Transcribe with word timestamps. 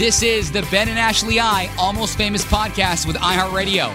This 0.00 0.22
is 0.22 0.50
the 0.50 0.66
Ben 0.70 0.88
and 0.88 0.98
Ashley 0.98 1.38
I 1.38 1.70
Almost 1.78 2.16
Famous 2.16 2.42
podcast 2.42 3.06
with 3.06 3.16
iHeartRadio. 3.16 3.94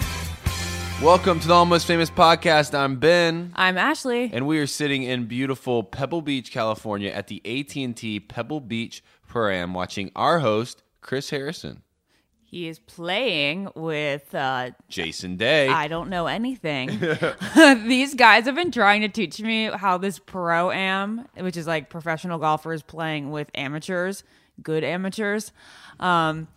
Welcome 1.01 1.39
to 1.39 1.47
the 1.47 1.55
Almost 1.55 1.87
Famous 1.87 2.11
podcast. 2.11 2.77
I'm 2.77 2.97
Ben, 2.97 3.51
I'm 3.55 3.75
Ashley. 3.75 4.29
and 4.31 4.45
we 4.45 4.59
are 4.59 4.67
sitting 4.67 5.01
in 5.01 5.25
beautiful 5.25 5.81
Pebble 5.81 6.21
Beach, 6.21 6.51
California, 6.51 7.09
at 7.09 7.25
the 7.25 7.41
AT&T 7.43 8.19
Pebble 8.19 8.59
Beach 8.59 9.03
Pro-Am, 9.27 9.73
watching 9.73 10.11
our 10.15 10.41
host 10.41 10.83
Chris 11.01 11.31
Harrison, 11.31 11.81
He 12.43 12.67
is 12.67 12.77
playing 12.77 13.69
with 13.75 14.35
uh 14.35 14.71
Jason 14.87 15.37
Day. 15.37 15.69
I 15.69 15.87
don't 15.87 16.11
know 16.11 16.27
anything. 16.27 16.99
These 17.87 18.13
guys 18.13 18.45
have 18.45 18.53
been 18.53 18.71
trying 18.71 19.01
to 19.01 19.09
teach 19.09 19.41
me 19.41 19.71
how 19.73 19.97
this 19.97 20.19
pro 20.19 20.69
am, 20.69 21.27
which 21.35 21.57
is 21.57 21.65
like 21.65 21.89
professional 21.89 22.37
golfers 22.37 22.83
playing 22.83 23.31
with 23.31 23.49
amateurs, 23.55 24.23
good 24.61 24.83
amateurs, 24.83 25.51
um, 25.99 26.47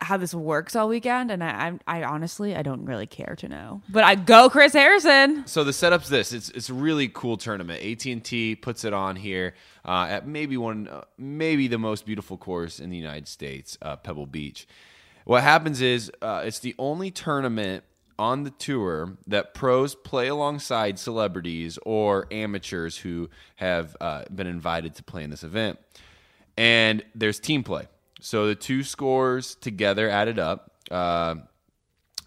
how 0.00 0.16
this 0.16 0.34
works 0.34 0.74
all 0.74 0.88
weekend. 0.88 1.30
And 1.30 1.44
I, 1.44 1.78
I, 1.86 1.98
I 1.98 2.04
honestly, 2.04 2.56
I 2.56 2.62
don't 2.62 2.84
really 2.84 3.06
care 3.06 3.36
to 3.38 3.48
know. 3.48 3.82
But 3.88 4.04
I 4.04 4.14
go, 4.14 4.48
Chris 4.48 4.72
Harrison. 4.72 5.46
So 5.46 5.64
the 5.64 5.72
setup's 5.72 6.08
this: 6.08 6.32
it's 6.32 6.48
it's 6.50 6.70
a 6.70 6.74
really 6.74 7.08
cool 7.08 7.36
tournament. 7.36 7.82
AT 7.84 8.06
and 8.06 8.24
T 8.24 8.56
puts 8.56 8.84
it 8.84 8.92
on 8.92 9.16
here 9.16 9.54
uh, 9.84 10.06
at 10.08 10.26
maybe 10.26 10.56
one, 10.56 10.88
uh, 10.88 11.02
maybe 11.18 11.68
the 11.68 11.78
most 11.78 12.06
beautiful 12.06 12.36
course 12.36 12.80
in 12.80 12.90
the 12.90 12.96
United 12.96 13.28
States, 13.28 13.76
uh, 13.82 13.96
Pebble 13.96 14.26
Beach. 14.26 14.66
What 15.24 15.42
happens 15.42 15.80
is 15.80 16.10
uh, 16.20 16.42
it's 16.44 16.58
the 16.58 16.74
only 16.78 17.10
tournament 17.10 17.84
on 18.18 18.44
the 18.44 18.50
tour 18.50 19.16
that 19.26 19.54
pros 19.54 19.94
play 19.94 20.28
alongside 20.28 20.98
celebrities 20.98 21.78
or 21.84 22.26
amateurs 22.30 22.98
who 22.98 23.28
have 23.56 23.96
uh, 24.00 24.24
been 24.34 24.46
invited 24.46 24.94
to 24.94 25.02
play 25.02 25.24
in 25.24 25.30
this 25.30 25.42
event, 25.42 25.78
and 26.56 27.04
there's 27.14 27.40
team 27.40 27.62
play. 27.62 27.88
So 28.20 28.46
the 28.46 28.54
two 28.54 28.82
scores 28.82 29.54
together 29.54 30.08
added 30.08 30.38
up. 30.38 30.72
Uh, 30.90 31.36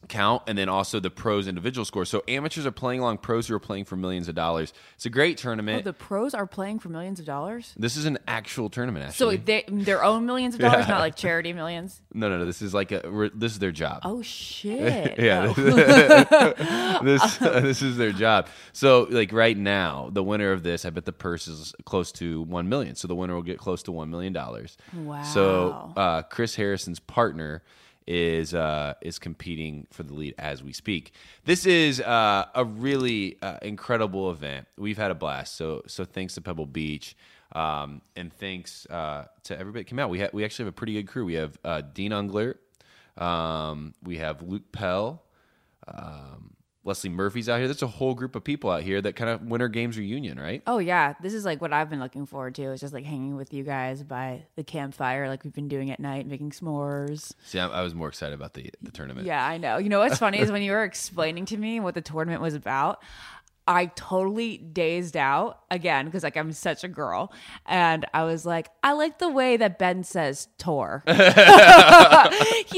count 0.07 0.43
and 0.47 0.57
then 0.57 0.69
also 0.69 0.99
the 0.99 1.09
pros 1.09 1.47
individual 1.47 1.85
score. 1.85 2.05
So 2.05 2.23
amateurs 2.27 2.65
are 2.65 2.71
playing 2.71 2.99
along 3.01 3.19
pros 3.19 3.47
who 3.47 3.55
are 3.55 3.59
playing 3.59 3.85
for 3.85 3.95
millions 3.95 4.27
of 4.27 4.35
dollars. 4.35 4.73
It's 4.95 5.05
a 5.05 5.09
great 5.09 5.37
tournament. 5.37 5.81
Oh, 5.81 5.83
the 5.83 5.93
pros 5.93 6.33
are 6.33 6.47
playing 6.47 6.79
for 6.79 6.89
millions 6.89 7.19
of 7.19 7.25
dollars. 7.25 7.73
this 7.77 7.97
is 7.97 8.05
an 8.05 8.17
actual 8.27 8.69
tournament 8.69 9.05
actually. 9.07 9.37
So 9.37 9.43
they, 9.43 9.63
their 9.67 10.03
own 10.03 10.25
millions 10.25 10.55
of 10.55 10.61
dollars, 10.61 10.85
Yeah. 10.87 10.93
not 10.93 10.99
like 11.01 11.15
charity 11.15 11.53
millions. 11.53 12.01
no, 12.13 12.29
no, 12.29 12.37
no. 12.39 12.45
This 12.45 12.61
is 12.61 12.73
like 12.73 12.91
a 12.91 13.29
this 13.35 13.51
is 13.53 13.59
their 13.59 13.71
job. 13.71 14.01
Oh 14.03 14.21
shit! 14.37 15.19
yeah. 15.19 15.53
Oh. 15.57 17.01
this 17.03 17.37
this 17.37 17.81
is 17.81 17.97
their 17.97 18.11
job. 18.11 18.47
So 18.73 19.07
like 19.09 19.31
right 19.33 19.57
now, 19.57 20.09
the 20.11 20.23
winner 20.23 20.51
of 20.51 20.63
this, 20.63 20.85
I 20.85 20.89
bet 20.89 21.05
the 21.05 21.11
purse 21.11 21.47
is 21.47 21.73
close 21.85 22.11
to 22.13 22.41
1 22.43 22.69
million. 22.69 22.95
So 22.95 23.07
the 23.07 23.15
winner 23.15 23.35
will 23.35 23.41
get 23.43 23.57
close 23.57 23.83
to 23.83 23.91
1 23.91 24.09
million 24.09 24.33
dollars. 24.33 24.77
So 25.33 25.69
Wow. 25.69 25.93
uh, 25.95 26.21
Chris 26.23 26.55
Harrison's 26.55 26.99
partner 26.99 27.61
is 28.07 28.53
uh, 28.53 28.93
is 29.01 29.19
competing 29.19 29.87
for 29.91 30.03
the 30.03 30.13
lead 30.13 30.35
as 30.37 30.63
we 30.63 30.73
speak. 30.73 31.13
This 31.45 31.65
is 31.65 31.99
uh, 32.01 32.45
a 32.55 32.63
really 32.65 33.37
uh, 33.41 33.57
incredible 33.61 34.31
event. 34.31 34.67
We've 34.77 34.97
had 34.97 35.11
a 35.11 35.15
blast. 35.15 35.55
So 35.55 35.83
so 35.87 36.05
thanks 36.05 36.35
to 36.35 36.41
Pebble 36.41 36.65
Beach. 36.65 37.15
Um, 37.53 38.01
and 38.17 38.33
thanks 38.33 38.85
uh, 38.87 39.25
to 39.43 39.57
everybody 39.57 39.83
that 39.83 39.89
came 39.89 39.99
out. 39.99 40.09
We 40.09 40.19
ha- 40.19 40.29
we 40.33 40.43
actually 40.43 40.65
have 40.65 40.73
a 40.73 40.75
pretty 40.75 40.93
good 40.93 41.07
crew. 41.07 41.25
We 41.25 41.35
have 41.35 41.57
uh, 41.63 41.81
Dean 41.93 42.11
Unglert, 42.11 42.55
um, 43.17 43.93
we 44.03 44.17
have 44.17 44.41
Luke 44.41 44.71
Pell, 44.71 45.23
um, 45.87 46.53
Leslie 46.87 47.09
Murphy's 47.09 47.49
out 47.49 47.57
here. 47.57 47.67
There's 47.67 47.83
a 47.83 47.87
whole 47.87 48.15
group 48.15 48.35
of 48.35 48.45
people 48.45 48.71
out 48.71 48.81
here 48.81 49.01
that 49.01 49.17
kind 49.17 49.29
of 49.29 49.41
Winter 49.41 49.67
Games 49.67 49.97
reunion, 49.97 50.39
right? 50.39 50.63
Oh 50.65 50.77
yeah, 50.79 51.15
this 51.21 51.33
is 51.33 51.43
like 51.43 51.59
what 51.61 51.73
I've 51.73 51.89
been 51.89 51.99
looking 51.99 52.25
forward 52.25 52.55
to. 52.55 52.71
Is 52.71 52.79
just 52.79 52.93
like 52.93 53.03
hanging 53.03 53.35
with 53.35 53.53
you 53.53 53.65
guys 53.65 54.03
by 54.03 54.45
the 54.55 54.63
campfire, 54.63 55.27
like 55.27 55.43
we've 55.43 55.53
been 55.53 55.67
doing 55.67 55.91
at 55.91 55.99
night, 55.99 56.25
making 56.25 56.51
s'mores. 56.51 57.33
See, 57.43 57.59
I, 57.59 57.67
I 57.67 57.81
was 57.81 57.93
more 57.93 58.07
excited 58.07 58.33
about 58.33 58.53
the 58.53 58.71
the 58.81 58.91
tournament. 58.91 59.27
Yeah, 59.27 59.45
I 59.45 59.57
know. 59.57 59.77
You 59.77 59.89
know 59.89 59.99
what's 59.99 60.17
funny 60.17 60.39
is 60.39 60.49
when 60.49 60.61
you 60.61 60.71
were 60.71 60.85
explaining 60.85 61.45
to 61.47 61.57
me 61.57 61.81
what 61.81 61.93
the 61.93 62.01
tournament 62.01 62.41
was 62.41 62.55
about, 62.55 63.03
I 63.67 63.87
totally 63.87 64.57
dazed 64.57 65.17
out 65.17 65.59
again 65.69 66.05
because 66.05 66.23
like 66.23 66.37
I'm 66.37 66.53
such 66.53 66.83
a 66.83 66.87
girl, 66.87 67.31
and 67.65 68.05
I 68.13 68.23
was 68.23 68.45
like, 68.45 68.69
I 68.83 68.93
like 68.93 69.19
the 69.19 69.29
way 69.29 69.57
that 69.57 69.77
Ben 69.77 70.03
says 70.03 70.47
tour. 70.57 71.03
he 71.07 71.13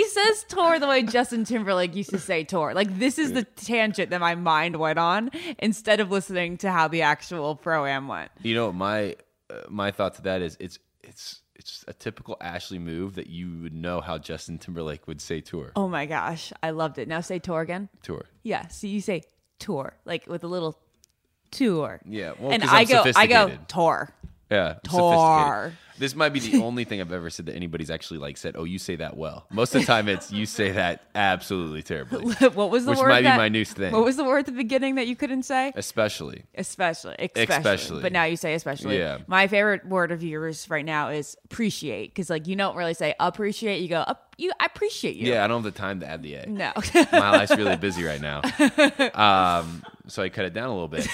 says 0.07 0.45
tour 0.47 0.79
the 0.79 0.87
way 0.87 1.03
Justin 1.03 1.43
Timberlake 1.43 1.95
used 1.95 2.09
to 2.09 2.19
say 2.19 2.43
tour. 2.43 2.73
Like 2.73 2.97
this 2.97 3.19
is 3.19 3.33
the 3.33 3.43
tangent 3.43 4.09
that 4.09 4.19
my 4.19 4.35
mind 4.35 4.77
went 4.77 4.97
on 4.97 5.29
instead 5.59 5.99
of 5.99 6.11
listening 6.11 6.57
to 6.57 6.71
how 6.71 6.87
the 6.87 7.03
actual 7.03 7.55
pro 7.55 7.85
am 7.85 8.07
went. 8.07 8.31
You 8.41 8.55
know, 8.55 8.71
my 8.71 9.15
uh, 9.49 9.61
my 9.69 9.91
thought 9.91 10.15
to 10.15 10.21
that 10.23 10.41
is 10.41 10.57
it's 10.59 10.79
it's 11.03 11.41
it's 11.55 11.83
a 11.87 11.93
typical 11.93 12.37
Ashley 12.41 12.79
move 12.79 13.15
that 13.15 13.27
you 13.27 13.59
would 13.61 13.73
know 13.73 14.01
how 14.01 14.17
Justin 14.17 14.57
Timberlake 14.57 15.07
would 15.07 15.21
say 15.21 15.41
tour 15.41 15.71
Oh 15.75 15.87
my 15.87 16.05
gosh, 16.05 16.53
I 16.63 16.71
loved 16.71 16.97
it. 16.97 17.07
Now 17.07 17.21
say 17.21 17.37
tour 17.37 17.61
again. 17.61 17.89
tour. 18.01 18.25
Yeah, 18.43 18.67
so 18.69 18.87
you 18.87 19.01
say 19.01 19.23
tour, 19.59 19.93
like 20.05 20.25
with 20.27 20.43
a 20.43 20.47
little 20.47 20.77
tour. 21.51 21.99
Yeah, 22.05 22.33
well, 22.39 22.51
and 22.51 22.63
I 22.63 22.85
go, 22.85 23.03
I 23.15 23.27
go 23.27 23.51
tour. 23.67 24.09
Yeah, 24.49 24.75
Tour. 24.83 24.91
sophisticated. 25.71 25.77
This 25.99 26.15
might 26.15 26.29
be 26.29 26.39
the 26.39 26.59
only 26.63 26.85
thing 26.85 27.01
I've 27.01 27.11
ever 27.11 27.29
said 27.29 27.47
that 27.47 27.55
anybody's 27.55 27.91
actually 27.91 28.19
like 28.19 28.37
said. 28.37 28.55
Oh, 28.57 28.63
you 28.63 28.79
say 28.79 28.95
that 28.95 29.17
well. 29.17 29.45
Most 29.51 29.75
of 29.75 29.81
the 29.81 29.85
time, 29.87 30.07
it's 30.07 30.31
you 30.31 30.45
say 30.45 30.71
that 30.71 31.03
absolutely 31.13 31.83
terribly. 31.83 32.33
what 32.53 32.69
was 32.71 32.85
the 32.85 32.91
Which 32.91 32.99
word? 32.99 33.09
might 33.09 33.21
be 33.21 33.27
my 33.27 33.49
new 33.49 33.65
thing. 33.65 33.91
What 33.91 34.05
was 34.05 34.15
the 34.15 34.23
word 34.23 34.39
at 34.39 34.45
the 34.45 34.51
beginning 34.53 34.95
that 34.95 35.07
you 35.07 35.17
couldn't 35.17 35.43
say? 35.43 35.73
Especially, 35.75 36.45
Especially, 36.55 37.15
especially, 37.19 37.43
Especially. 37.57 38.01
But 38.01 38.13
now 38.13 38.23
you 38.23 38.37
say 38.37 38.53
especially. 38.53 38.97
Yeah. 38.97 39.17
My 39.27 39.47
favorite 39.47 39.85
word 39.85 40.11
of 40.13 40.23
yours 40.23 40.69
right 40.69 40.85
now 40.85 41.09
is 41.09 41.35
appreciate 41.43 42.11
because 42.15 42.29
like 42.29 42.47
you 42.47 42.55
don't 42.55 42.77
really 42.77 42.93
say 42.93 43.13
appreciate. 43.19 43.81
You 43.81 43.89
go 43.89 43.99
up. 43.99 44.33
You 44.37 44.53
I 44.57 44.67
appreciate 44.67 45.17
you. 45.17 45.33
yeah. 45.33 45.43
I 45.43 45.47
don't 45.47 45.63
have 45.63 45.73
the 45.73 45.77
time 45.77 45.99
to 45.99 46.07
add 46.07 46.23
the 46.23 46.35
A. 46.35 46.45
No. 46.47 46.71
My 47.11 47.31
life's 47.31 47.57
really 47.57 47.75
busy 47.75 48.05
right 48.05 48.21
now, 48.21 48.39
um, 49.59 49.83
so 50.07 50.23
I 50.23 50.29
cut 50.29 50.45
it 50.45 50.53
down 50.53 50.69
a 50.69 50.73
little 50.73 50.87
bit. 50.87 51.05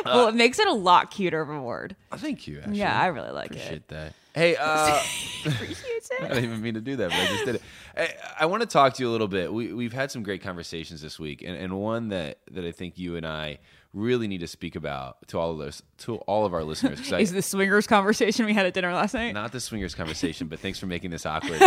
well, 0.04 0.28
it 0.28 0.34
makes 0.34 0.58
it 0.58 0.66
a 0.66 0.72
lot 0.72 1.10
cuter 1.10 1.40
of 1.40 1.48
a 1.50 1.60
word. 1.60 1.96
Oh, 2.12 2.16
thank 2.16 2.46
you. 2.46 2.60
Ashley. 2.60 2.78
Yeah, 2.78 2.98
I 3.00 3.06
really 3.06 3.30
like 3.30 3.46
it. 3.46 3.56
appreciate 3.56 3.72
it. 3.76 3.88
that. 3.88 4.12
Hey, 4.34 4.56
uh, 4.56 4.86
Appreciate 5.44 6.08
I 6.20 6.24
it. 6.24 6.28
didn't 6.28 6.44
even 6.44 6.62
mean 6.62 6.74
to 6.74 6.80
do 6.80 6.96
that, 6.96 7.10
but 7.10 7.18
I 7.18 7.26
just 7.26 7.44
did 7.44 7.54
it. 7.56 7.62
Hey, 7.96 8.14
I 8.38 8.46
want 8.46 8.62
to 8.62 8.66
talk 8.68 8.94
to 8.94 9.02
you 9.02 9.08
a 9.08 9.12
little 9.12 9.26
bit. 9.28 9.52
We, 9.52 9.72
we've 9.72 9.92
had 9.92 10.10
some 10.12 10.22
great 10.22 10.42
conversations 10.42 11.02
this 11.02 11.18
week, 11.18 11.42
and, 11.42 11.56
and 11.56 11.78
one 11.80 12.08
that, 12.10 12.38
that 12.52 12.64
I 12.64 12.70
think 12.72 12.96
you 12.98 13.16
and 13.16 13.26
I 13.26 13.58
really 13.92 14.28
need 14.28 14.38
to 14.38 14.46
speak 14.46 14.76
about 14.76 15.16
to 15.26 15.36
all 15.36 15.50
of 15.50 15.58
those 15.58 15.82
to 15.98 16.14
all 16.18 16.46
of 16.46 16.54
our 16.54 16.62
listeners. 16.62 17.12
I- 17.12 17.18
Is 17.18 17.32
the 17.32 17.42
swingers 17.42 17.88
conversation 17.88 18.46
we 18.46 18.54
had 18.54 18.64
at 18.66 18.72
dinner 18.72 18.92
last 18.94 19.14
night? 19.14 19.32
not 19.32 19.50
the 19.50 19.58
swingers 19.58 19.96
conversation, 19.96 20.46
but 20.46 20.60
thanks 20.60 20.78
for 20.78 20.86
making 20.86 21.10
this 21.10 21.26
awkward. 21.26 21.60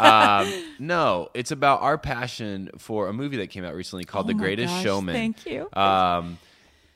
um, 0.00 0.50
no, 0.78 1.28
it's 1.34 1.50
about 1.50 1.82
our 1.82 1.98
passion 1.98 2.70
for 2.78 3.08
a 3.08 3.12
movie 3.12 3.36
that 3.38 3.48
came 3.50 3.62
out 3.64 3.74
recently 3.74 4.04
called 4.04 4.24
Oh 4.24 4.28
The 4.28 4.34
Greatest 4.34 4.72
gosh, 4.72 4.84
Showman. 4.84 5.14
thank 5.14 5.44
you. 5.44 5.68
Um, 5.74 6.38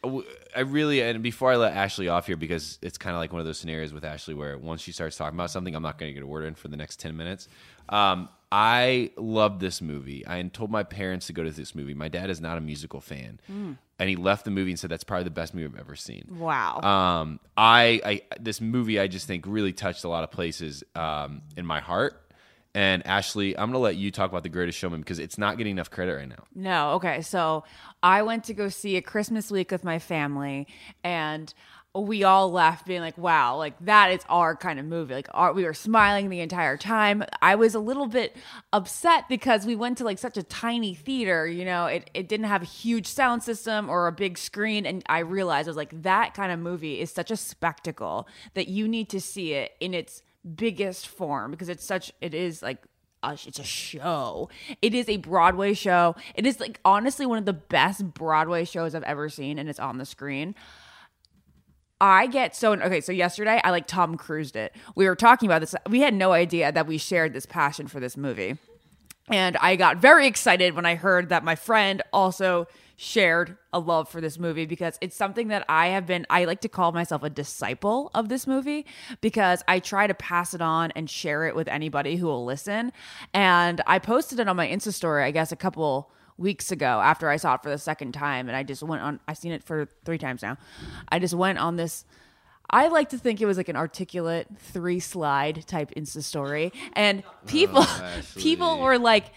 I 0.02 0.60
really, 0.60 1.02
and 1.02 1.22
before 1.22 1.52
I 1.52 1.56
let 1.56 1.74
Ashley 1.74 2.08
off 2.08 2.26
here, 2.26 2.36
because 2.36 2.78
it's 2.80 2.96
kind 2.96 3.14
of 3.14 3.20
like 3.20 3.32
one 3.32 3.40
of 3.40 3.46
those 3.46 3.58
scenarios 3.58 3.92
with 3.92 4.04
Ashley 4.04 4.34
where 4.34 4.56
once 4.56 4.80
she 4.80 4.92
starts 4.92 5.16
talking 5.16 5.36
about 5.36 5.50
something, 5.50 5.74
I'm 5.74 5.82
not 5.82 5.98
going 5.98 6.10
to 6.10 6.14
get 6.14 6.22
a 6.22 6.26
word 6.26 6.44
in 6.44 6.54
for 6.54 6.68
the 6.68 6.76
next 6.76 7.00
10 7.00 7.16
minutes. 7.16 7.48
Um, 7.88 8.28
I 8.50 9.10
love 9.16 9.60
this 9.60 9.82
movie. 9.82 10.24
I 10.26 10.42
told 10.42 10.70
my 10.70 10.82
parents 10.82 11.26
to 11.26 11.32
go 11.32 11.44
to 11.44 11.50
this 11.50 11.74
movie. 11.74 11.94
My 11.94 12.08
dad 12.08 12.30
is 12.30 12.40
not 12.40 12.56
a 12.56 12.60
musical 12.60 13.00
fan. 13.00 13.40
Hmm. 13.46 13.72
And 13.98 14.08
he 14.08 14.16
left 14.16 14.46
the 14.46 14.50
movie 14.50 14.70
and 14.70 14.78
said, 14.78 14.90
that's 14.90 15.04
probably 15.04 15.24
the 15.24 15.30
best 15.30 15.54
movie 15.54 15.66
I've 15.66 15.78
ever 15.78 15.94
seen. 15.94 16.26
Wow. 16.30 16.80
Um, 16.80 17.40
I, 17.56 18.00
I 18.04 18.22
this 18.40 18.60
movie 18.60 18.98
I 18.98 19.06
just 19.06 19.26
think 19.26 19.44
really 19.46 19.74
touched 19.74 20.04
a 20.04 20.08
lot 20.08 20.24
of 20.24 20.30
places 20.30 20.82
um, 20.94 21.42
in 21.56 21.66
my 21.66 21.80
heart. 21.80 22.29
And 22.74 23.04
Ashley, 23.06 23.56
I'm 23.58 23.68
gonna 23.68 23.78
let 23.78 23.96
you 23.96 24.10
talk 24.10 24.30
about 24.30 24.44
The 24.44 24.48
Greatest 24.48 24.78
Showman 24.78 25.00
because 25.00 25.18
it's 25.18 25.38
not 25.38 25.58
getting 25.58 25.72
enough 25.72 25.90
credit 25.90 26.16
right 26.16 26.28
now. 26.28 26.44
No, 26.54 26.90
okay. 26.92 27.20
So 27.20 27.64
I 28.02 28.22
went 28.22 28.44
to 28.44 28.54
go 28.54 28.68
see 28.68 28.96
a 28.96 29.02
Christmas 29.02 29.50
week 29.50 29.72
with 29.72 29.82
my 29.82 29.98
family, 29.98 30.68
and 31.02 31.52
we 31.92 32.22
all 32.22 32.52
left 32.52 32.86
being 32.86 33.00
like, 33.00 33.18
wow, 33.18 33.56
like 33.56 33.74
that 33.80 34.12
is 34.12 34.20
our 34.28 34.54
kind 34.54 34.78
of 34.78 34.86
movie. 34.86 35.12
Like, 35.12 35.28
our, 35.32 35.52
we 35.52 35.64
were 35.64 35.74
smiling 35.74 36.30
the 36.30 36.38
entire 36.38 36.76
time. 36.76 37.24
I 37.42 37.56
was 37.56 37.74
a 37.74 37.80
little 37.80 38.06
bit 38.06 38.36
upset 38.72 39.28
because 39.28 39.66
we 39.66 39.74
went 39.74 39.98
to 39.98 40.04
like 40.04 40.18
such 40.18 40.36
a 40.36 40.44
tiny 40.44 40.94
theater, 40.94 41.48
you 41.48 41.64
know, 41.64 41.86
it, 41.86 42.08
it 42.14 42.28
didn't 42.28 42.46
have 42.46 42.62
a 42.62 42.66
huge 42.66 43.08
sound 43.08 43.42
system 43.42 43.90
or 43.90 44.06
a 44.06 44.12
big 44.12 44.38
screen. 44.38 44.86
And 44.86 45.02
I 45.06 45.20
realized 45.20 45.66
I 45.66 45.70
was 45.70 45.76
like, 45.76 46.02
that 46.02 46.32
kind 46.32 46.52
of 46.52 46.60
movie 46.60 47.00
is 47.00 47.10
such 47.10 47.32
a 47.32 47.36
spectacle 47.36 48.28
that 48.54 48.68
you 48.68 48.86
need 48.86 49.08
to 49.08 49.20
see 49.20 49.54
it 49.54 49.72
in 49.80 49.92
its 49.92 50.22
biggest 50.54 51.08
form 51.08 51.50
because 51.50 51.68
it's 51.68 51.84
such, 51.84 52.12
it 52.20 52.34
is 52.34 52.62
like, 52.62 52.78
a, 53.22 53.32
it's 53.32 53.58
a 53.58 53.64
show. 53.64 54.48
It 54.80 54.94
is 54.94 55.08
a 55.08 55.18
Broadway 55.18 55.74
show. 55.74 56.16
It 56.34 56.46
is 56.46 56.60
like 56.60 56.80
honestly 56.84 57.26
one 57.26 57.38
of 57.38 57.44
the 57.44 57.52
best 57.52 58.14
Broadway 58.14 58.64
shows 58.64 58.94
I've 58.94 59.02
ever 59.02 59.28
seen, 59.28 59.58
and 59.58 59.68
it's 59.68 59.78
on 59.78 59.98
the 59.98 60.06
screen. 60.06 60.54
I 62.00 62.26
get 62.28 62.56
so 62.56 62.72
okay. 62.72 63.00
So 63.02 63.12
yesterday, 63.12 63.60
I 63.62 63.70
like 63.70 63.86
Tom 63.86 64.16
Cruised 64.16 64.56
it. 64.56 64.74
We 64.94 65.06
were 65.06 65.16
talking 65.16 65.48
about 65.48 65.60
this. 65.60 65.74
We 65.88 66.00
had 66.00 66.14
no 66.14 66.32
idea 66.32 66.72
that 66.72 66.86
we 66.86 66.96
shared 66.96 67.34
this 67.34 67.44
passion 67.44 67.88
for 67.88 68.00
this 68.00 68.16
movie, 68.16 68.56
and 69.28 69.56
I 69.58 69.76
got 69.76 69.98
very 69.98 70.26
excited 70.26 70.74
when 70.74 70.86
I 70.86 70.94
heard 70.94 71.28
that 71.28 71.44
my 71.44 71.56
friend 71.56 72.02
also 72.12 72.68
shared 73.02 73.56
a 73.72 73.78
love 73.78 74.10
for 74.10 74.20
this 74.20 74.38
movie 74.38 74.66
because 74.66 74.98
it's 75.00 75.16
something 75.16 75.48
that 75.48 75.64
I 75.70 75.86
have 75.86 76.04
been 76.04 76.26
I 76.28 76.44
like 76.44 76.60
to 76.60 76.68
call 76.68 76.92
myself 76.92 77.22
a 77.22 77.30
disciple 77.30 78.10
of 78.14 78.28
this 78.28 78.46
movie 78.46 78.84
because 79.22 79.64
I 79.66 79.78
try 79.78 80.06
to 80.06 80.12
pass 80.12 80.52
it 80.52 80.60
on 80.60 80.90
and 80.90 81.08
share 81.08 81.46
it 81.46 81.56
with 81.56 81.66
anybody 81.66 82.16
who 82.16 82.26
will 82.26 82.44
listen. 82.44 82.92
And 83.32 83.80
I 83.86 84.00
posted 84.00 84.38
it 84.38 84.48
on 84.48 84.56
my 84.56 84.68
Insta 84.68 84.92
story, 84.92 85.24
I 85.24 85.30
guess 85.30 85.50
a 85.50 85.56
couple 85.56 86.10
weeks 86.36 86.70
ago 86.70 87.00
after 87.00 87.30
I 87.30 87.38
saw 87.38 87.54
it 87.54 87.62
for 87.62 87.70
the 87.70 87.78
second 87.78 88.12
time 88.12 88.48
and 88.48 88.56
I 88.56 88.64
just 88.64 88.82
went 88.82 89.00
on 89.02 89.18
I've 89.26 89.38
seen 89.38 89.52
it 89.52 89.64
for 89.64 89.88
3 90.04 90.18
times 90.18 90.42
now. 90.42 90.58
I 91.08 91.20
just 91.20 91.32
went 91.32 91.58
on 91.58 91.76
this 91.76 92.04
I 92.70 92.86
like 92.88 93.08
to 93.08 93.18
think 93.18 93.40
it 93.40 93.46
was 93.46 93.56
like 93.56 93.68
an 93.68 93.76
articulate 93.76 94.46
three 94.58 95.00
slide 95.00 95.66
type 95.66 95.90
Insta 95.96 96.22
story, 96.22 96.72
and 96.92 97.24
oh, 97.26 97.32
people 97.46 97.82
Ashley. 97.82 98.42
people 98.42 98.78
were 98.78 98.96
like, 98.96 99.32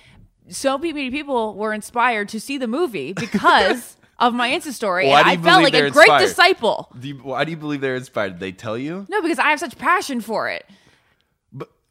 so 0.49 0.77
many 0.77 1.09
people 1.11 1.55
were 1.55 1.73
inspired 1.73 2.29
to 2.29 2.39
see 2.39 2.57
the 2.57 2.67
movie 2.67 3.13
because 3.13 3.97
of 4.19 4.33
my 4.33 4.49
Insta 4.51 4.71
story, 4.71 5.07
Why 5.07 5.19
and 5.21 5.25
do 5.25 5.31
I 5.31 5.35
felt 5.35 5.43
believe 5.61 5.63
like 5.63 5.73
a 5.73 5.77
they're 5.77 5.89
great 5.91 6.03
inspired? 6.03 6.27
disciple. 6.27 6.91
Do 6.99 7.07
you, 7.07 7.15
why 7.15 7.43
do 7.45 7.51
you 7.51 7.57
believe 7.57 7.81
they're 7.81 7.95
inspired? 7.95 8.33
Did 8.33 8.39
they 8.39 8.51
tell 8.51 8.77
you? 8.77 9.05
No, 9.09 9.21
because 9.21 9.39
I 9.39 9.49
have 9.49 9.59
such 9.59 9.77
passion 9.77 10.21
for 10.21 10.49
it. 10.49 10.65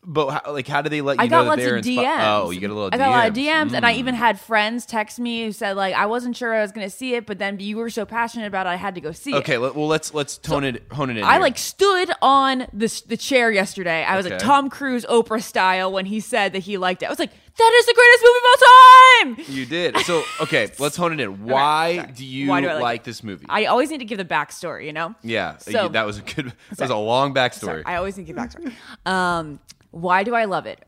But 0.05 0.31
how, 0.31 0.53
like 0.53 0.67
how 0.67 0.83
do 0.83 0.89
they 0.89 1.01
let 1.01 1.19
you 1.19 1.23
I 1.23 1.27
know 1.27 1.45
got 1.45 1.57
that 1.57 1.63
lots 1.63 1.63
of 1.65 1.73
inspi- 1.85 1.99
DMs. 2.05 2.43
Oh, 2.43 2.51
you 2.51 2.59
get 2.59 2.71
a 2.71 2.75
little. 2.75 2.91
I 2.93 2.99
got 2.99 3.09
a 3.09 3.11
lot 3.13 3.29
of 3.29 3.35
DMs. 3.35 3.69
DMs, 3.71 3.73
and 3.75 3.87
I 3.87 3.93
even 3.95 4.17
had 4.17 4.41
friends 4.41 4.85
text 4.85 5.21
me 5.21 5.45
who 5.45 5.53
said 5.53 5.77
like 5.77 5.95
I 5.95 6.07
wasn't 6.07 6.37
sure 6.37 6.53
I 6.53 6.61
was 6.61 6.73
going 6.73 6.85
to 6.85 6.91
see 6.95 7.15
it, 7.15 7.25
but 7.25 7.39
then 7.39 7.61
you 7.61 7.77
were 7.77 7.89
so 7.89 8.05
passionate 8.05 8.47
about 8.49 8.67
it, 8.67 8.71
I 8.71 8.75
had 8.75 8.97
to 8.97 9.01
go 9.01 9.13
see 9.13 9.31
it. 9.33 9.37
Okay, 9.37 9.59
well 9.59 9.87
let's 9.87 10.13
let's 10.13 10.39
tone 10.39 10.65
it 10.65 10.83
hone 10.91 11.09
it 11.11 11.19
in. 11.19 11.23
I 11.23 11.35
here. 11.35 11.41
like 11.43 11.57
stood 11.57 12.11
on 12.21 12.67
the 12.73 13.03
the 13.07 13.17
chair 13.17 13.53
yesterday. 13.53 14.03
I 14.03 14.17
was 14.17 14.29
like 14.29 14.41
Tom 14.41 14.69
Cruise 14.71 15.05
Oprah 15.07 15.41
style 15.43 15.93
when 15.93 16.07
he 16.07 16.19
said 16.19 16.53
that 16.55 16.61
he 16.65 16.79
liked 16.79 17.05
it. 17.05 17.07
I 17.07 17.09
was 17.09 17.21
like, 17.21 17.31
that 17.31 17.73
is 17.79 17.87
the 17.87 17.95
greatest 17.95 18.25
movie 18.25 18.39
of 18.39 18.45
all 18.49 19.47
time. 19.47 19.55
You 19.57 19.67
did. 19.67 19.99
So 19.99 20.25
okay, 20.41 20.69
let's 20.81 20.97
hone 20.97 21.13
it 21.13 21.21
in. 21.21 21.45
Why 21.45 21.99
sorry. 21.99 22.13
do 22.13 22.27
you 22.27 22.49
Why 22.49 22.61
do 22.61 22.67
like, 22.67 22.81
like 22.83 23.05
this 23.05 23.23
movie? 23.23 23.47
I 23.49 23.67
always 23.67 23.89
need 23.91 23.99
to 23.99 24.05
give 24.05 24.19
the 24.19 24.25
backstory, 24.25 24.87
you 24.87 24.93
know. 24.93 25.15
yeah, 25.23 25.59
So- 25.59 25.91
that 25.91 26.07
was 26.07 26.19
a 26.19 26.23
good. 26.23 26.53
That 26.71 26.81
was 26.81 26.91
a 26.91 26.97
long 26.97 27.33
backstory. 27.35 27.61
Sorry, 27.61 27.83
I 27.87 27.97
always 27.97 28.17
need 28.17 28.27
to 28.27 28.33
give 28.33 28.37
backstory. 28.37 28.73
um, 29.07 29.61
why 29.93 30.25
do 30.25 30.35
I 30.35 30.47
love 30.47 30.67
it? 30.67 30.85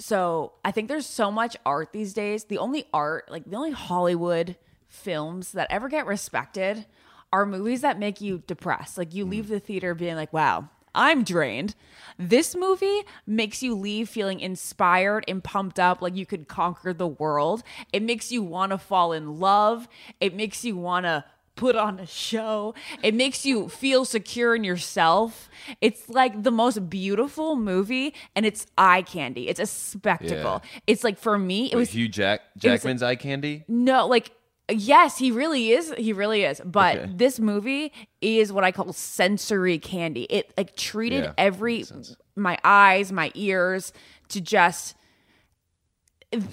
So 0.00 0.54
I 0.64 0.72
think 0.72 0.88
there's 0.88 1.06
so 1.06 1.30
much 1.30 1.56
art 1.64 1.92
these 1.92 2.12
days. 2.12 2.44
The 2.44 2.58
only 2.58 2.86
art, 2.92 3.30
like 3.30 3.44
the 3.44 3.56
only 3.56 3.70
Hollywood 3.70 4.56
films 4.88 5.52
that 5.52 5.68
ever 5.70 5.88
get 5.88 6.06
respected, 6.06 6.86
are 7.32 7.44
movies 7.44 7.82
that 7.82 7.98
make 7.98 8.20
you 8.20 8.42
depressed. 8.46 8.98
Like 8.98 9.14
you 9.14 9.24
hmm. 9.24 9.30
leave 9.30 9.48
the 9.48 9.60
theater 9.60 9.94
being 9.94 10.16
like, 10.16 10.32
"Wow, 10.32 10.70
I'm 10.94 11.24
drained." 11.24 11.74
This 12.18 12.56
movie 12.56 13.02
makes 13.26 13.62
you 13.62 13.74
leave 13.74 14.08
feeling 14.08 14.40
inspired 14.40 15.24
and 15.28 15.44
pumped 15.44 15.78
up, 15.78 16.00
like 16.00 16.16
you 16.16 16.26
could 16.26 16.48
conquer 16.48 16.92
the 16.92 17.06
world. 17.06 17.62
It 17.92 18.02
makes 18.02 18.32
you 18.32 18.42
want 18.42 18.72
to 18.72 18.78
fall 18.78 19.12
in 19.12 19.38
love. 19.38 19.88
It 20.20 20.34
makes 20.34 20.64
you 20.64 20.76
want 20.76 21.04
to 21.04 21.24
put 21.58 21.76
on 21.76 21.98
a 21.98 22.06
show. 22.06 22.74
It 23.02 23.14
makes 23.14 23.44
you 23.44 23.68
feel 23.68 24.04
secure 24.04 24.54
in 24.54 24.62
yourself. 24.64 25.50
It's 25.80 26.08
like 26.08 26.42
the 26.44 26.50
most 26.52 26.88
beautiful 26.88 27.56
movie 27.56 28.14
and 28.36 28.46
it's 28.46 28.64
eye 28.78 29.02
candy. 29.02 29.48
It's 29.48 29.60
a 29.60 29.66
spectacle. 29.66 30.62
Yeah. 30.64 30.80
It's 30.86 31.04
like 31.04 31.18
for 31.18 31.36
me, 31.38 31.66
it 31.66 31.74
Wait, 31.74 31.80
was 31.80 31.90
Hugh 31.90 32.08
Jack 32.08 32.40
was- 32.54 32.62
Jackman's 32.62 33.02
eye 33.02 33.16
candy. 33.16 33.64
no, 33.68 34.06
like 34.06 34.30
yes, 34.70 35.18
he 35.18 35.30
really 35.30 35.70
is. 35.72 35.92
He 35.98 36.12
really 36.12 36.44
is. 36.44 36.60
But 36.64 36.96
Okay. 36.98 37.12
this 37.14 37.40
movie 37.40 37.92
is 38.20 38.52
what 38.52 38.64
I 38.64 38.70
call 38.72 38.92
sensory 38.92 39.78
candy. 39.78 40.24
It 40.30 40.52
like 40.56 40.76
treated 40.76 41.24
Yeah, 41.24 41.32
every 41.38 41.84
my 42.36 42.56
eyes, 42.62 43.10
my 43.10 43.32
ears 43.34 43.92
to 44.28 44.40
just 44.40 44.94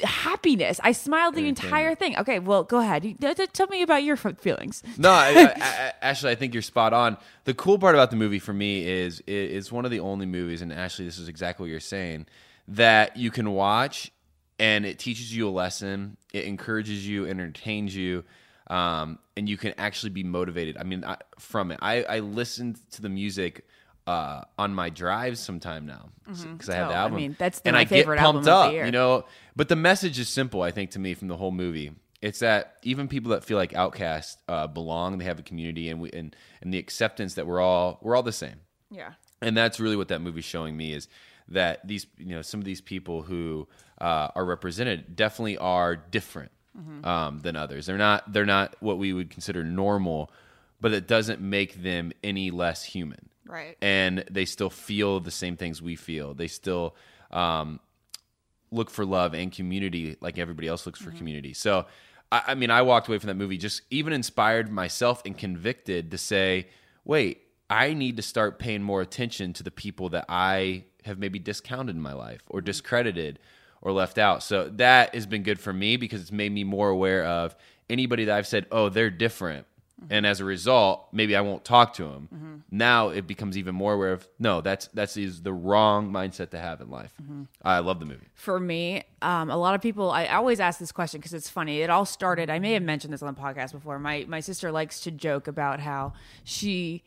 happiness. 0.04 0.80
I 0.84 0.94
smiled 0.94 1.36
the 1.36 1.48
entire 1.48 1.96
thing. 1.96 2.18
Okay, 2.18 2.40
well, 2.40 2.64
go 2.64 2.80
ahead. 2.80 3.04
You- 3.04 3.14
t- 3.16 3.34
t- 3.34 3.48
Tell 3.48 3.68
me 3.68 3.82
about 3.82 4.04
your 4.04 4.16
feelings. 4.16 4.82
No, 4.98 5.12
I, 5.12 5.54
I, 5.56 5.94
Ashley, 6.02 6.32
I 6.32 6.36
think 6.36 6.54
you're 6.54 6.64
spot 6.64 6.94
on. 6.94 7.18
The 7.44 7.54
cool 7.54 7.78
part 7.78 7.96
about 7.96 8.10
the 8.10 8.16
movie 8.16 8.40
for 8.40 8.54
me 8.54 8.88
is 8.88 9.22
it's 9.28 9.72
one 9.72 9.86
of 9.86 9.92
the 9.92 10.00
only 10.00 10.26
movies, 10.26 10.62
and 10.62 10.72
Ashley, 10.72 11.06
this 11.06 11.20
is 11.20 11.28
exactly 11.28 11.66
what 11.66 11.72
you're 11.72 11.80
saying, 11.80 12.28
that 12.70 13.18
you 13.18 13.32
can 13.32 13.52
watch 13.52 14.12
and 14.58 14.86
it 14.86 14.98
teaches 14.98 15.36
you 15.36 15.50
a 15.50 15.52
lesson, 15.52 16.16
it 16.34 16.46
encourages 16.46 17.06
you, 17.06 17.26
entertains 17.26 17.94
you, 17.94 18.24
um, 18.68 19.20
and 19.36 19.50
you 19.50 19.58
can 19.58 19.74
actually 19.78 20.12
be 20.12 20.24
motivated. 20.24 20.78
I 20.78 20.84
mean, 20.84 21.04
I, 21.04 21.18
from 21.38 21.72
it, 21.72 21.80
I, 21.82 22.04
I 22.04 22.20
listened 22.20 22.80
to 22.92 23.02
the 23.02 23.10
music. 23.10 23.68
Uh, 24.08 24.44
on 24.60 24.72
my 24.74 24.90
drives 24.92 25.40
sometime 25.40 25.88
now 25.88 26.10
because 26.28 26.70
I 26.70 26.76
have 26.76 26.88
Oh, 26.88 26.92
the 26.92 26.96
I 26.96 27.02
album. 27.02 27.18
mean, 27.18 27.36
that's 27.40 27.60
and 27.66 27.74
my 27.74 27.80
I 27.80 27.84
get 27.86 27.90
favorite 27.90 28.20
pumped 28.20 28.48
up, 28.48 28.72
you 28.72 28.92
know. 28.92 29.26
But 29.56 29.68
the 29.68 29.76
message 29.76 30.20
is 30.20 30.30
simple, 30.30 30.62
I 30.62 30.70
think, 30.70 30.92
to 30.92 31.00
me 31.00 31.16
from 31.16 31.28
the 31.28 31.38
whole 31.38 31.50
movie. 31.52 31.92
It's 32.22 32.38
that 32.40 32.76
even 32.84 33.08
people 33.08 33.32
that 33.32 33.44
feel 33.44 33.58
like 33.58 33.74
outcasts 33.74 34.38
uh, 34.48 34.68
belong. 34.68 35.18
They 35.18 35.26
have 35.26 35.40
a 35.40 35.44
community, 35.44 35.90
and 35.90 36.00
we 36.00 36.12
and 36.12 36.36
and 36.62 36.72
the 36.72 36.78
acceptance 36.78 37.34
that 37.34 37.48
we're 37.48 37.60
all 37.60 37.98
we're 38.04 38.16
all 38.16 38.22
the 38.24 38.32
same. 38.32 38.58
Yeah. 38.92 39.14
And 39.42 39.58
that's 39.58 39.80
really 39.80 39.96
what 39.96 40.08
that 40.10 40.22
movie's 40.22 40.46
showing 40.46 40.78
me 40.78 40.94
is 40.94 41.08
that 41.50 41.88
these 41.88 42.06
you 42.20 42.28
know 42.36 42.44
some 42.44 42.60
of 42.60 42.66
these 42.66 42.82
people 42.82 43.24
who 43.24 43.68
uh, 44.00 44.28
are 44.36 44.46
represented 44.46 45.16
definitely 45.16 45.58
are 45.58 45.96
different 45.96 46.52
um, 47.04 47.40
than 47.40 47.56
others. 47.56 47.86
They're 47.88 47.98
not 47.98 48.32
they're 48.32 48.46
not 48.46 48.76
what 48.82 48.98
we 49.00 49.14
would 49.14 49.30
consider 49.32 49.64
normal, 49.64 50.30
but 50.80 50.94
it 50.94 51.08
doesn't 51.08 51.42
make 51.42 51.82
them 51.82 52.12
any 52.24 52.52
less 52.52 52.84
human 52.84 53.25
Right. 53.48 53.78
and 53.82 54.24
they 54.30 54.46
still 54.46 54.70
feel 54.70 55.20
the 55.20 55.32
same 55.32 55.56
things 55.56 55.82
we 55.82 55.96
feel. 55.96 56.34
They 56.34 56.48
still 56.48 56.96
um, 57.32 57.80
look 58.72 58.90
for 58.90 59.06
love 59.06 59.34
and 59.34 59.52
community 59.52 60.18
like 60.20 60.38
everybody 60.38 60.68
else 60.68 60.86
looks 60.86 61.00
for 61.00 61.12
community. 61.12 61.54
So, 61.54 61.86
I, 62.32 62.42
I 62.48 62.56
mean, 62.56 62.72
I 62.72 62.82
walked 62.82 63.08
away 63.08 63.20
from 63.20 63.28
that 63.28 63.36
movie 63.36 63.58
just 63.58 63.82
even 63.90 64.14
inspired 64.14 64.72
myself 64.72 65.22
and 65.26 65.38
convicted 65.38 66.12
to 66.12 66.18
say, 66.18 66.68
wait, 67.04 67.44
I 67.70 67.94
need 67.94 68.18
to 68.18 68.24
start 68.24 68.60
paying 68.60 68.82
more 68.82 69.02
attention 69.02 69.54
to 69.54 69.64
the 69.64 69.72
people 69.72 70.10
that 70.10 70.26
I 70.30 70.86
have 71.04 71.20
maybe 71.20 71.40
discounted 71.40 71.96
in 71.96 72.02
my 72.02 72.14
life 72.14 72.42
or 72.50 72.62
discredited 72.62 73.40
or 73.82 73.92
left 73.92 74.18
out. 74.18 74.44
So 74.44 74.70
that 74.70 75.14
has 75.14 75.26
been 75.26 75.44
good 75.44 75.60
for 75.60 75.72
me 75.72 75.98
because 75.98 76.22
it's 76.22 76.32
made 76.32 76.52
me 76.52 76.64
more 76.64 76.90
aware 76.90 77.24
of 77.26 77.56
anybody 77.90 78.26
that 78.26 78.36
I've 78.36 78.48
said, 78.48 78.66
oh, 78.72 78.90
they're 78.90 79.12
different. 79.12 79.68
And 80.10 80.26
as 80.26 80.42
a 80.42 80.46
result, 80.46 81.08
maybe 81.14 81.36
I 81.36 81.42
won't 81.42 81.64
talk 81.64 81.94
to 81.96 82.04
them. 82.04 82.64
Now 82.70 83.10
it 83.10 83.26
becomes 83.28 83.58
even 83.58 83.74
more 83.76 83.94
aware 83.94 84.12
of 84.12 84.28
no, 84.38 84.62
that's 84.62 84.88
that's 84.94 85.16
is 85.18 85.42
the 85.42 85.54
wrong 85.54 86.12
mindset 86.12 86.50
to 86.52 86.60
have 86.60 86.82
in 86.82 86.90
life. 86.90 87.14
I 87.64 87.80
love 87.80 88.00
the 88.00 88.06
movie. 88.06 88.28
for 88.34 88.60
me, 88.60 89.04
um, 89.22 89.50
a 89.50 89.58
lot 89.58 89.74
of 89.74 89.82
people. 89.82 90.12
I 90.12 90.28
always 90.28 90.60
ask 90.60 90.80
this 90.80 90.92
question 90.92 91.20
because 91.22 91.34
it's 91.34 91.50
funny. 91.50 91.82
It 91.82 91.90
all 91.90 92.06
started. 92.06 92.50
I 92.50 92.60
may 92.60 92.74
have 92.74 92.84
mentioned 92.84 93.14
this 93.14 93.24
on 93.24 93.34
the 93.34 93.40
podcast 93.40 93.72
before. 93.72 93.98
My 93.98 94.26
my 94.28 94.42
sister 94.42 94.72
likes 94.72 95.00
to 95.02 95.12
joke 95.12 95.48
about 95.48 95.80
how 95.80 96.14
she, 96.44 97.04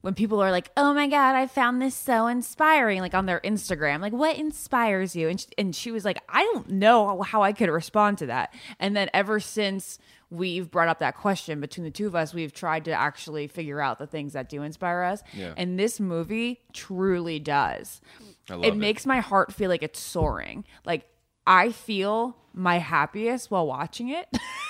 when 0.00 0.14
people 0.14 0.42
are 0.42 0.50
like, 0.50 0.70
"Oh 0.76 0.94
my 0.94 1.08
god, 1.08 1.36
I 1.36 1.46
found 1.46 1.82
this 1.82 1.94
so 1.94 2.26
inspiring," 2.26 3.00
like 3.00 3.14
on 3.14 3.26
their 3.26 3.40
Instagram, 3.40 4.00
like, 4.00 4.12
"What 4.14 4.36
inspires 4.36 5.14
you?" 5.14 5.28
And 5.28 5.38
she, 5.38 5.46
and 5.58 5.76
she 5.76 5.90
was 5.90 6.04
like, 6.04 6.18
"I 6.28 6.42
don't 6.52 6.70
know 6.70 7.20
how 7.22 7.42
I 7.42 7.52
could 7.52 7.68
respond 7.68 8.18
to 8.18 8.26
that." 8.26 8.52
And 8.80 8.96
then 8.96 9.10
ever 9.12 9.38
since 9.38 9.98
we've 10.32 10.70
brought 10.70 10.88
up 10.88 10.98
that 11.00 11.14
question 11.14 11.60
between 11.60 11.84
the 11.84 11.90
two 11.90 12.06
of 12.06 12.14
us, 12.14 12.32
we've 12.32 12.52
tried 12.54 12.86
to 12.86 12.90
actually 12.90 13.46
figure 13.46 13.80
out 13.80 13.98
the 13.98 14.06
things 14.06 14.32
that 14.32 14.48
do 14.48 14.62
inspire 14.62 15.02
us. 15.02 15.22
Yeah. 15.34 15.52
And 15.56 15.78
this 15.78 16.00
movie 16.00 16.60
truly 16.72 17.38
does 17.38 18.00
I 18.48 18.54
love 18.54 18.64
it 18.64 18.68
it. 18.68 18.76
makes 18.76 19.04
my 19.04 19.20
heart 19.20 19.52
feel 19.52 19.68
like 19.68 19.82
it's 19.82 20.00
soaring. 20.00 20.64
Like 20.86 21.06
I 21.46 21.70
feel 21.70 22.36
my 22.54 22.78
happiest 22.78 23.50
while 23.50 23.66
watching 23.66 24.08
it, 24.08 24.26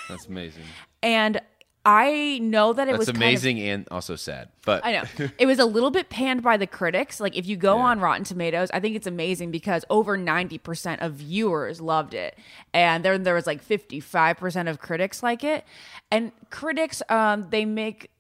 That's 0.09 0.27
amazing. 0.27 0.65
and 1.03 1.41
I 1.85 2.39
know 2.41 2.73
that 2.75 2.87
it 2.87 2.93
That's 2.93 2.99
was 3.01 3.07
kind 3.09 3.17
of- 3.17 3.23
amazing 3.23 3.61
and 3.61 3.89
also 3.91 4.15
sad. 4.15 4.49
But 4.65 4.85
I 4.87 4.93
know 4.93 5.03
it 5.39 5.47
was 5.47 5.59
a 5.59 5.65
little 5.65 5.91
bit 5.91 6.11
panned 6.11 6.41
by 6.41 6.57
the 6.57 6.67
critics. 6.69 7.19
Like 7.19 7.37
if 7.37 7.45
you 7.47 7.57
go 7.57 7.77
Yeah. 7.77 7.83
on 7.83 7.99
Rotten 7.99 8.23
Tomatoes, 8.23 8.71
I 8.73 8.79
think 8.79 8.95
it's 8.95 9.09
amazing 9.09 9.51
because 9.51 9.85
over 9.91 10.17
ninety 10.17 10.59
percent 10.59 11.01
of 11.03 11.15
viewers 11.15 11.81
loved 11.81 12.15
it, 12.15 12.39
and 12.73 13.05
then 13.05 13.25
there 13.25 13.35
was 13.35 13.49
like 13.49 13.61
fifty 13.61 13.99
five 13.99 14.37
percent 14.37 14.69
of 14.69 14.79
critics 14.79 15.25
like 15.25 15.43
it. 15.43 15.65
And 16.13 16.31
critics, 16.51 17.03
um, 17.09 17.49
they 17.51 17.65
make 17.65 18.11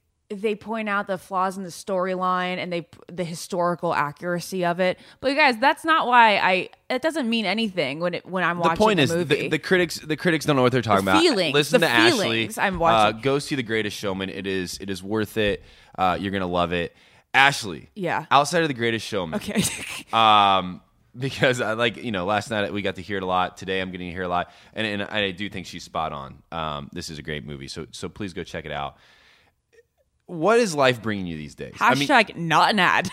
they 0.41 0.55
point 0.55 0.89
out 0.89 1.07
the 1.07 1.19
flaws 1.19 1.57
in 1.57 1.63
the 1.65 1.69
storyline 1.71 2.57
and 2.59 2.73
they 2.73 2.87
the 3.13 3.25
historical 3.25 3.93
accuracy 3.95 4.65
of 4.65 4.81
it. 4.81 4.99
But 5.21 5.29
you 5.33 5.37
guys, 5.37 5.59
that's 5.59 5.85
not 5.85 6.07
why 6.07 6.37
I. 6.39 6.69
It 6.91 7.03
doesn't 7.03 7.29
mean 7.29 7.45
anything 7.47 8.01
when 8.01 8.15
it 8.15 8.27
when 8.27 8.45
I'm 8.45 8.59
watching 8.59 8.63
the 8.63 8.69
watching 8.69 8.85
point 8.85 9.01
a 9.01 9.03
is 9.03 9.13
movie. 9.15 9.43
the, 9.43 9.49
the 9.49 9.59
critics 9.59 9.97
the 9.97 10.17
critics 10.17 10.45
don't 10.45 10.57
know 10.57 10.63
what 10.63 10.73
they're 10.73 10.83
talking 10.83 11.05
The 11.05 11.11
about. 11.13 11.23
feelings, 11.23 11.55
Listen 11.55 11.81
the 11.81 11.87
to 11.87 11.93
feelings 11.95 12.59
Ashley. 12.59 12.67
I'm 12.67 12.79
watching. 12.79 13.19
Uh, 13.19 13.21
go 13.23 13.39
see 13.39 13.55
The 13.55 13.63
Greatest 13.63 13.97
Showman. 13.97 14.29
It 14.31 14.47
is 14.47 14.79
it 14.81 14.91
is 14.91 15.03
worth 15.03 15.37
it. 15.37 15.63
Uh, 15.97 16.17
you're 16.21 16.33
gonna 16.33 16.47
love 16.47 16.73
it. 16.73 16.95
Ashley. 17.35 17.89
Yeah. 17.95 18.27
Outside 18.31 18.63
of 18.63 18.69
The 18.69 18.75
Greatest 18.75 19.07
Showman. 19.07 19.37
okay. 19.37 19.63
um, 20.13 20.83
because 21.17 21.61
I 21.61 21.73
like 21.75 21.97
you 21.97 22.11
know 22.13 22.25
last 22.25 22.51
night 22.51 22.73
we 22.73 22.83
got 22.83 22.97
to 22.97 23.03
hear 23.03 23.17
it 23.19 23.23
a 23.23 23.27
lot. 23.27 23.57
Today 23.57 23.81
I'm 23.81 23.91
getting 23.91 24.09
to 24.09 24.13
hear 24.15 24.23
a 24.25 24.29
lot, 24.29 24.51
and, 24.75 24.87
and 24.87 25.03
I 25.03 25.31
do 25.31 25.49
think 25.49 25.67
she's 25.67 25.83
spot 25.85 26.13
on. 26.13 26.43
Um, 26.51 26.89
this 26.93 27.11
is 27.11 27.19
a 27.19 27.23
great 27.23 27.45
movie, 27.47 27.69
so 27.69 27.87
so 27.91 28.09
please 28.09 28.33
go 28.33 28.45
check 28.45 28.65
it 28.65 28.73
out. 28.73 28.97
What 30.33 30.59
is 30.59 30.75
life 30.75 31.03
bringing 31.03 31.27
you 31.27 31.37
these 31.37 31.55
days? 31.55 31.75
I 31.79 31.95
mean, 31.95 32.09
Hashtag 32.09 32.37
not 32.37 32.71
an 32.71 32.79
ad. 32.79 33.11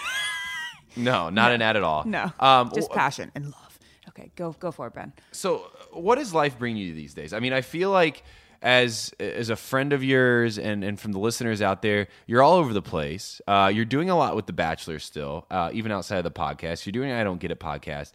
no, 0.95 1.29
not 1.29 1.51
an 1.51 1.61
ad 1.61 1.75
at 1.75 1.83
all. 1.83 2.05
no, 2.05 2.31
um, 2.39 2.71
just 2.73 2.91
passion 2.91 3.29
and 3.35 3.45
love. 3.45 3.79
Okay, 4.07 4.31
go 4.37 4.55
go 4.59 4.71
for 4.71 4.87
it, 4.87 4.93
Ben. 4.93 5.11
So, 5.33 5.69
what 5.91 6.17
is 6.17 6.33
life 6.33 6.57
bringing 6.57 6.81
you 6.81 6.93
these 6.93 7.13
days? 7.13 7.33
I 7.33 7.39
mean, 7.39 7.51
I 7.51 7.59
feel 7.61 7.91
like 7.91 8.23
as 8.61 9.13
as 9.19 9.49
a 9.49 9.57
friend 9.57 9.91
of 9.91 10.01
yours 10.01 10.57
and 10.57 10.81
and 10.83 10.97
from 10.97 11.11
the 11.11 11.19
listeners 11.19 11.61
out 11.61 11.81
there, 11.81 12.07
you're 12.25 12.41
all 12.41 12.55
over 12.55 12.71
the 12.71 12.81
place. 12.81 13.41
Uh, 13.47 13.69
you're 13.73 13.85
doing 13.85 14.09
a 14.09 14.17
lot 14.17 14.35
with 14.37 14.45
the 14.45 14.53
Bachelor 14.53 14.99
still, 14.99 15.45
uh, 15.51 15.71
even 15.73 15.91
outside 15.91 16.17
of 16.19 16.23
the 16.23 16.31
podcast. 16.31 16.85
You're 16.85 16.91
doing 16.91 17.11
I 17.11 17.25
don't 17.25 17.39
get 17.39 17.51
it 17.51 17.59
podcast. 17.59 18.13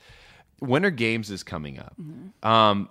Winter 0.61 0.91
Games 0.91 1.31
is 1.31 1.43
coming 1.43 1.79
up. 1.79 1.95
Um, 2.43 2.89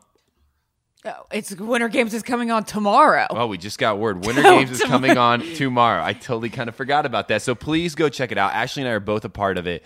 Oh, 1.06 1.26
it's 1.32 1.54
Winter 1.56 1.90
Games 1.90 2.14
is 2.14 2.24
coming 2.24 2.50
on 2.50 2.64
tomorrow. 2.64 3.28
Oh, 3.30 3.48
we 3.48 3.58
just 3.58 3.78
got 3.78 3.98
word. 3.98 4.26
Winter 4.26 4.42
Oh, 4.46 4.58
Games 4.60 4.72
is 4.72 4.84
coming 4.84 5.18
on 5.18 5.42
tomorrow. 5.42 6.02
I 6.04 6.14
totally 6.14 6.50
kind 6.50 6.70
of 6.70 6.76
forgot 6.76 7.06
about 7.06 7.28
that. 7.28 7.42
So 7.42 7.56
please 7.56 7.94
go 7.94 8.08
check 8.08 8.32
it 8.32 8.38
out. 8.38 8.54
Ashley 8.54 8.84
and 8.84 8.90
I 8.90 8.94
are 8.94 9.00
both 9.02 9.26
a 9.26 9.30
part 9.30 9.58
of 9.58 9.68
it. 9.68 9.84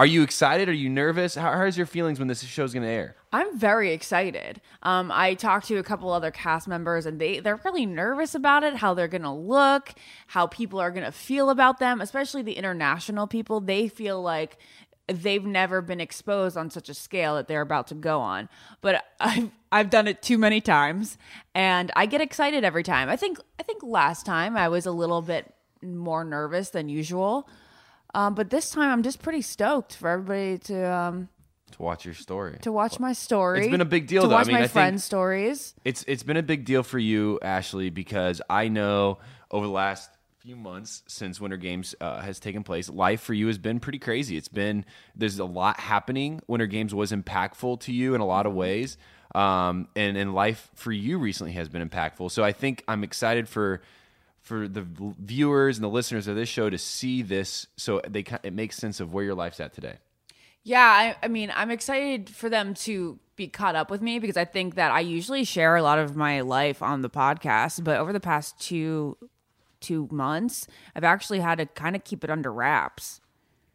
Are 0.00 0.06
you 0.06 0.22
excited? 0.22 0.68
Are 0.68 0.72
you 0.72 0.88
nervous? 0.88 1.34
How, 1.34 1.52
how's 1.52 1.76
your 1.76 1.86
feelings 1.86 2.18
when 2.18 2.28
this 2.28 2.42
show's 2.44 2.72
going 2.72 2.84
to 2.84 2.88
air? 2.88 3.16
I'm 3.32 3.58
very 3.58 3.92
excited. 3.92 4.60
Um, 4.82 5.10
I 5.12 5.34
talked 5.34 5.66
to 5.68 5.76
a 5.76 5.82
couple 5.82 6.12
other 6.12 6.30
cast 6.30 6.66
members, 6.68 7.04
and 7.04 7.20
they 7.20 7.40
they're 7.40 7.60
really 7.64 7.84
nervous 7.84 8.34
about 8.34 8.62
it. 8.62 8.76
How 8.76 8.94
they're 8.94 9.08
gonna 9.08 9.36
look, 9.36 9.92
how 10.28 10.46
people 10.46 10.80
are 10.80 10.90
gonna 10.92 11.12
feel 11.12 11.50
about 11.50 11.78
them, 11.78 12.00
especially 12.00 12.42
the 12.42 12.52
international 12.54 13.26
people. 13.26 13.60
They 13.60 13.88
feel 13.88 14.22
like 14.22 14.56
they've 15.08 15.44
never 15.44 15.82
been 15.82 16.00
exposed 16.00 16.56
on 16.56 16.70
such 16.70 16.88
a 16.88 16.94
scale 16.94 17.34
that 17.34 17.48
they're 17.48 17.60
about 17.60 17.88
to 17.88 17.94
go 17.94 18.20
on. 18.20 18.48
But 18.80 19.04
I've 19.20 19.50
I've 19.70 19.90
done 19.90 20.08
it 20.08 20.22
too 20.22 20.38
many 20.38 20.60
times, 20.60 21.18
and 21.54 21.90
I 21.96 22.06
get 22.06 22.20
excited 22.20 22.64
every 22.64 22.82
time. 22.82 23.08
I 23.08 23.16
think 23.16 23.38
I 23.58 23.62
think 23.62 23.82
last 23.82 24.24
time 24.26 24.56
I 24.56 24.68
was 24.68 24.86
a 24.86 24.90
little 24.92 25.22
bit 25.22 25.52
more 25.82 26.24
nervous 26.24 26.70
than 26.70 26.88
usual. 26.88 27.48
Um, 28.14 28.34
but 28.34 28.48
this 28.50 28.70
time 28.70 28.90
I'm 28.90 29.02
just 29.02 29.20
pretty 29.20 29.42
stoked 29.42 29.94
for 29.94 30.08
everybody 30.08 30.56
to 30.58 30.90
um, 30.92 31.28
To 31.72 31.82
watch 31.82 32.06
your 32.06 32.14
story. 32.14 32.58
to 32.62 32.72
watch 32.72 32.98
my 32.98 33.12
story. 33.12 33.60
It's 33.60 33.68
been 33.70 33.82
a 33.82 33.84
big 33.84 34.06
deal, 34.06 34.22
to 34.22 34.28
though. 34.28 34.34
I 34.34 34.38
watch 34.38 34.46
mean, 34.46 34.54
my 34.56 34.60
I 34.60 34.62
think- 34.62 34.72
friends' 34.72 35.04
stories. 35.04 35.74
It's 35.84 36.04
it's 36.08 36.22
been 36.22 36.38
a 36.38 36.42
big 36.42 36.64
deal 36.64 36.82
for 36.82 36.98
you, 36.98 37.38
Ashley, 37.42 37.90
because 37.90 38.40
I 38.48 38.68
know 38.68 39.18
over 39.50 39.66
the 39.66 39.72
last 39.72 40.10
few 40.38 40.56
months 40.56 41.02
since 41.08 41.40
Winter 41.40 41.56
Games 41.58 41.94
uh, 42.00 42.20
has 42.22 42.38
taken 42.40 42.62
place, 42.62 42.88
life 42.88 43.20
for 43.20 43.34
you 43.34 43.48
has 43.48 43.58
been 43.58 43.80
pretty 43.80 43.98
crazy. 43.98 44.36
It's 44.38 44.48
been 44.48 44.86
there's 45.14 45.38
a 45.38 45.44
lot 45.44 45.78
happening. 45.78 46.40
Winter 46.46 46.66
Games 46.66 46.94
was 46.94 47.12
impactful 47.12 47.80
to 47.80 47.92
you 47.92 48.14
in 48.14 48.22
a 48.22 48.26
lot 48.26 48.46
of 48.46 48.54
ways, 48.54 48.96
um, 49.34 49.88
and 49.94 50.16
and 50.16 50.34
life 50.34 50.70
for 50.74 50.92
you 50.92 51.18
recently 51.18 51.52
has 51.52 51.68
been 51.68 51.86
impactful. 51.86 52.30
So 52.30 52.42
I 52.44 52.52
think 52.52 52.84
I'm 52.88 53.04
excited 53.04 53.48
for 53.48 53.82
for 54.40 54.66
the 54.66 54.86
viewers 55.18 55.76
and 55.76 55.84
the 55.84 55.88
listeners 55.88 56.26
of 56.26 56.36
this 56.36 56.48
show 56.48 56.70
to 56.70 56.78
see 56.78 57.22
this, 57.22 57.66
so 57.76 58.00
they 58.08 58.24
it 58.42 58.52
makes 58.52 58.76
sense 58.76 59.00
of 59.00 59.12
where 59.12 59.24
your 59.24 59.34
life's 59.34 59.60
at 59.60 59.74
today. 59.74 59.96
Yeah, 60.64 60.80
I, 60.80 61.16
I 61.22 61.28
mean, 61.28 61.52
I'm 61.54 61.70
excited 61.70 62.28
for 62.28 62.48
them 62.48 62.74
to 62.74 63.18
be 63.36 63.48
caught 63.48 63.76
up 63.76 63.90
with 63.90 64.02
me 64.02 64.18
because 64.18 64.36
I 64.36 64.44
think 64.44 64.74
that 64.74 64.90
I 64.90 65.00
usually 65.00 65.44
share 65.44 65.76
a 65.76 65.82
lot 65.82 65.98
of 65.98 66.16
my 66.16 66.40
life 66.40 66.82
on 66.82 67.02
the 67.02 67.10
podcast, 67.10 67.84
but 67.84 67.98
over 67.98 68.12
the 68.12 68.20
past 68.20 68.60
two 68.60 69.16
two 69.80 70.08
months, 70.10 70.66
I've 70.94 71.04
actually 71.04 71.40
had 71.40 71.58
to 71.58 71.66
kind 71.66 71.94
of 71.94 72.04
keep 72.04 72.24
it 72.24 72.30
under 72.30 72.52
wraps. 72.52 73.20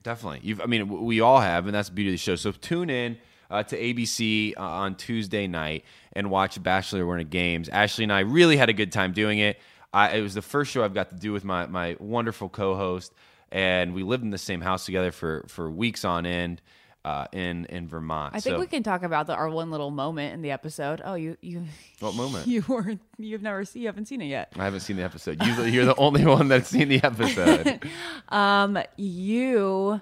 Definitely. 0.04 0.42
You've, 0.44 0.60
I 0.60 0.66
mean, 0.66 1.06
we 1.06 1.22
all 1.22 1.40
have, 1.40 1.66
and 1.66 1.74
that's 1.74 1.88
the 1.88 1.96
beauty 1.96 2.10
of 2.10 2.14
the 2.16 2.18
show. 2.18 2.36
So 2.36 2.52
tune 2.52 2.90
in 2.90 3.18
uh, 3.50 3.64
to 3.64 3.78
ABC 3.80 4.54
uh, 4.58 4.62
on 4.62 4.96
Tuesday 4.96 5.48
night 5.48 5.86
and 6.14 6.30
watch 6.30 6.62
Bachelor 6.62 7.06
Winter 7.06 7.24
Games. 7.24 7.70
Ashley 7.70 8.04
and 8.04 8.14
I 8.14 8.22
really 8.22 8.58
had 8.58 8.70
a 8.70 8.74
good 8.74 8.92
time 8.92 9.14
doing 9.14 9.40
it. 9.40 9.60
I, 9.94 10.18
it 10.18 10.22
was 10.22 10.34
the 10.34 10.42
first 10.42 10.72
show 10.72 10.84
I've 10.84 10.94
got 10.94 11.10
to 11.10 11.16
do 11.16 11.32
with 11.32 11.44
my, 11.44 11.68
my 11.68 11.96
wonderful 12.00 12.50
co-host, 12.50 13.14
and 13.52 13.94
we 13.94 14.02
lived 14.04 14.24
in 14.24 14.32
the 14.32 14.38
same 14.40 14.62
house 14.62 14.86
together 14.86 15.12
for, 15.12 15.46
for 15.48 15.70
weeks 15.70 16.04
on 16.04 16.26
end 16.26 16.62
uh, 17.06 17.28
in 17.34 17.66
in 17.66 17.88
Vermont. 17.88 18.34
I 18.34 18.40
think 18.40 18.56
so, 18.56 18.60
we 18.60 18.68
can 18.68 18.82
talk 18.82 19.04
about 19.04 19.28
the, 19.28 19.36
our 19.36 19.50
one 19.50 19.72
little 19.72 19.92
moment 19.92 20.34
in 20.34 20.42
the 20.42 20.52
episode. 20.52 21.02
Oh, 21.04 21.16
you 21.16 21.38
you 21.42 21.66
What 22.00 22.16
moment? 22.16 22.48
You 22.48 22.64
weren't 22.68 23.02
you've 23.18 23.42
never 23.42 23.66
seen 23.66 23.82
you 23.82 23.88
haven't 23.88 24.06
seen 24.06 24.22
it 24.22 24.28
yet. 24.28 24.54
I 24.58 24.64
haven't 24.64 24.82
seen 24.82 24.96
the 24.96 25.04
episode. 25.04 25.44
You, 25.44 25.64
you're 25.64 25.86
the 25.86 25.96
only 25.96 26.26
one 26.26 26.48
that's 26.48 26.70
seen 26.70 26.88
the 26.88 27.04
episode. 27.04 27.82
Um, 28.30 28.80
you 28.98 30.02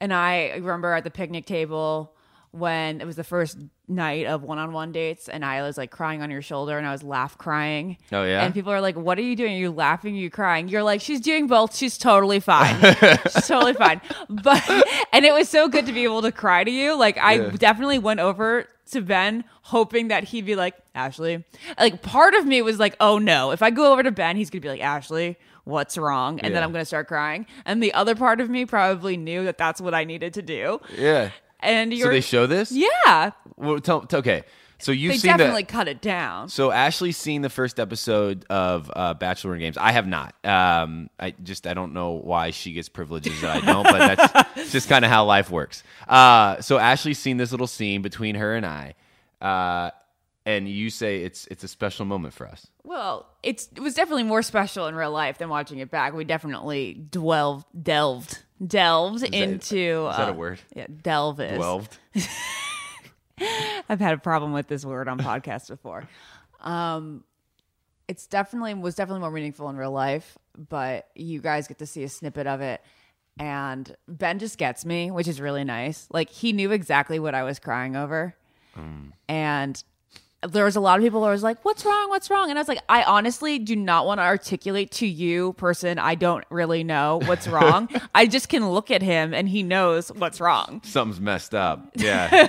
and 0.00 0.12
I 0.12 0.54
remember 0.54 0.92
at 0.92 1.04
the 1.04 1.10
picnic 1.10 1.46
table 1.46 2.15
when 2.58 3.00
it 3.00 3.04
was 3.06 3.16
the 3.16 3.24
first 3.24 3.58
night 3.88 4.26
of 4.26 4.42
one-on-one 4.42 4.92
dates, 4.92 5.28
and 5.28 5.44
I 5.44 5.62
was 5.62 5.76
like 5.76 5.90
crying 5.90 6.22
on 6.22 6.30
your 6.30 6.42
shoulder, 6.42 6.76
and 6.78 6.86
I 6.86 6.92
was 6.92 7.02
laugh 7.02 7.36
crying. 7.38 7.98
Oh, 8.12 8.24
yeah? 8.24 8.44
And 8.44 8.52
people 8.54 8.72
are 8.72 8.80
like, 8.80 8.96
"What 8.96 9.18
are 9.18 9.22
you 9.22 9.36
doing? 9.36 9.52
Are 9.54 9.58
you 9.58 9.70
laughing? 9.70 10.14
Are 10.14 10.18
you 10.18 10.30
crying?" 10.30 10.68
You're 10.68 10.82
like, 10.82 11.00
"She's 11.00 11.20
doing 11.20 11.46
both. 11.46 11.76
She's 11.76 11.98
totally 11.98 12.40
fine. 12.40 12.76
She's 13.32 13.46
totally 13.46 13.74
fine." 13.74 14.00
But 14.28 14.62
and 15.12 15.24
it 15.24 15.32
was 15.32 15.48
so 15.48 15.68
good 15.68 15.86
to 15.86 15.92
be 15.92 16.04
able 16.04 16.22
to 16.22 16.32
cry 16.32 16.64
to 16.64 16.70
you. 16.70 16.96
Like 16.96 17.18
I 17.18 17.34
Yeah. 17.34 17.50
definitely 17.50 17.98
went 17.98 18.20
over 18.20 18.66
to 18.92 19.00
Ben 19.00 19.44
hoping 19.62 20.08
that 20.08 20.22
he'd 20.24 20.46
be 20.46 20.54
like, 20.54 20.74
Ashley. 20.94 21.44
Like 21.78 22.02
part 22.02 22.34
of 22.34 22.46
me 22.46 22.62
was 22.62 22.78
like, 22.78 22.96
oh 23.00 23.18
no, 23.18 23.50
if 23.50 23.60
I 23.62 23.70
go 23.70 23.92
over 23.92 24.02
to 24.02 24.12
Ben, 24.12 24.36
he's 24.36 24.48
gonna 24.50 24.60
be 24.60 24.68
like, 24.68 24.80
Ashley, 24.80 25.36
what's 25.64 25.98
wrong? 25.98 26.38
And 26.40 26.54
then 26.54 26.62
I'm 26.62 26.70
gonna 26.70 26.84
start 26.84 27.08
crying. 27.08 27.46
And 27.64 27.82
the 27.82 27.92
other 27.94 28.14
part 28.14 28.40
of 28.40 28.48
me 28.48 28.64
probably 28.64 29.16
knew 29.16 29.44
that 29.44 29.58
that's 29.58 29.80
what 29.80 29.92
I 29.94 30.04
needed 30.04 30.34
to 30.34 30.42
do. 30.42 30.80
yeah. 30.96 31.30
And 31.60 31.92
So 31.92 31.96
you're, 31.98 32.10
they 32.12 32.20
show 32.20 32.46
this? 32.46 32.70
yeah, 32.72 33.30
Well, 33.56 33.80
tell, 33.80 34.02
tell- 34.02 34.20
okay. 34.20 34.44
So 34.78 34.92
you've 34.92 35.12
they 35.14 35.18
seen 35.18 35.32
the- 35.32 35.38
definitely 35.38 35.64
cut 35.64 35.88
it 35.88 36.02
down. 36.02 36.50
So 36.50 36.70
Ashley's 36.70 37.16
seen 37.16 37.40
the 37.40 37.48
first 37.48 37.80
episode 37.80 38.44
of 38.50 38.90
uh, 38.94 39.14
Bachelor 39.14 39.54
in 39.54 39.60
Games. 39.60 39.78
I 39.78 39.92
have 39.92 40.06
not. 40.06 40.34
Um, 40.44 41.08
I 41.18 41.30
just 41.42 41.66
I 41.66 41.72
don't 41.72 41.94
know 41.94 42.10
why 42.12 42.50
she 42.50 42.72
gets 42.74 42.90
privileges 42.90 43.40
that 43.40 43.62
I 43.62 43.66
don't, 43.66 43.84
but 43.84 44.16
that's 44.52 44.70
just 44.72 44.90
kind 44.90 45.02
of 45.02 45.10
how 45.10 45.24
life 45.24 45.50
works. 45.50 45.82
Uh, 46.06 46.60
so 46.60 46.76
Ashley's 46.76 47.18
seen 47.18 47.38
this 47.38 47.52
little 47.52 47.66
scene 47.66 48.02
between 48.02 48.34
her 48.34 48.54
and 48.54 48.66
I, 48.66 48.94
uh, 49.40 49.92
and 50.44 50.68
you 50.68 50.90
say 50.90 51.22
it's 51.22 51.46
it's 51.46 51.64
a 51.64 51.68
special 51.68 52.04
moment 52.04 52.34
for 52.34 52.46
us. 52.46 52.66
Well, 52.84 53.26
it's 53.42 53.70
it 53.74 53.80
was 53.80 53.94
definitely 53.94 54.24
more 54.24 54.42
special 54.42 54.88
in 54.88 54.94
real 54.94 55.10
life 55.10 55.38
than 55.38 55.48
watching 55.48 55.78
it 55.78 55.90
back. 55.90 56.12
We 56.12 56.24
definitely 56.24 56.92
dwelled 57.10 57.64
delved 57.82 58.42
delved 58.64 59.20
delved 59.20 59.34
into 59.34 60.08
is 60.08 60.16
that 60.16 60.28
a 60.28 60.32
uh, 60.32 60.34
word? 60.34 60.60
Yeah, 60.74 60.86
delve 61.02 61.40
is. 61.40 61.56
Twelved. 61.56 61.98
I've 63.88 64.00
had 64.00 64.14
a 64.14 64.18
problem 64.18 64.52
with 64.52 64.68
this 64.68 64.84
word 64.84 65.08
on 65.08 65.18
podcasts 65.18 65.68
before. 65.68 66.08
Um, 66.60 67.24
it's 68.08 68.26
definitely 68.26 68.74
was 68.74 68.94
definitely 68.94 69.20
more 69.20 69.30
meaningful 69.30 69.68
in 69.68 69.76
real 69.76 69.90
life, 69.90 70.38
but 70.56 71.08
you 71.14 71.40
guys 71.40 71.68
get 71.68 71.78
to 71.78 71.86
see 71.86 72.02
a 72.04 72.08
snippet 72.08 72.46
of 72.46 72.60
it. 72.60 72.82
And 73.38 73.94
Ben 74.08 74.38
just 74.38 74.56
gets 74.56 74.86
me, 74.86 75.10
which 75.10 75.28
is 75.28 75.40
really 75.40 75.64
nice. 75.64 76.08
Like 76.10 76.30
he 76.30 76.52
knew 76.52 76.70
exactly 76.70 77.18
what 77.18 77.34
I 77.34 77.42
was 77.42 77.58
crying 77.58 77.94
over, 77.94 78.34
and 79.28 79.82
there 80.46 80.64
was 80.64 80.76
a 80.76 80.80
lot 80.80 80.98
of 80.98 81.04
people 81.04 81.22
who 81.24 81.30
was 81.30 81.42
like, 81.42 81.64
"What's 81.64 81.84
wrong? 81.84 82.08
What's 82.08 82.30
wrong?" 82.30 82.50
And 82.50 82.58
I 82.58 82.60
was 82.62 82.68
like, 82.68 82.80
"I 82.88 83.02
honestly 83.02 83.58
do 83.58 83.76
not 83.76 84.06
want 84.06 84.18
to 84.18 84.22
articulate 84.22 84.90
to 84.92 85.06
you, 85.06 85.52
person. 85.54 85.98
I 85.98 86.14
don't 86.14 86.44
really 86.50 86.84
know 86.84 87.20
what's 87.26 87.46
wrong. 87.48 87.88
I 88.14 88.26
just 88.26 88.48
can 88.48 88.68
look 88.70 88.90
at 88.90 89.02
him, 89.02 89.34
and 89.34 89.48
he 89.48 89.62
knows 89.62 90.10
what's 90.12 90.40
wrong." 90.40 90.80
Something's 90.84 91.20
messed 91.20 91.54
up. 91.54 91.90
Yeah. 91.96 92.48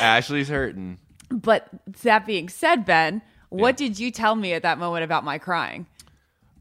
Ashley's 0.00 0.48
hurting. 0.48 0.98
But 1.30 1.68
that 2.02 2.26
being 2.26 2.48
said, 2.48 2.84
Ben, 2.84 3.22
what 3.48 3.76
did 3.76 3.98
you 3.98 4.10
tell 4.10 4.34
me 4.34 4.52
at 4.52 4.62
that 4.62 4.78
moment 4.78 5.04
about 5.04 5.24
my 5.24 5.38
crying? 5.38 5.86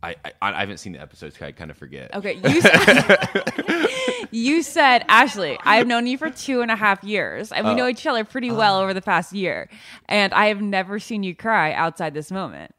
I, 0.02 0.16
I 0.24 0.32
I 0.42 0.60
haven't 0.62 0.78
seen 0.78 0.94
the 0.94 1.02
episodes. 1.02 1.42
I 1.42 1.52
kind 1.52 1.70
of 1.72 1.78
forget. 1.78 2.14
Okay, 2.16 2.36
you 2.36 2.62
said, 2.62 2.78
you 4.32 4.62
said 4.64 5.06
Ashley, 5.08 5.58
I 5.64 5.78
have 5.78 5.88
known 5.88 6.08
you 6.08 6.18
for 6.18 6.30
two 6.30 6.62
and 6.62 6.72
a 6.72 6.76
half 6.76 7.04
years, 7.04 7.52
and 7.52 7.68
we 7.68 7.76
know 7.76 7.88
each 7.88 8.06
other 8.06 8.24
pretty 8.24 8.52
well 8.52 8.80
over 8.80 8.94
the 8.94 9.02
past 9.02 9.34
year, 9.34 9.70
and 10.08 10.34
I 10.34 10.48
have 10.48 10.62
never 10.62 11.00
seen 11.00 11.24
you 11.24 11.36
cry 11.36 11.74
outside 11.74 12.14
this 12.14 12.32
moment. 12.32 12.74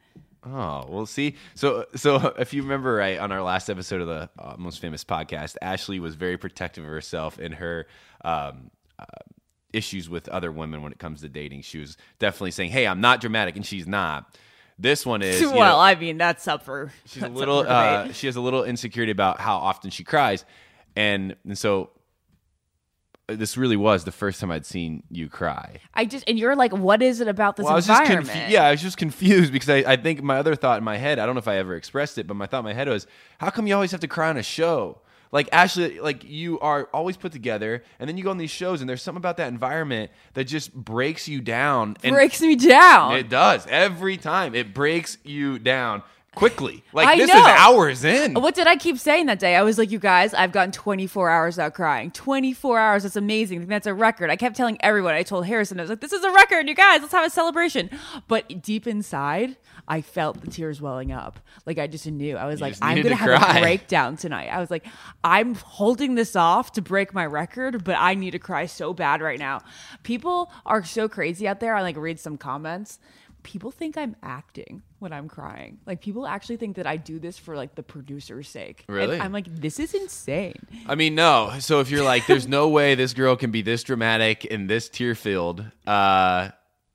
Oh, 0.45 0.87
well, 0.88 1.04
see, 1.04 1.35
so 1.54 1.85
so 1.95 2.35
if 2.38 2.54
you 2.54 2.62
remember 2.62 2.95
right 2.95 3.19
on 3.19 3.30
our 3.30 3.42
last 3.42 3.69
episode 3.69 4.00
of 4.00 4.07
the 4.07 4.30
uh, 4.38 4.54
most 4.57 4.80
famous 4.80 5.04
podcast, 5.04 5.57
Ashley 5.61 6.00
was 6.00 6.14
very 6.14 6.38
protective 6.38 6.83
of 6.85 6.90
herself 6.90 7.38
and 7.38 7.54
her 7.54 7.87
um, 8.25 8.71
uh, 8.99 9.04
issues 9.73 10.09
with 10.09 10.28
other 10.30 10.50
women 10.50 10.83
when 10.83 10.92
it 10.92 10.99
comes 10.99 11.21
to 11.21 11.28
dating. 11.28 11.62
She 11.62 11.78
was 11.78 11.99
definitely 12.19 12.52
saying, 12.52 12.71
"Hey, 12.71 12.87
I'm 12.87 13.02
not 13.02 13.21
dramatic," 13.21 13.57
and 13.57 13.66
she's 13.66 13.87
not. 13.87 14.35
This 14.78 15.04
one 15.04 15.21
is 15.21 15.42
well, 15.42 15.76
know, 15.76 15.78
I 15.78 15.95
mean 15.95 16.16
that's 16.16 16.49
up 16.49 16.62
for 16.62 16.90
she's 17.04 17.23
a 17.23 17.28
little 17.28 17.59
uh, 17.59 18.11
she 18.12 18.26
has 18.26 18.37
a 18.37 18.40
little 18.40 18.64
insecurity 18.64 19.12
about 19.12 19.38
how 19.38 19.57
often 19.59 19.90
she 19.90 20.04
cries, 20.04 20.47
and 21.00 21.37
and 21.45 21.57
so 21.59 21.90
uh, 23.28 23.37
this 23.37 23.57
really 23.57 23.76
was 23.76 24.04
the 24.04 24.12
first 24.12 24.40
time 24.40 24.50
I'd 24.50 24.66
seen 24.66 25.02
you 25.11 25.28
cry. 25.28 25.78
I 25.95 26.04
just 26.04 26.25
and 26.28 26.38
you're 26.38 26.57
like, 26.57 26.73
what 26.73 27.00
is 27.02 27.21
it 27.21 27.28
about 27.28 27.57
this 27.57 27.64
Well, 27.64 27.73
I 27.73 27.76
was 27.76 27.87
just 27.87 28.00
environment? 28.02 28.37
confu- 28.38 28.52
yeah, 28.52 28.64
I 28.64 28.71
was 28.73 28.83
just 28.83 28.97
confused 28.97 29.52
because 29.52 29.69
I, 29.69 29.78
I 29.92 29.97
think 29.97 30.23
my 30.23 30.37
other 30.38 30.54
thought 30.57 30.78
in 30.78 30.85
my 30.85 30.97
head, 30.97 31.19
I 31.19 31.26
don't 31.26 31.35
know 31.35 31.40
if 31.40 31.49
I 31.49 31.57
ever 31.57 31.75
expressed 31.76 32.19
it, 32.19 32.26
but 32.26 32.35
my 32.35 32.47
thought 32.47 32.61
in 32.61 32.64
my 32.64 32.75
head 32.75 32.88
was, 32.88 33.07
how 33.38 33.50
come 33.50 33.66
you 33.66 33.75
always 33.75 33.92
have 33.92 34.00
to 34.00 34.09
cry 34.09 34.28
on 34.30 34.37
a 34.37 34.42
show? 34.42 35.00
Like 35.33 35.49
Ashley, 35.52 36.00
like 36.00 36.25
you 36.25 36.59
are 36.59 36.88
always 36.92 37.16
put 37.16 37.30
together, 37.30 37.85
and 38.00 38.09
then 38.09 38.16
you 38.16 38.25
go 38.25 38.30
on 38.30 38.37
these 38.38 38.50
shows, 38.50 38.80
and 38.80 38.90
there's 38.90 39.00
something 39.00 39.21
about 39.21 39.37
that 39.37 39.47
environment 39.47 40.11
that 40.35 40.45
just 40.45 40.75
breaks 40.75 41.28
you 41.28 41.40
down. 41.40 41.97
And 42.02 42.14
breaks 42.16 42.40
me 42.40 42.57
down. 42.57 43.14
it 43.14 43.28
does 43.28 43.64
every 43.69 44.16
time. 44.16 44.57
It 44.57 44.75
breaks 44.75 45.19
you 45.23 45.61
down. 45.61 46.02
Quickly. 46.35 46.85
Like 46.93 47.09
I 47.09 47.17
this 47.17 47.33
know. 47.33 47.41
is 47.41 47.47
hours 47.47 48.05
in. 48.05 48.35
What 48.35 48.55
did 48.55 48.67
I 48.67 48.77
keep 48.77 48.99
saying 48.99 49.27
that 49.27 49.39
day? 49.39 49.57
I 49.57 49.63
was 49.63 49.79
like, 49.79 49.91
you 49.91 49.99
guys, 49.99 50.33
I've 50.33 50.53
gotten 50.53 50.73
24 50.73 51.29
hours 51.29 51.57
without 51.57 51.75
crying. 51.75 52.11
24 52.11 52.79
hours. 52.79 53.03
That's 53.03 53.17
amazing. 53.17 53.67
That's 53.67 53.87
a 53.87 53.95
record. 53.95 54.31
I 54.31 54.37
kept 54.37 54.57
telling 54.57 54.77
everyone. 54.81 55.15
I 55.15 55.23
told 55.23 55.47
Harrison, 55.47 55.79
I 55.81 55.83
was 55.83 55.91
like, 55.91 56.01
this 56.01 56.13
is 56.13 56.23
a 56.23 56.31
record, 56.31 56.69
you 56.69 56.75
guys. 56.75 57.01
Let's 57.01 57.13
have 57.13 57.27
a 57.27 57.31
celebration. 57.31 57.91
But 58.29 58.63
deep 58.63 58.87
inside, 58.87 59.57
I 59.89 60.03
felt 60.03 60.41
the 60.41 60.51
tears 60.51 60.81
welling 60.81 61.13
up. 61.13 61.41
Like 61.67 61.79
I 61.79 61.87
just 61.87 62.07
knew. 62.07 62.37
I 62.37 62.47
was 62.47 62.61
like, 62.61 62.75
I'm 62.81 62.95
going 62.97 63.05
to 63.05 63.09
to 63.11 63.17
have 63.17 63.41
cry. 63.41 63.59
a 63.59 63.61
breakdown 63.63 64.17
tonight. 64.17 64.49
I 64.49 64.61
was 64.61 64.71
like, 64.71 64.87
I'm 65.25 65.55
holding 65.57 66.15
this 66.15 66.37
off 66.37 66.73
to 66.73 66.83
break 66.83 67.13
my 67.13 67.27
record, 67.27 67.83
but 67.85 67.97
I 67.99 68.15
need 68.15 68.33
to 68.33 68.39
cry 68.39 68.67
so 68.67 68.95
bad 68.95 69.21
right 69.21 69.39
now. 69.39 69.63
People 70.05 70.51
are 70.65 70.85
so 70.85 71.09
crazy 71.09 71.49
out 71.49 71.61
there. 71.61 71.75
I 71.75 71.83
like 71.83 71.97
read 71.97 72.21
some 72.21 72.39
comments. 72.39 72.99
People 73.43 73.71
think 73.71 73.97
I'm 73.97 74.17
acting 74.23 74.83
when 75.00 75.12
I'm 75.12 75.28
crying. 75.28 75.78
Like 75.87 76.00
people 76.00 76.26
actually 76.26 76.57
think 76.57 76.76
that 76.76 76.87
I 76.87 76.97
do 76.97 77.19
this 77.19 77.38
for 77.38 77.57
like 77.57 77.75
the 77.75 77.83
producer's 77.83 78.49
sake. 78.49 78.85
And 78.88 78.97
Really? 78.97 79.21
I'm 79.21 79.33
like, 79.33 79.47
this 79.47 79.80
is 79.80 79.95
insane. 79.95 80.54
I 80.87 80.95
mean, 80.95 81.14
no. 81.14 81.52
So 81.59 81.80
if 81.80 81.90
you're 81.90 82.04
like, 82.04 82.26
there's 82.26 82.47
no 82.47 82.69
way 82.69 82.95
this 82.95 83.14
girl 83.14 83.35
can 83.37 83.50
be 83.50 83.62
this 83.62 83.83
dramatic 83.83 84.47
and 84.50 84.71
this 84.71 84.88
tear 84.88 85.14
filled, 85.14 85.64
uh, 85.87 86.50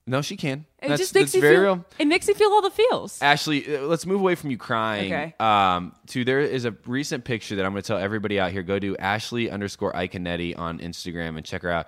no, 0.07 0.21
she 0.21 0.37
can. 0.37 0.65
It 0.81 0.89
that's, 0.89 1.01
just 1.01 1.15
makes 1.15 1.33
very 1.33 1.55
feel. 1.55 1.63
real. 1.63 1.85
It 1.97 2.05
makes 2.05 2.27
me 2.27 2.35
feel 2.35 2.49
all 2.51 2.61
the 2.61 2.69
feels. 2.69 3.19
Ashley, 3.23 3.75
uh, 3.75 3.81
let's 3.81 4.05
move 4.05 4.19
away 4.21 4.35
from 4.35 4.51
you 4.51 4.57
crying. 4.57 5.11
Okay. 5.11 5.33
Um, 5.39 5.93
to 6.07 6.23
there 6.23 6.41
is 6.41 6.65
a 6.65 6.75
recent 6.85 7.23
picture 7.25 7.55
that 7.55 7.65
I'm 7.65 7.71
going 7.71 7.81
to 7.81 7.87
tell 7.87 7.97
everybody 7.97 8.39
out 8.39 8.51
here. 8.51 8.61
Go 8.61 8.77
to 8.77 8.95
Ashley 8.97 9.49
underscore 9.49 9.93
Iaconetti 9.93 10.57
on 10.59 10.77
Instagram 10.77 11.37
and 11.37 11.45
check 11.45 11.63
her 11.63 11.71
out. 11.71 11.87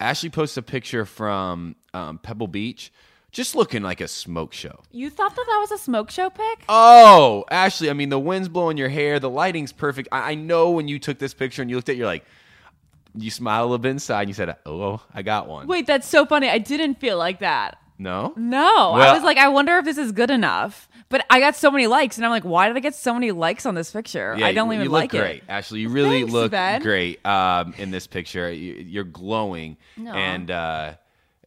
Ashley 0.00 0.28
posts 0.30 0.56
a 0.56 0.62
picture 0.62 1.04
from 1.04 1.76
um, 1.94 2.18
Pebble 2.18 2.48
Beach, 2.48 2.92
just 3.32 3.56
looking 3.56 3.82
like 3.82 4.00
a 4.00 4.08
smoke 4.08 4.52
show. 4.52 4.80
You 4.92 5.10
thought 5.10 5.34
that 5.34 5.44
that 5.46 5.58
was 5.58 5.72
a 5.72 5.78
smoke 5.78 6.10
show 6.10 6.30
pic? 6.30 6.64
Oh, 6.68 7.44
Ashley, 7.50 7.90
I 7.90 7.94
mean, 7.94 8.10
the 8.10 8.18
wind's 8.18 8.48
blowing 8.48 8.76
your 8.76 8.90
hair. 8.90 9.18
The 9.18 9.30
lighting's 9.30 9.72
perfect. 9.72 10.08
I, 10.12 10.32
I 10.32 10.34
know 10.34 10.70
when 10.70 10.86
you 10.86 10.98
took 10.98 11.18
this 11.18 11.34
picture 11.34 11.62
and 11.62 11.70
you 11.70 11.76
looked 11.76 11.88
at 11.88 11.94
it, 11.94 11.98
you're 11.98 12.06
like, 12.06 12.24
you 13.14 13.30
smiled 13.30 13.62
a 13.62 13.66
little 13.66 13.78
bit 13.78 13.90
inside 13.90 14.22
and 14.22 14.30
you 14.30 14.34
said, 14.34 14.54
oh, 14.66 15.02
I 15.12 15.22
got 15.22 15.48
one. 15.48 15.66
Wait, 15.66 15.86
that's 15.86 16.08
so 16.08 16.26
funny. 16.26 16.48
I 16.48 16.58
didn't 16.58 17.00
feel 17.00 17.18
like 17.18 17.40
that. 17.40 17.78
No? 17.98 18.32
No, 18.36 18.92
I 18.92 19.12
was 19.14 19.22
like, 19.22 19.38
I 19.38 19.48
wonder 19.48 19.78
if 19.78 19.84
this 19.84 19.98
is 19.98 20.12
good 20.12 20.30
enough. 20.30 20.88
But 21.08 21.26
I 21.28 21.40
got 21.40 21.54
so 21.54 21.70
many 21.70 21.86
likes, 21.86 22.16
and 22.16 22.24
I'm 22.24 22.30
like, 22.30 22.42
why 22.42 22.68
did 22.68 22.76
I 22.76 22.80
get 22.80 22.94
so 22.94 23.12
many 23.12 23.32
likes 23.32 23.66
on 23.66 23.74
this 23.74 23.90
picture? 23.90 24.34
Yeah, 24.36 24.46
I 24.46 24.54
don't 24.54 24.68
you, 24.68 24.74
even 24.74 24.84
you 24.86 24.90
like 24.90 25.12
look 25.12 25.20
great. 25.20 25.36
it. 25.42 25.44
Ashley, 25.46 25.80
you 25.80 25.90
really 25.90 26.20
Thanks, 26.20 26.32
look 26.32 26.50
Ben. 26.52 26.80
great 26.80 27.24
um, 27.26 27.74
in 27.76 27.90
this 27.90 28.06
picture. 28.06 28.50
You, 28.50 28.74
you're 28.74 29.04
glowing. 29.04 29.76
Aw. 30.00 30.10
And 30.10 30.50
uh, 30.50 30.94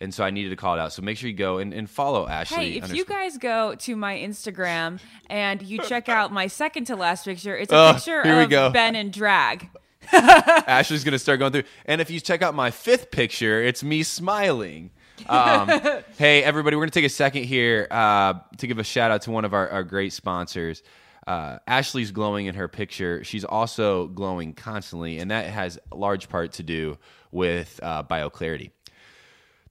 and 0.02 0.14
so 0.14 0.24
I 0.24 0.30
needed 0.30 0.50
to 0.50 0.56
call 0.56 0.76
it 0.76 0.80
out. 0.80 0.94
So 0.94 1.02
make 1.02 1.18
sure 1.18 1.30
you 1.30 1.36
go 1.36 1.58
and, 1.58 1.74
and 1.74 1.90
follow 1.90 2.28
Ashley. 2.28 2.72
Hey, 2.74 2.78
if 2.78 2.94
you 2.94 3.06
guys 3.06 3.38
go 3.38 3.76
to 3.76 3.96
my 3.96 4.16
Instagram 4.18 5.00
and 5.30 5.62
you 5.62 5.80
check 5.80 6.10
out 6.10 6.32
my 6.34 6.48
second 6.48 6.86
to 6.86 6.96
last 6.96 7.26
picture, 7.26 7.56
it's 7.58 7.72
a 7.72 7.76
Oh, 7.78 7.94
picture 7.94 8.22
of 8.22 8.50
go. 8.50 8.70
Ben 8.72 8.96
in 8.96 9.12
drag. 9.12 9.70
Ashley's 10.12 11.04
gonna 11.04 11.20
start 11.20 11.40
going 11.40 11.52
through. 11.52 11.64
And 11.86 12.02
if 12.02 12.10
you 12.12 12.20
check 12.20 12.42
out 12.42 12.54
my 12.54 12.72
fifth 12.72 13.12
picture, 13.12 13.62
it's 13.64 13.84
me 13.84 14.04
smiling. 14.04 14.92
Um, 15.28 15.70
hey, 16.18 16.44
everybody, 16.44 16.76
we're 16.76 16.84
gonna 16.84 16.92
take 16.92 17.06
a 17.06 17.10
second 17.10 17.44
here 17.46 17.88
uh, 17.90 18.36
to 18.58 18.68
give 18.68 18.80
a 18.80 18.84
shout 18.84 19.12
out 19.12 19.24
to 19.24 19.32
one 19.32 19.46
of 19.46 19.54
our, 19.54 19.68
our 19.70 19.84
great 19.84 20.14
sponsors. 20.14 20.84
Uh, 21.26 21.58
Ashley's 21.66 22.12
glowing 22.12 22.46
in 22.46 22.54
her 22.54 22.68
picture. 22.68 23.24
She's 23.24 23.44
also 23.44 24.08
glowing 24.10 24.54
constantly, 24.54 25.18
and 25.18 25.32
that 25.32 25.46
has 25.48 25.80
a 25.92 25.96
large 25.96 26.30
part 26.30 26.52
to 26.54 26.64
do 26.64 26.98
with 27.32 27.80
uh, 27.82 28.04
BioClarity. 28.04 28.70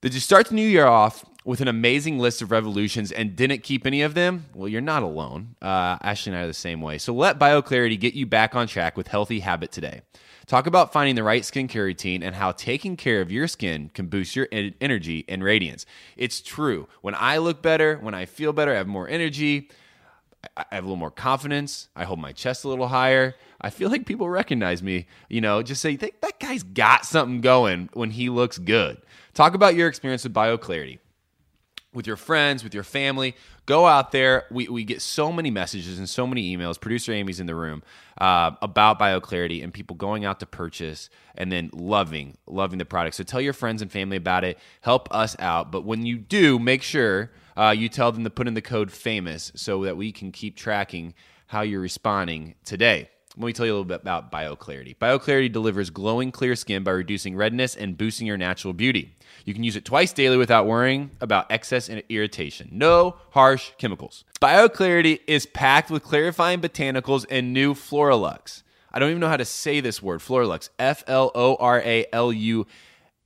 Did 0.05 0.13
you 0.13 0.21
start 0.21 0.49
the 0.49 0.55
new 0.55 0.69
year 0.69 0.85
off 0.85 1.25
with 1.47 1.63
an 1.63 1.69
amazing 1.69 2.19
list 2.19 2.43
of 2.43 2.51
revolutions 2.51 3.11
and 3.11 3.35
didn't 3.35 3.63
keep 3.63 3.87
any 3.87 4.03
of 4.03 4.13
them? 4.13 4.45
Well, 4.55 4.69
you're 4.69 4.83
not 4.83 5.03
alone. 5.03 5.57
Uh, 5.63 5.97
Ashley 6.03 6.33
and 6.33 6.39
I 6.39 6.45
are 6.45 6.47
the 6.47 6.53
same 6.53 6.83
way. 6.83 6.99
So 6.99 7.15
let 7.15 7.39
BioClarity 7.39 7.99
get 7.99 8.13
you 8.13 8.27
back 8.27 8.55
on 8.55 8.67
track 8.67 8.99
with 8.99 9.09
healthy 9.09 9.41
habit 9.41 9.73
today. 9.73 10.03
Talk 10.45 10.67
about 10.67 10.93
finding 10.93 11.15
the 11.15 11.23
right 11.23 11.41
skincare 11.41 11.85
routine 11.85 12.23
and 12.23 12.35
how 12.35 12.53
taking 12.53 12.99
care 12.99 13.23
of 13.23 13.33
your 13.33 13.49
skin 13.49 13.91
can 13.95 14.09
boost 14.09 14.37
your 14.37 14.47
en- 14.53 14.75
energy 14.79 15.25
and 15.27 15.43
radiance. 15.43 15.87
It's 16.19 16.43
true. 16.43 16.87
When 17.01 17.15
I 17.15 17.39
look 17.39 17.63
better, 17.63 17.97
when 17.97 18.13
I 18.13 18.27
feel 18.27 18.53
better, 18.53 18.73
I 18.73 18.77
have 18.77 18.87
more 18.87 19.09
energy. 19.09 19.71
I 20.55 20.67
have 20.73 20.85
a 20.85 20.87
little 20.87 20.97
more 20.97 21.11
confidence. 21.11 21.89
I 21.97 22.05
hold 22.05 22.19
my 22.19 22.33
chest 22.33 22.65
a 22.65 22.69
little 22.69 22.89
higher. 22.89 23.37
I 23.59 23.71
feel 23.71 23.89
like 23.89 24.05
people 24.05 24.29
recognize 24.29 24.83
me. 24.83 25.07
You 25.31 25.41
know, 25.41 25.63
just 25.63 25.81
say 25.81 25.97
that 25.97 26.39
guy's 26.41 26.63
got 26.63 27.07
something 27.07 27.41
going 27.41 27.89
when 27.95 28.11
he 28.11 28.29
looks 28.29 28.59
good. 28.59 29.01
Talk 29.35 29.55
about 29.55 29.75
your 29.75 29.89
experience 29.89 30.25
with 30.25 30.33
BioClarity 30.33 30.99
with 31.95 32.07
your 32.07 32.17
friends, 32.17 32.65
with 32.65 32.75
your 32.75 32.83
family. 32.83 33.37
Go 33.67 33.87
out 33.87 34.13
there. 34.13 34.45
We, 34.51 34.69
we 34.69 34.85
get 34.85 35.01
so 35.01 35.33
many 35.33 35.51
messages 35.51 35.99
and 35.99 36.11
so 36.11 36.27
many 36.27 36.55
emails. 36.55 36.79
Producer 36.79 37.13
Amy's 37.13 37.41
in 37.41 37.47
the 37.47 37.55
room 37.55 37.83
uh, 38.19 38.51
about 38.61 38.99
BioClarity 38.99 39.63
and 39.63 39.73
people 39.73 39.97
going 39.97 40.25
out 40.25 40.41
to 40.41 40.47
purchase 40.47 41.09
and 41.37 41.51
then 41.51 41.71
loving, 41.73 42.37
loving 42.47 42.79
the 42.79 42.85
product. 42.85 43.17
So 43.17 43.23
tell 43.23 43.41
your 43.41 43.53
friends 43.53 43.81
and 43.81 43.91
family 43.91 44.17
about 44.17 44.45
it. 44.45 44.59
Help 44.83 45.09
us 45.15 45.37
out. 45.39 45.71
But 45.71 45.85
when 45.85 46.05
you 46.05 46.19
do, 46.19 46.59
make 46.59 46.83
sure 46.83 47.31
uh, 47.57 47.75
you 47.77 47.89
tell 47.89 48.11
them 48.13 48.25
to 48.25 48.31
put 48.31 48.49
in 48.49 48.55
the 48.55 48.63
code 48.63 48.91
FAMOUS 48.91 49.53
so 49.55 49.85
that 49.85 49.97
we 49.97 50.11
can 50.13 50.33
keep 50.33 50.57
tracking 50.57 51.15
how 51.47 51.63
you're 51.63 51.81
responding 51.81 52.57
today. 52.65 53.09
Let 53.37 53.47
me 53.47 53.53
tell 53.53 53.67
you 53.67 53.73
a 53.73 53.75
little 53.75 53.85
bit 53.85 54.01
about 54.03 54.31
BioClarity. 54.31 54.97
BioClarity 54.97 55.51
delivers 55.51 55.91
glowing, 55.91 56.31
clear 56.31 56.55
skin 56.55 56.85
by 56.85 56.93
reducing 56.93 57.35
redness 57.35 57.75
and 57.75 57.99
boosting 57.99 58.29
your 58.29 58.37
natural 58.37 58.73
beauty. 58.73 59.13
You 59.45 59.53
can 59.53 59.65
use 59.65 59.75
it 59.75 59.85
twice 59.85 60.13
daily 60.13 60.37
without 60.37 60.67
worrying 60.67 61.11
about 61.21 61.51
excess 61.51 61.89
and 61.89 62.03
irritation. 62.09 62.69
No 62.71 63.17
harsh 63.31 63.73
chemicals. 63.77 64.25
BioClarity 64.41 65.19
is 65.27 65.47
packed 65.47 65.91
with 65.91 66.05
clarifying 66.05 66.61
botanicals 66.61 67.27
and 67.29 67.53
new 67.53 67.75
Floralux. 67.75 68.63
I 68.93 69.01
don't 69.01 69.11
even 69.11 69.21
know 69.21 69.29
how 69.29 69.37
to 69.37 69.45
say 69.45 69.81
this 69.81 70.01
word. 70.01 70.21
Floralux. 70.21 70.69
F 70.79 71.03
L 71.09 71.33
O 71.35 71.57
R 71.57 71.81
A 71.81 72.07
L 72.13 72.33
U 72.33 72.67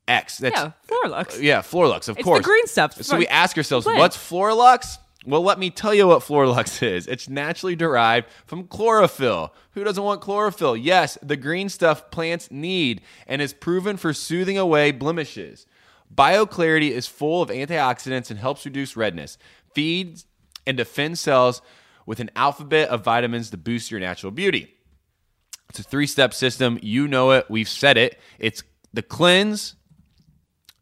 X. 0.09 0.38
That's 0.38 0.57
Yeah, 0.57 0.73
Floralux. 0.88 1.42
yeah, 1.42 1.61
Floralux, 1.61 2.09
of 2.09 2.16
It's 2.16 2.18
the 2.18 2.23
course. 2.25 2.44
green 2.47 2.66
stuff. 2.66 2.94
So 3.03 3.18
we 3.18 3.27
ask 3.29 3.55
ourselves, 3.59 3.85
what's 3.85 4.16
Floralux? 4.16 4.97
Well, 5.26 5.42
let 5.42 5.59
me 5.59 5.70
tell 5.70 5.92
you 5.92 6.07
what 6.09 6.22
Floralux 6.22 6.83
is. 6.96 7.07
It's 7.07 7.28
naturally 7.28 7.76
derived 7.76 8.28
from 8.46 8.68
chlorophyll. 8.68 9.52
Who 9.72 9.85
doesn't 9.85 10.02
want 10.02 10.20
chlorophyll? 10.20 10.76
Yes, 10.76 11.18
the 11.22 11.37
green 11.37 11.68
stuff 11.68 12.11
plants 12.11 12.50
need 12.50 13.02
and 13.26 13.42
is 13.42 13.52
proven 13.52 13.96
for 13.96 14.12
soothing 14.12 14.59
away 14.59 14.90
blemishes. 14.92 15.66
BioClarity 16.14 16.90
is 16.90 17.07
full 17.07 17.42
of 17.42 17.50
antioxidants 17.50 18.31
and 18.31 18.38
helps 18.38 18.64
reduce 18.64 18.96
redness, 18.96 19.37
feeds 19.74 20.24
and 20.66 20.76
defends 20.76 21.20
cells 21.20 21.61
with 22.07 22.20
an 22.20 22.31
alphabet 22.35 22.88
of 22.88 23.04
vitamins 23.04 23.50
to 23.50 23.59
boost 23.59 23.90
your 23.90 24.00
natural 24.00 24.33
beauty. 24.33 24.74
It's 25.68 25.78
a 25.78 25.83
three 25.83 26.07
step 26.07 26.33
system. 26.33 26.78
You 26.83 27.07
know 27.09 27.33
it. 27.33 27.46
We've 27.50 27.68
said 27.68 27.98
it. 27.98 28.18
It's 28.38 28.62
the 28.94 29.02
cleanse, 29.02 29.74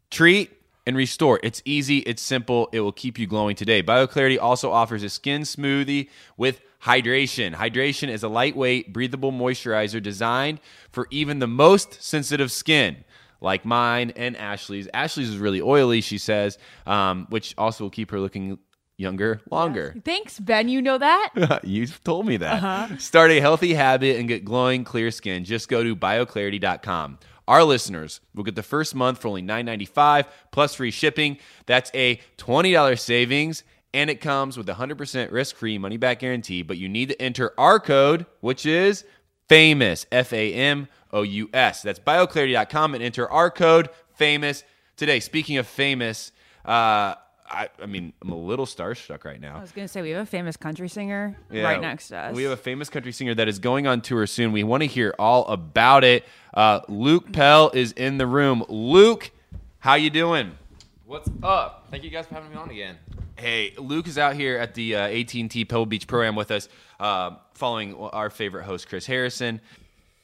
treat, 0.09 0.51
and 0.87 0.95
restore. 0.95 1.39
It's 1.43 1.61
easy, 1.65 1.99
it's 1.99 2.21
simple, 2.21 2.69
it 2.71 2.79
will 2.79 2.93
keep 2.93 3.19
you 3.19 3.27
glowing 3.27 3.57
today. 3.57 3.83
BioClarity 3.83 4.39
also 4.41 4.71
offers 4.71 5.03
a 5.03 5.09
skin 5.09 5.41
smoothie 5.41 6.09
with 6.37 6.61
hydration. 6.81 7.53
Hydration 7.53 8.07
is 8.07 8.23
a 8.23 8.29
lightweight, 8.29 8.93
breathable 8.93 9.33
moisturizer 9.33 10.01
designed 10.01 10.61
for 10.89 11.07
even 11.11 11.39
the 11.39 11.47
most 11.47 12.01
sensitive 12.01 12.51
skin. 12.51 13.03
Like 13.41 13.65
mine 13.65 14.13
and 14.15 14.35
Ashley's. 14.37 14.87
Ashley's 14.93 15.29
is 15.29 15.37
really 15.37 15.61
oily, 15.61 16.01
she 16.01 16.17
says, 16.17 16.57
um, 16.87 17.27
which 17.29 17.53
also 17.57 17.83
will 17.83 17.91
keep 17.91 18.09
her 18.09 18.19
looking 18.19 18.57
younger 18.97 19.41
longer. 19.51 19.93
Thanks, 20.03 20.39
Ben. 20.39 20.69
You 20.69 20.81
know 20.81 20.97
that? 20.97 21.59
You've 21.63 22.03
told 22.03 22.25
me 22.25 22.37
that. 22.37 22.99
Start 22.99 23.29
a 23.29 23.39
healthy 23.39 23.73
habit 23.73 24.17
and 24.17 24.27
get 24.27 24.43
glowing, 24.43 24.83
clear 24.85 25.11
skin. 25.11 25.43
Just 25.43 25.69
go 25.69 25.83
to 25.83 25.95
bioclarity.com. 25.95 27.19
Our 27.47 27.63
listeners 27.63 28.19
will 28.35 28.43
get 28.43 28.55
the 28.55 28.63
first 28.63 28.93
month 28.93 29.21
for 29.21 29.29
only 29.29 29.41
$9.95 29.41 30.25
plus 30.51 30.75
free 30.75 30.91
shipping. 30.91 31.37
That's 31.65 31.89
a 31.93 32.19
$20 32.37 32.99
savings, 32.99 33.63
and 33.93 34.09
it 34.09 34.19
comes 34.19 34.57
with 34.57 34.67
a 34.69 34.73
100% 34.73 35.31
risk 35.31 35.55
free 35.55 35.77
money 35.77 35.97
back 35.97 36.19
guarantee. 36.19 36.61
But 36.61 36.77
you 36.77 36.89
need 36.89 37.09
to 37.09 37.21
enter 37.21 37.53
our 37.57 37.79
code, 37.79 38.25
which 38.41 38.65
is 38.65 39.05
FAMOUS, 39.49 40.05
F 40.11 40.33
A 40.33 40.53
M 40.53 40.87
O 41.13 41.21
U 41.21 41.49
S. 41.53 41.81
That's 41.81 41.99
bioclarity.com 41.99 42.95
and 42.95 43.03
enter 43.03 43.29
our 43.31 43.49
code, 43.49 43.89
FAMOUS. 44.19 44.63
Today, 44.97 45.19
speaking 45.19 45.57
of 45.57 45.67
famous, 45.67 46.31
uh, 46.65 47.15
I, 47.49 47.69
I 47.81 47.85
mean, 47.85 48.13
I'm 48.21 48.29
a 48.31 48.35
little 48.37 48.65
starstruck 48.65 49.23
right 49.23 49.39
now. 49.39 49.57
I 49.57 49.61
was 49.61 49.71
gonna 49.71 49.87
say 49.87 50.01
we 50.01 50.09
have 50.11 50.23
a 50.23 50.25
famous 50.25 50.57
country 50.57 50.89
singer 50.89 51.37
Yeah, 51.49 51.63
right 51.63 51.79
next 51.79 52.09
to 52.09 52.17
us. 52.17 52.35
We 52.35 52.43
have 52.43 52.51
a 52.51 52.57
famous 52.57 52.89
country 52.89 53.11
singer 53.11 53.33
that 53.35 53.47
is 53.47 53.59
going 53.59 53.87
on 53.87 54.01
tour 54.01 54.27
soon. 54.27 54.51
We 54.51 54.63
want 54.63 54.83
to 54.83 54.87
hear 54.87 55.15
all 55.17 55.45
about 55.47 56.03
it. 56.03 56.25
Uh, 56.53 56.81
Luke 56.87 57.31
Pell 57.31 57.71
is 57.73 57.93
in 57.93 58.17
the 58.17 58.27
room. 58.27 58.65
Luke, 58.67 59.31
how 59.79 59.93
you 59.95 60.09
doing? 60.09 60.57
What's 61.05 61.29
up? 61.41 61.87
Thank 61.89 62.03
you 62.03 62.09
guys 62.09 62.27
for 62.27 62.33
having 62.35 62.49
me 62.49 62.57
on 62.57 62.69
again. 62.69 62.97
Hey, 63.37 63.73
Luke 63.77 64.07
is 64.07 64.17
out 64.17 64.35
here 64.35 64.57
at 64.57 64.73
the 64.73 64.95
uh, 64.95 65.07
AT&T 65.07 65.65
Pebble 65.65 65.85
Beach 65.85 66.07
Pro-Am 66.07 66.35
with 66.35 66.51
us, 66.51 66.67
uh, 66.99 67.35
following 67.53 67.95
our 67.95 68.29
favorite 68.29 68.63
host, 68.63 68.89
Chris 68.89 69.05
Harrison. 69.05 69.61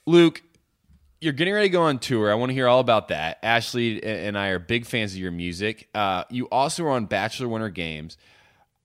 Luke, 0.05 0.41
you're 1.23 1.33
getting 1.33 1.53
ready 1.53 1.69
to 1.69 1.71
go 1.71 1.83
on 1.83 1.99
tour. 1.99 2.29
I 2.29 2.35
want 2.35 2.49
to 2.49 2.53
hear 2.53 2.67
all 2.67 2.81
about 2.81 3.07
that. 3.07 3.39
Ashley 3.43 4.03
and 4.03 4.37
I 4.37 4.49
are 4.49 4.59
big 4.59 4.85
fans 4.85 5.13
of 5.13 5.19
your 5.19 5.31
music. 5.31 5.87
Uh, 5.95 6.25
you 6.29 6.49
also 6.49 6.83
are 6.83 6.89
on 6.89 7.05
Bachelor 7.05 7.47
Winter 7.47 7.69
Games. 7.69 8.17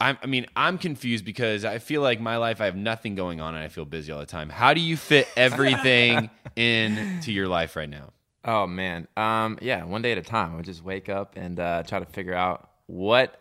I'm, 0.00 0.16
I 0.22 0.26
mean, 0.26 0.46
I'm 0.54 0.78
confused 0.78 1.24
because 1.24 1.64
I 1.64 1.78
feel 1.78 2.00
like 2.00 2.20
my 2.20 2.36
life, 2.36 2.60
I 2.60 2.66
have 2.66 2.76
nothing 2.76 3.16
going 3.16 3.40
on 3.40 3.56
and 3.56 3.64
I 3.64 3.66
feel 3.66 3.84
busy 3.84 4.12
all 4.12 4.20
the 4.20 4.26
time. 4.26 4.50
How 4.50 4.72
do 4.72 4.80
you 4.80 4.96
fit 4.96 5.26
everything 5.36 6.30
into 6.54 7.32
your 7.32 7.48
life 7.48 7.74
right 7.74 7.90
now? 7.90 8.12
Oh 8.44 8.68
man, 8.68 9.08
um, 9.16 9.58
yeah, 9.60 9.82
one 9.84 10.00
day 10.00 10.12
at 10.12 10.18
a 10.18 10.22
time. 10.22 10.56
I 10.56 10.62
just 10.62 10.84
wake 10.84 11.08
up 11.08 11.34
and 11.36 11.58
uh, 11.58 11.82
try 11.82 11.98
to 11.98 12.06
figure 12.06 12.34
out 12.34 12.70
what 12.86 13.38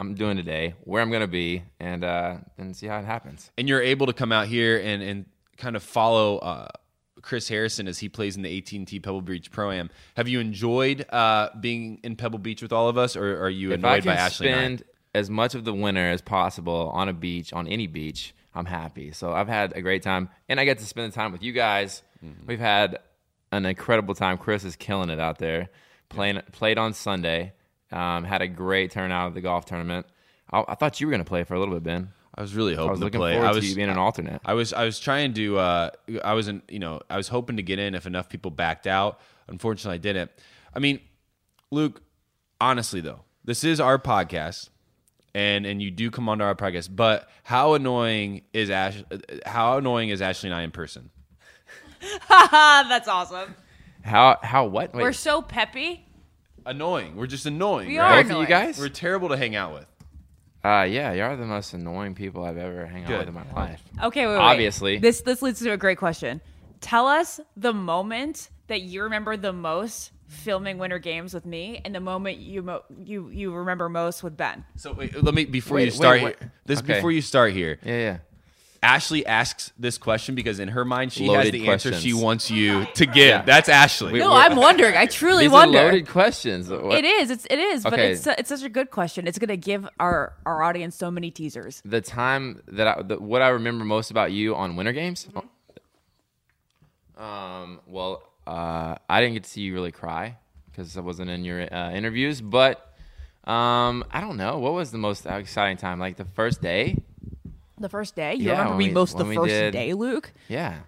I'm 0.00 0.14
doing 0.14 0.36
today, 0.36 0.74
where 0.82 1.00
I'm 1.00 1.12
gonna 1.12 1.28
be, 1.28 1.62
and 1.78 2.02
uh, 2.02 2.38
then 2.58 2.74
see 2.74 2.88
how 2.88 2.98
it 2.98 3.04
happens. 3.04 3.52
And 3.56 3.68
you're 3.68 3.80
able 3.80 4.06
to 4.06 4.12
come 4.12 4.32
out 4.32 4.48
here 4.48 4.76
and, 4.78 5.02
and 5.02 5.26
kind 5.56 5.76
of 5.76 5.84
follow 5.84 6.38
uh, 6.38 6.68
Chris 7.22 7.48
Harrison 7.48 7.88
as 7.88 7.98
he 7.98 8.08
plays 8.08 8.36
in 8.36 8.42
the 8.42 8.58
AT&T 8.58 9.00
Pebble 9.00 9.22
Beach 9.22 9.50
Pro 9.50 9.70
Am. 9.70 9.90
Have 10.16 10.28
you 10.28 10.40
enjoyed 10.40 11.06
uh, 11.10 11.50
being 11.58 12.00
in 12.02 12.16
Pebble 12.16 12.38
Beach 12.38 12.62
with 12.62 12.72
all 12.72 12.88
of 12.88 12.96
us, 12.98 13.16
or 13.16 13.42
are 13.42 13.50
you 13.50 13.72
annoyed 13.72 14.04
by 14.04 14.14
Ashley 14.14 14.48
spend 14.48 14.84
as 15.14 15.28
much 15.28 15.54
of 15.54 15.64
the 15.64 15.74
winter 15.74 16.08
as 16.08 16.20
possible 16.20 16.90
on 16.94 17.08
a 17.08 17.12
beach, 17.12 17.52
on 17.52 17.66
any 17.66 17.86
beach, 17.86 18.34
I'm 18.54 18.66
happy. 18.66 19.12
So 19.12 19.32
I've 19.32 19.48
had 19.48 19.76
a 19.76 19.82
great 19.82 20.02
time, 20.02 20.28
and 20.48 20.58
I 20.58 20.64
get 20.64 20.78
to 20.78 20.86
spend 20.86 21.12
the 21.12 21.14
time 21.14 21.32
with 21.32 21.42
you 21.42 21.52
guys. 21.52 22.02
Mm-hmm. 22.24 22.46
We've 22.46 22.60
had 22.60 22.98
an 23.52 23.66
incredible 23.66 24.14
time. 24.14 24.38
Chris 24.38 24.64
is 24.64 24.76
killing 24.76 25.10
it 25.10 25.20
out 25.20 25.38
there. 25.38 25.70
Playing 26.08 26.42
played 26.52 26.78
on 26.78 26.92
Sunday. 26.92 27.52
Um, 27.92 28.24
had 28.24 28.42
a 28.42 28.48
great 28.48 28.92
turnout 28.92 29.28
at 29.28 29.34
the 29.34 29.40
golf 29.40 29.64
tournament. 29.64 30.06
I, 30.50 30.64
I 30.68 30.74
thought 30.74 31.00
you 31.00 31.06
were 31.06 31.10
going 31.10 31.24
to 31.24 31.28
play 31.28 31.44
for 31.44 31.54
a 31.54 31.58
little 31.58 31.74
bit, 31.74 31.82
Ben. 31.82 32.12
I 32.34 32.42
was 32.42 32.54
really 32.54 32.74
hoping 32.74 32.88
I 32.88 32.90
was 32.92 33.00
to 33.00 33.04
looking 33.04 33.20
play. 33.20 33.32
forward 33.34 33.48
I 33.48 33.52
was 33.52 33.64
to 33.64 33.70
you 33.70 33.76
being 33.76 33.88
an 33.88 33.98
alternate. 33.98 34.40
I 34.44 34.54
was 34.54 34.72
I 34.72 34.84
was 34.84 34.98
trying 35.00 35.34
to 35.34 35.58
uh 35.58 35.90
I 36.24 36.34
wasn't 36.34 36.64
you 36.70 36.78
know 36.78 37.00
I 37.10 37.16
was 37.16 37.28
hoping 37.28 37.56
to 37.56 37.62
get 37.62 37.78
in 37.78 37.94
if 37.94 38.06
enough 38.06 38.28
people 38.28 38.50
backed 38.50 38.86
out. 38.86 39.20
Unfortunately, 39.48 39.96
I 39.96 39.98
didn't. 39.98 40.30
I 40.74 40.78
mean, 40.78 41.00
Luke, 41.70 42.02
honestly 42.60 43.00
though, 43.00 43.20
this 43.44 43.64
is 43.64 43.80
our 43.80 43.98
podcast, 43.98 44.68
and 45.34 45.66
and 45.66 45.82
you 45.82 45.90
do 45.90 46.10
come 46.10 46.28
onto 46.28 46.44
our 46.44 46.54
podcast. 46.54 46.94
But 46.94 47.28
how 47.42 47.74
annoying 47.74 48.42
is 48.52 48.70
Ash? 48.70 49.02
How 49.44 49.78
annoying 49.78 50.10
is 50.10 50.22
Ashley 50.22 50.50
and 50.50 50.56
I 50.56 50.62
in 50.62 50.70
person? 50.70 51.10
That's 52.28 53.08
awesome. 53.08 53.54
How 54.02 54.38
how 54.42 54.66
what? 54.66 54.94
Wait, 54.94 55.02
We're 55.02 55.12
so 55.12 55.42
peppy. 55.42 56.06
Annoying. 56.64 57.16
We're 57.16 57.26
just 57.26 57.46
annoying. 57.46 57.88
We 57.88 57.98
right? 57.98 58.18
are 58.18 58.22
both 58.22 58.24
of 58.26 58.30
you 58.30 58.36
annoying. 58.44 58.48
guys? 58.48 58.78
We're 58.78 58.88
terrible 58.88 59.30
to 59.30 59.36
hang 59.36 59.56
out 59.56 59.74
with. 59.74 59.89
Uh, 60.62 60.86
yeah, 60.88 61.12
you 61.12 61.22
are 61.22 61.36
the 61.36 61.46
most 61.46 61.72
annoying 61.72 62.14
people 62.14 62.44
I've 62.44 62.58
ever 62.58 62.86
hung 62.86 63.02
out 63.04 63.08
Good. 63.08 63.18
with 63.20 63.28
in 63.28 63.34
my 63.34 63.52
life. 63.54 63.82
Okay, 64.02 64.26
wait, 64.26 64.32
wait. 64.34 64.38
Obviously. 64.38 64.98
This 64.98 65.22
this 65.22 65.40
leads 65.42 65.60
to 65.60 65.72
a 65.72 65.76
great 65.76 65.98
question. 65.98 66.40
Tell 66.80 67.06
us 67.06 67.40
the 67.56 67.72
moment 67.72 68.50
that 68.66 68.82
you 68.82 69.02
remember 69.02 69.36
the 69.36 69.52
most 69.52 70.12
filming 70.28 70.78
Winter 70.78 70.98
Games 70.98 71.34
with 71.34 71.44
me, 71.46 71.80
and 71.84 71.94
the 71.94 72.00
moment 72.00 72.38
you 72.38 72.62
mo- 72.62 72.84
you 73.04 73.30
you 73.30 73.52
remember 73.52 73.88
most 73.88 74.22
with 74.22 74.36
Ben. 74.36 74.64
So 74.76 74.92
wait, 74.92 75.20
let 75.22 75.34
me 75.34 75.44
before 75.44 75.76
Wait, 75.76 75.84
you 75.84 75.90
wait, 75.90 75.94
start 75.96 76.22
wait. 76.22 76.38
here. 76.38 76.52
This 76.66 76.78
Okay. 76.80 76.94
before 76.94 77.10
you 77.12 77.22
start 77.22 77.52
here. 77.52 77.78
Yeah, 77.82 77.96
yeah. 77.98 78.16
Ashley 78.82 79.26
asks 79.26 79.72
this 79.78 79.98
question 79.98 80.34
because 80.34 80.58
in 80.58 80.68
her 80.68 80.86
mind 80.86 81.12
she 81.12 81.24
has 81.26 81.36
Loaded 81.36 81.52
the 81.52 81.68
answer 81.68 81.92
she 81.92 82.14
wants 82.14 82.50
you 82.50 82.86
to 82.94 83.04
give. 83.04 83.28
Yeah. 83.28 83.42
That's 83.42 83.68
Ashley. 83.68 84.12
We- 84.14 84.18
No, 84.20 84.32
I'm 84.32 84.56
wondering. 84.56 84.96
I 84.96 85.04
truly 85.04 85.44
These 85.44 85.52
wonder. 85.52 85.78
are 85.80 85.84
loaded 85.84 86.08
questions. 86.08 86.70
What- 86.70 86.96
It 86.96 87.04
is. 87.04 87.30
It's 87.30 87.46
it 87.50 87.58
is. 87.58 87.82
But 87.82 87.98
it's 87.98 88.26
it's 88.26 88.48
such 88.48 88.62
a 88.62 88.70
good 88.70 88.90
question. 88.90 89.26
It's 89.26 89.38
gonna 89.38 89.58
give 89.58 89.86
our 89.98 90.32
our 90.46 90.62
audience 90.62 90.96
so 90.96 91.10
many 91.10 91.30
teasers. 91.30 91.82
The 91.84 92.00
time 92.00 92.62
that 92.68 92.88
I, 92.88 93.02
the, 93.02 93.20
what 93.20 93.42
I 93.42 93.48
remember 93.48 93.84
most 93.84 94.10
about 94.10 94.32
you 94.32 94.54
on 94.56 94.76
Winter 94.76 94.92
Games. 94.92 95.28
Um. 97.18 97.80
Well, 97.86 98.22
uh, 98.46 98.94
I 99.08 99.20
didn't 99.20 99.34
get 99.34 99.44
to 99.44 99.50
see 99.50 99.60
you 99.60 99.74
really 99.74 99.92
cry 99.92 100.38
because 100.70 100.96
I 100.96 101.00
wasn't 101.00 101.30
in 101.30 101.44
your 101.44 101.62
uh, 101.72 101.90
interviews. 101.92 102.40
But 102.40 102.78
um, 103.44 104.04
I 104.10 104.22
don't 104.22 104.38
know. 104.38 104.58
What 104.58 104.72
was 104.72 104.90
the 104.90 104.98
most 104.98 105.26
exciting 105.26 105.76
time? 105.76 105.98
Like 105.98 106.16
the 106.16 106.24
first 106.24 106.62
day? 106.62 106.96
The 107.80 107.88
first 107.88 108.14
day, 108.14 108.34
you 108.34 108.44
Yeah, 108.44 108.58
remember 108.58 108.76
me 108.76 108.88
we- 108.88 108.94
most 108.94 109.16
the 109.18 109.24
first 109.24 109.48
did- 109.48 109.72
day, 109.72 109.94
Luke. 109.94 110.32
Yeah. 110.48 110.80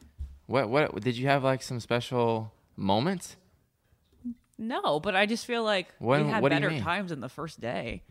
What? 0.46 0.68
What? 0.68 1.00
Did 1.00 1.16
you 1.16 1.26
have 1.28 1.42
like 1.42 1.62
some 1.62 1.80
special 1.80 2.52
moments? 2.76 3.36
No, 4.58 5.00
but 5.00 5.16
I 5.16 5.26
just 5.26 5.46
feel 5.46 5.64
like 5.64 5.88
What- 5.98 6.22
we 6.22 6.28
had 6.28 6.42
better 6.44 6.78
times 6.78 7.10
in 7.10 7.20
the 7.20 7.28
first 7.28 7.60
day. 7.60 8.02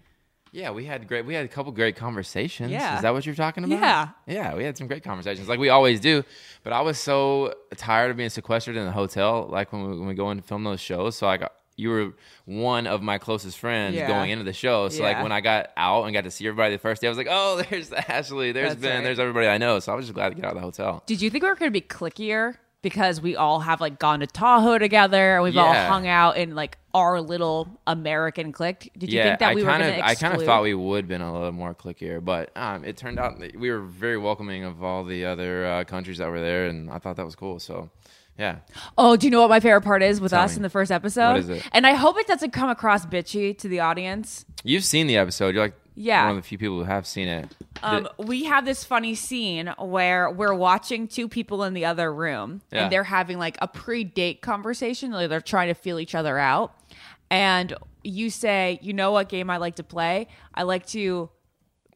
Yeah, 0.54 0.72
we 0.72 0.84
had 0.86 1.08
great. 1.08 1.26
We 1.26 1.34
had 1.34 1.46
a 1.46 1.48
couple 1.48 1.72
great 1.72 1.96
conversations. 1.96 2.72
Yeah. 2.72 2.98
is 2.98 3.04
that 3.04 3.13
what 3.13 3.26
you're 3.26 3.36
talking 3.36 3.63
about? 3.63 3.80
Yeah. 3.80 4.10
yeah. 4.28 4.56
We 4.56 4.65
had 4.65 4.78
some 4.78 4.88
great 4.88 5.02
conversations, 5.04 5.48
like 5.48 5.60
we 5.60 5.70
always 5.70 6.02
do. 6.02 6.24
But 6.63 6.74
I 6.74 6.82
was 6.82 6.98
so 7.00 7.54
tired 7.78 8.12
of 8.12 8.17
being 8.17 8.30
sequestered 8.30 8.76
in 8.76 8.84
the 8.86 8.91
hotel, 8.91 9.48
like 9.50 9.72
when 9.72 9.89
we, 9.89 9.98
when 9.98 10.08
we 10.10 10.13
go 10.13 10.30
in 10.32 10.38
to 10.38 10.44
film 10.44 10.65
those 10.65 10.82
shows. 10.82 11.15
So 11.15 11.26
I 11.28 11.38
got 11.38 11.54
you 11.82 11.89
were 11.89 12.13
one 12.46 12.88
of 12.88 13.02
my 13.02 13.17
closest 13.17 13.58
friends 13.58 13.96
Yeah. 13.96 14.08
going 14.08 14.30
into 14.30 14.44
the 14.44 14.54
show. 14.54 14.89
So 14.89 15.04
like 15.04 15.22
when 15.24 15.32
I 15.32 15.41
got 15.41 15.72
out 15.76 16.04
and 16.06 16.13
got 16.13 16.24
to 16.26 16.32
see 16.32 16.48
everybody 16.48 16.76
the 16.76 16.80
first 16.80 17.02
day, 17.02 17.08
I 17.08 17.12
was 17.12 17.17
like, 17.17 17.28
oh, 17.30 17.63
there's 17.70 17.91
Ashley, 17.91 18.52
there's 18.52 18.70
That's 18.70 18.82
Ben, 18.82 18.96
right. 18.98 19.04
there's 19.04 19.20
everybody 19.20 19.48
I 19.48 19.58
know. 19.58 19.80
So 19.80 19.91
I 19.91 19.96
was 19.96 20.06
just 20.06 20.13
glad 20.15 20.30
to 20.30 20.36
get 20.36 20.46
out 20.46 20.52
of 20.52 20.56
the 20.58 20.62
hotel. 20.62 21.04
Did 21.06 21.22
you 21.22 21.30
think 21.30 21.44
we 21.44 21.50
were 21.50 21.56
going 21.56 21.72
to 21.72 21.80
be 21.80 21.82
clickier 21.86 22.56
because 22.82 23.22
we 23.22 23.36
all 23.36 23.60
have 23.60 23.80
like 23.80 24.00
gone 24.00 24.22
to 24.22 24.28
Tahoe 24.28 24.80
together 24.80 25.36
and 25.36 25.44
we've 25.44 25.56
all 25.58 25.74
hung 25.74 26.08
out 26.08 26.38
in 26.38 26.56
like 26.56 26.78
our 26.96 27.22
little 27.22 27.67
American 27.86 28.52
clique? 28.52 28.91
Did 28.98 29.12
you 29.12 29.20
yeah, 29.20 29.24
think 29.26 29.39
that 29.39 29.50
I 29.52 29.56
we 29.56 29.63
were 29.63 29.70
kind 29.70 29.84
going 29.84 29.94
of, 29.94 30.00
to 30.00 30.06
I 30.06 30.15
kind 30.15 30.34
of 30.34 30.44
thought 30.44 30.63
we 30.63 30.74
would 30.74 31.04
have 31.04 31.08
been 31.08 31.22
a 31.22 31.32
little 31.32 31.52
more 31.52 31.76
clickier, 31.76 32.24
but 32.24 32.50
um, 32.56 32.84
it 32.84 32.98
turned 32.98 33.20
out 33.20 33.39
that 33.39 33.56
we 33.56 33.70
were 33.70 33.82
very 33.82 34.17
welcoming 34.17 34.63
of 34.63 34.84
all 34.84 35.04
the 35.04 35.26
other 35.26 35.65
uh, 35.65 35.84
countries 35.84 36.17
that 36.17 36.30
were 36.30 36.41
there, 36.41 36.65
and 36.67 36.89
I 36.89 36.98
thought 36.98 37.17
that 37.17 37.26
was 37.26 37.36
cool. 37.36 37.60
So, 37.60 37.91
yeah, 38.38 38.58
Oh, 38.98 39.15
do 39.15 39.28
you 39.28 39.32
know 39.32 39.41
what 39.41 39.50
my 39.50 39.60
favorite 39.60 39.82
part 39.82 40.02
is 40.04 40.20
with 40.22 40.32
Tell 40.32 40.41
us 40.44 40.52
me. 40.52 40.58
in 40.58 40.62
the 40.63 40.70
first 40.70 40.91
episode? 40.91 41.30
What 41.32 41.39
is 41.39 41.50
it? 41.50 41.67
And 41.74 41.86
I 41.86 41.94
hope 41.94 42.17
it 42.17 42.28
doesn't 42.28 42.52
come 42.52 42.70
across 42.70 43.06
bitchy 43.06 43.58
to 43.60 43.67
the 43.67 43.80
audience. 43.82 44.46
you've 44.63 44.84
seen 44.86 45.08
the 45.08 45.17
episode. 45.17 45.54
You're 45.56 45.63
like 45.65 45.74
Yeah. 45.96 46.22
one 46.28 46.38
of 46.38 46.44
the 46.44 46.48
few 46.48 46.58
people 46.58 46.78
who 46.78 46.84
have 46.86 47.06
seen 47.08 47.28
it. 47.28 47.50
Um, 47.84 48.08
we 48.17 48.44
have 48.46 48.63
this 48.65 48.84
funny 48.84 49.15
scene 49.15 49.74
where 49.80 50.30
we're 50.30 50.54
watching 50.54 51.08
two 51.08 51.28
people 51.28 51.63
in 51.63 51.74
the 51.74 51.86
other 51.86 52.13
room 52.13 52.62
Yeah. 52.72 52.84
and 52.84 52.91
they're 52.91 53.04
having 53.04 53.38
like 53.39 53.58
a 53.62 53.67
pre-date 53.67 54.41
conversation. 54.41 55.12
Like 55.12 55.30
they're 55.30 55.41
trying 55.41 55.67
to 55.67 55.74
feel 55.74 56.00
each 56.00 56.13
other 56.15 56.38
out. 56.38 56.74
And 57.30 57.74
you 58.04 58.30
say, 58.30 58.80
you 58.82 58.94
know 58.94 59.12
what 59.12 59.30
game 59.30 59.50
I 59.50 59.58
like 59.58 59.76
to 59.76 59.84
play? 59.84 60.28
I 60.54 60.63
like 60.63 60.86
to 60.88 61.30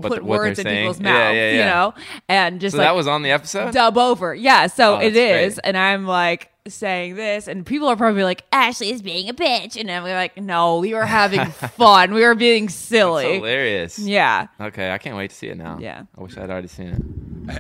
put 0.02 0.20
the- 0.20 0.24
words 0.26 0.60
in 0.60 0.66
saying. 0.66 0.84
people's 0.84 1.00
Yeah, 1.00 1.04
mouths, 1.12 1.36
yeah, 1.36 1.52
you 1.52 1.58
know, 1.60 1.94
and 2.30 2.60
just 2.62 2.74
so 2.74 2.80
like 2.80 2.88
that 2.88 2.96
was 2.96 3.08
on 3.08 3.22
the 3.24 3.32
episode. 3.32 3.74
dub 3.74 3.98
over. 3.98 4.34
Yeah, 4.36 4.68
so 4.68 4.96
Oh, 4.96 5.00
it 5.00 5.12
that's 5.12 5.48
is. 5.48 5.54
great. 5.56 5.62
And 5.66 5.78
I'm 5.78 6.06
like 6.06 6.50
saying 6.68 7.16
this, 7.16 7.48
and 7.48 7.64
people 7.66 7.88
are 7.88 7.96
probably 7.96 8.24
like, 8.24 8.44
Ashley 8.52 8.90
is 8.92 9.02
being 9.04 9.30
a 9.30 9.34
bitch. 9.34 9.80
And 9.80 9.90
I'm 9.92 10.04
like, 10.04 10.36
no, 10.42 10.80
we 10.80 10.94
were 10.96 11.06
having 11.06 11.46
fun. 11.78 12.12
We 12.14 12.22
were 12.24 12.34
being 12.36 12.66
That's 12.66 12.76
silly. 12.76 13.36
hilarious. 13.36 14.00
Yeah. 14.00 14.48
Okay, 14.60 14.92
I 14.92 14.98
can't 14.98 15.16
wait 15.16 15.30
to 15.30 15.36
see 15.36 15.48
it 15.48 15.58
now. 15.58 15.78
Yeah. 15.80 16.04
I 16.18 16.22
wish 16.24 16.36
I'd 16.38 16.50
already 16.50 16.68
seen 16.68 16.88
it. 16.88 17.02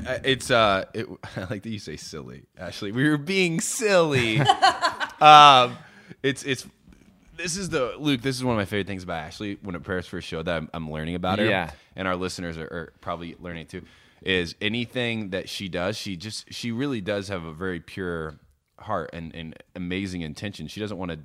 I- 0.08 0.13
I- 0.15 0.19
It's 0.24 0.50
uh, 0.50 0.86
it, 0.95 1.06
I 1.38 1.41
like 1.41 1.62
that 1.62 1.69
you 1.69 1.78
say 1.80 1.98
silly. 1.98 2.43
Ashley, 2.58 2.91
we 2.91 3.08
were 3.08 3.19
being 3.19 3.60
silly. 3.62 4.39
um, 5.21 5.78
it's 6.24 6.41
it's 6.43 6.65
this 7.38 7.58
is 7.58 7.69
the 7.69 7.95
Luke. 7.98 8.21
This 8.21 8.36
is 8.36 8.43
one 8.43 8.54
of 8.56 8.58
my 8.58 8.65
favorite 8.65 8.88
things 8.88 9.04
about 9.04 9.24
Ashley 9.24 9.58
when 9.62 9.76
it 9.76 9.80
prepares 9.84 10.08
for 10.08 10.17
a 10.17 10.21
show 10.21 10.41
that 10.43 10.56
I'm, 10.56 10.69
I'm 10.74 10.91
learning 10.91 11.15
about 11.15 11.39
her. 11.39 11.45
Yeah. 11.45 11.71
and 11.95 12.08
our 12.08 12.15
listeners 12.15 12.58
are, 12.58 12.65
are 12.65 12.93
probably 13.02 13.36
learning 13.39 13.63
it 13.63 13.69
too. 13.69 13.82
Is 14.21 14.56
anything 14.62 15.30
that 15.32 15.50
she 15.50 15.67
does, 15.69 15.98
she 15.98 16.15
just 16.15 16.52
she 16.54 16.71
really 16.71 17.02
does 17.02 17.28
have 17.28 17.43
a 17.43 17.54
very 17.54 17.80
pure 17.80 18.36
heart 18.80 19.12
and, 19.13 19.34
and 19.36 19.56
amazing 19.76 20.21
intention. 20.21 20.67
She 20.67 20.80
doesn't 20.80 20.98
want 20.98 21.12
to 21.12 21.19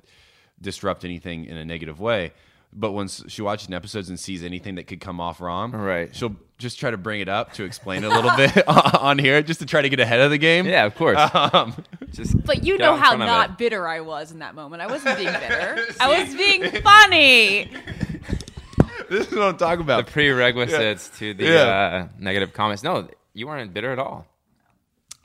disrupt 0.61 1.03
anything 1.03 1.45
in 1.45 1.57
a 1.57 1.65
negative 1.65 1.99
way. 1.99 2.31
But 2.73 2.91
once 2.93 3.21
she 3.27 3.41
watches 3.41 3.67
an 3.67 3.73
episodes 3.73 4.07
and 4.07 4.17
sees 4.17 4.43
anything 4.43 4.75
that 4.75 4.87
could 4.87 5.01
come 5.01 5.19
off 5.19 5.41
wrong, 5.41 5.71
Right. 5.73 6.15
she'll 6.15 6.37
just 6.57 6.79
try 6.79 6.89
to 6.91 6.95
bring 6.97 7.19
it 7.19 7.27
up 7.27 7.51
to 7.53 7.65
explain 7.65 8.05
it 8.05 8.11
a 8.11 8.15
little 8.15 8.31
bit 8.37 8.65
on 8.67 9.19
here, 9.19 9.41
just 9.41 9.59
to 9.59 9.65
try 9.65 9.81
to 9.81 9.89
get 9.89 9.99
ahead 9.99 10.21
of 10.21 10.29
the 10.31 10.37
game. 10.37 10.65
Yeah, 10.65 10.85
of 10.85 10.95
course. 10.95 11.19
Um, 11.33 11.75
Just 12.11 12.43
But 12.45 12.63
you 12.65 12.77
know 12.77 12.95
how 12.95 13.15
not 13.15 13.51
it. 13.51 13.57
bitter 13.57 13.87
I 13.87 14.01
was 14.01 14.31
in 14.31 14.39
that 14.39 14.53
moment. 14.55 14.81
I 14.81 14.87
wasn't 14.87 15.17
being 15.17 15.31
bitter. 15.33 15.85
I 15.99 16.23
was 16.23 16.35
being 16.35 16.69
funny. 16.81 17.69
this 19.09 19.27
is 19.27 19.33
what 19.37 19.43
I'm 19.47 19.57
talking 19.57 19.81
about. 19.81 19.97
the 19.97 20.01
about. 20.01 20.07
prerequisites 20.11 21.09
to 21.19 21.33
the 21.33 21.45
Yeah. 21.45 21.59
uh, 21.59 22.07
negative 22.19 22.53
comments. 22.53 22.83
No, 22.83 23.07
you 23.33 23.47
weren't 23.47 23.73
bitter 23.73 23.91
at 23.91 23.99
all. 23.99 24.25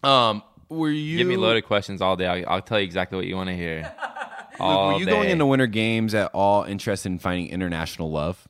Um, 0.05 0.43
were 0.69 0.91
you 0.91 1.19
Give 1.19 1.27
me 1.27 1.37
loaded 1.37 1.65
questions 1.65 2.01
all 2.03 2.17
day. 2.17 2.27
I'll, 2.27 2.49
I'll 2.57 2.63
tell 2.63 2.79
you 2.79 2.85
exactly 2.85 3.17
what 3.17 3.27
you 3.27 3.37
want 3.37 3.49
to 3.49 3.57
hear. 3.57 3.83
Luke, 3.83 4.61
All 4.61 4.93
were 4.95 4.99
you 5.01 5.07
going 5.07 5.25
day. 5.25 5.31
into 5.33 5.47
Winter 5.47 5.67
Games 5.67 6.15
at 6.15 6.31
all 6.33 6.63
interested 6.65 7.11
in 7.13 7.19
finding 7.19 7.49
international 7.49 8.11
love? 8.11 8.47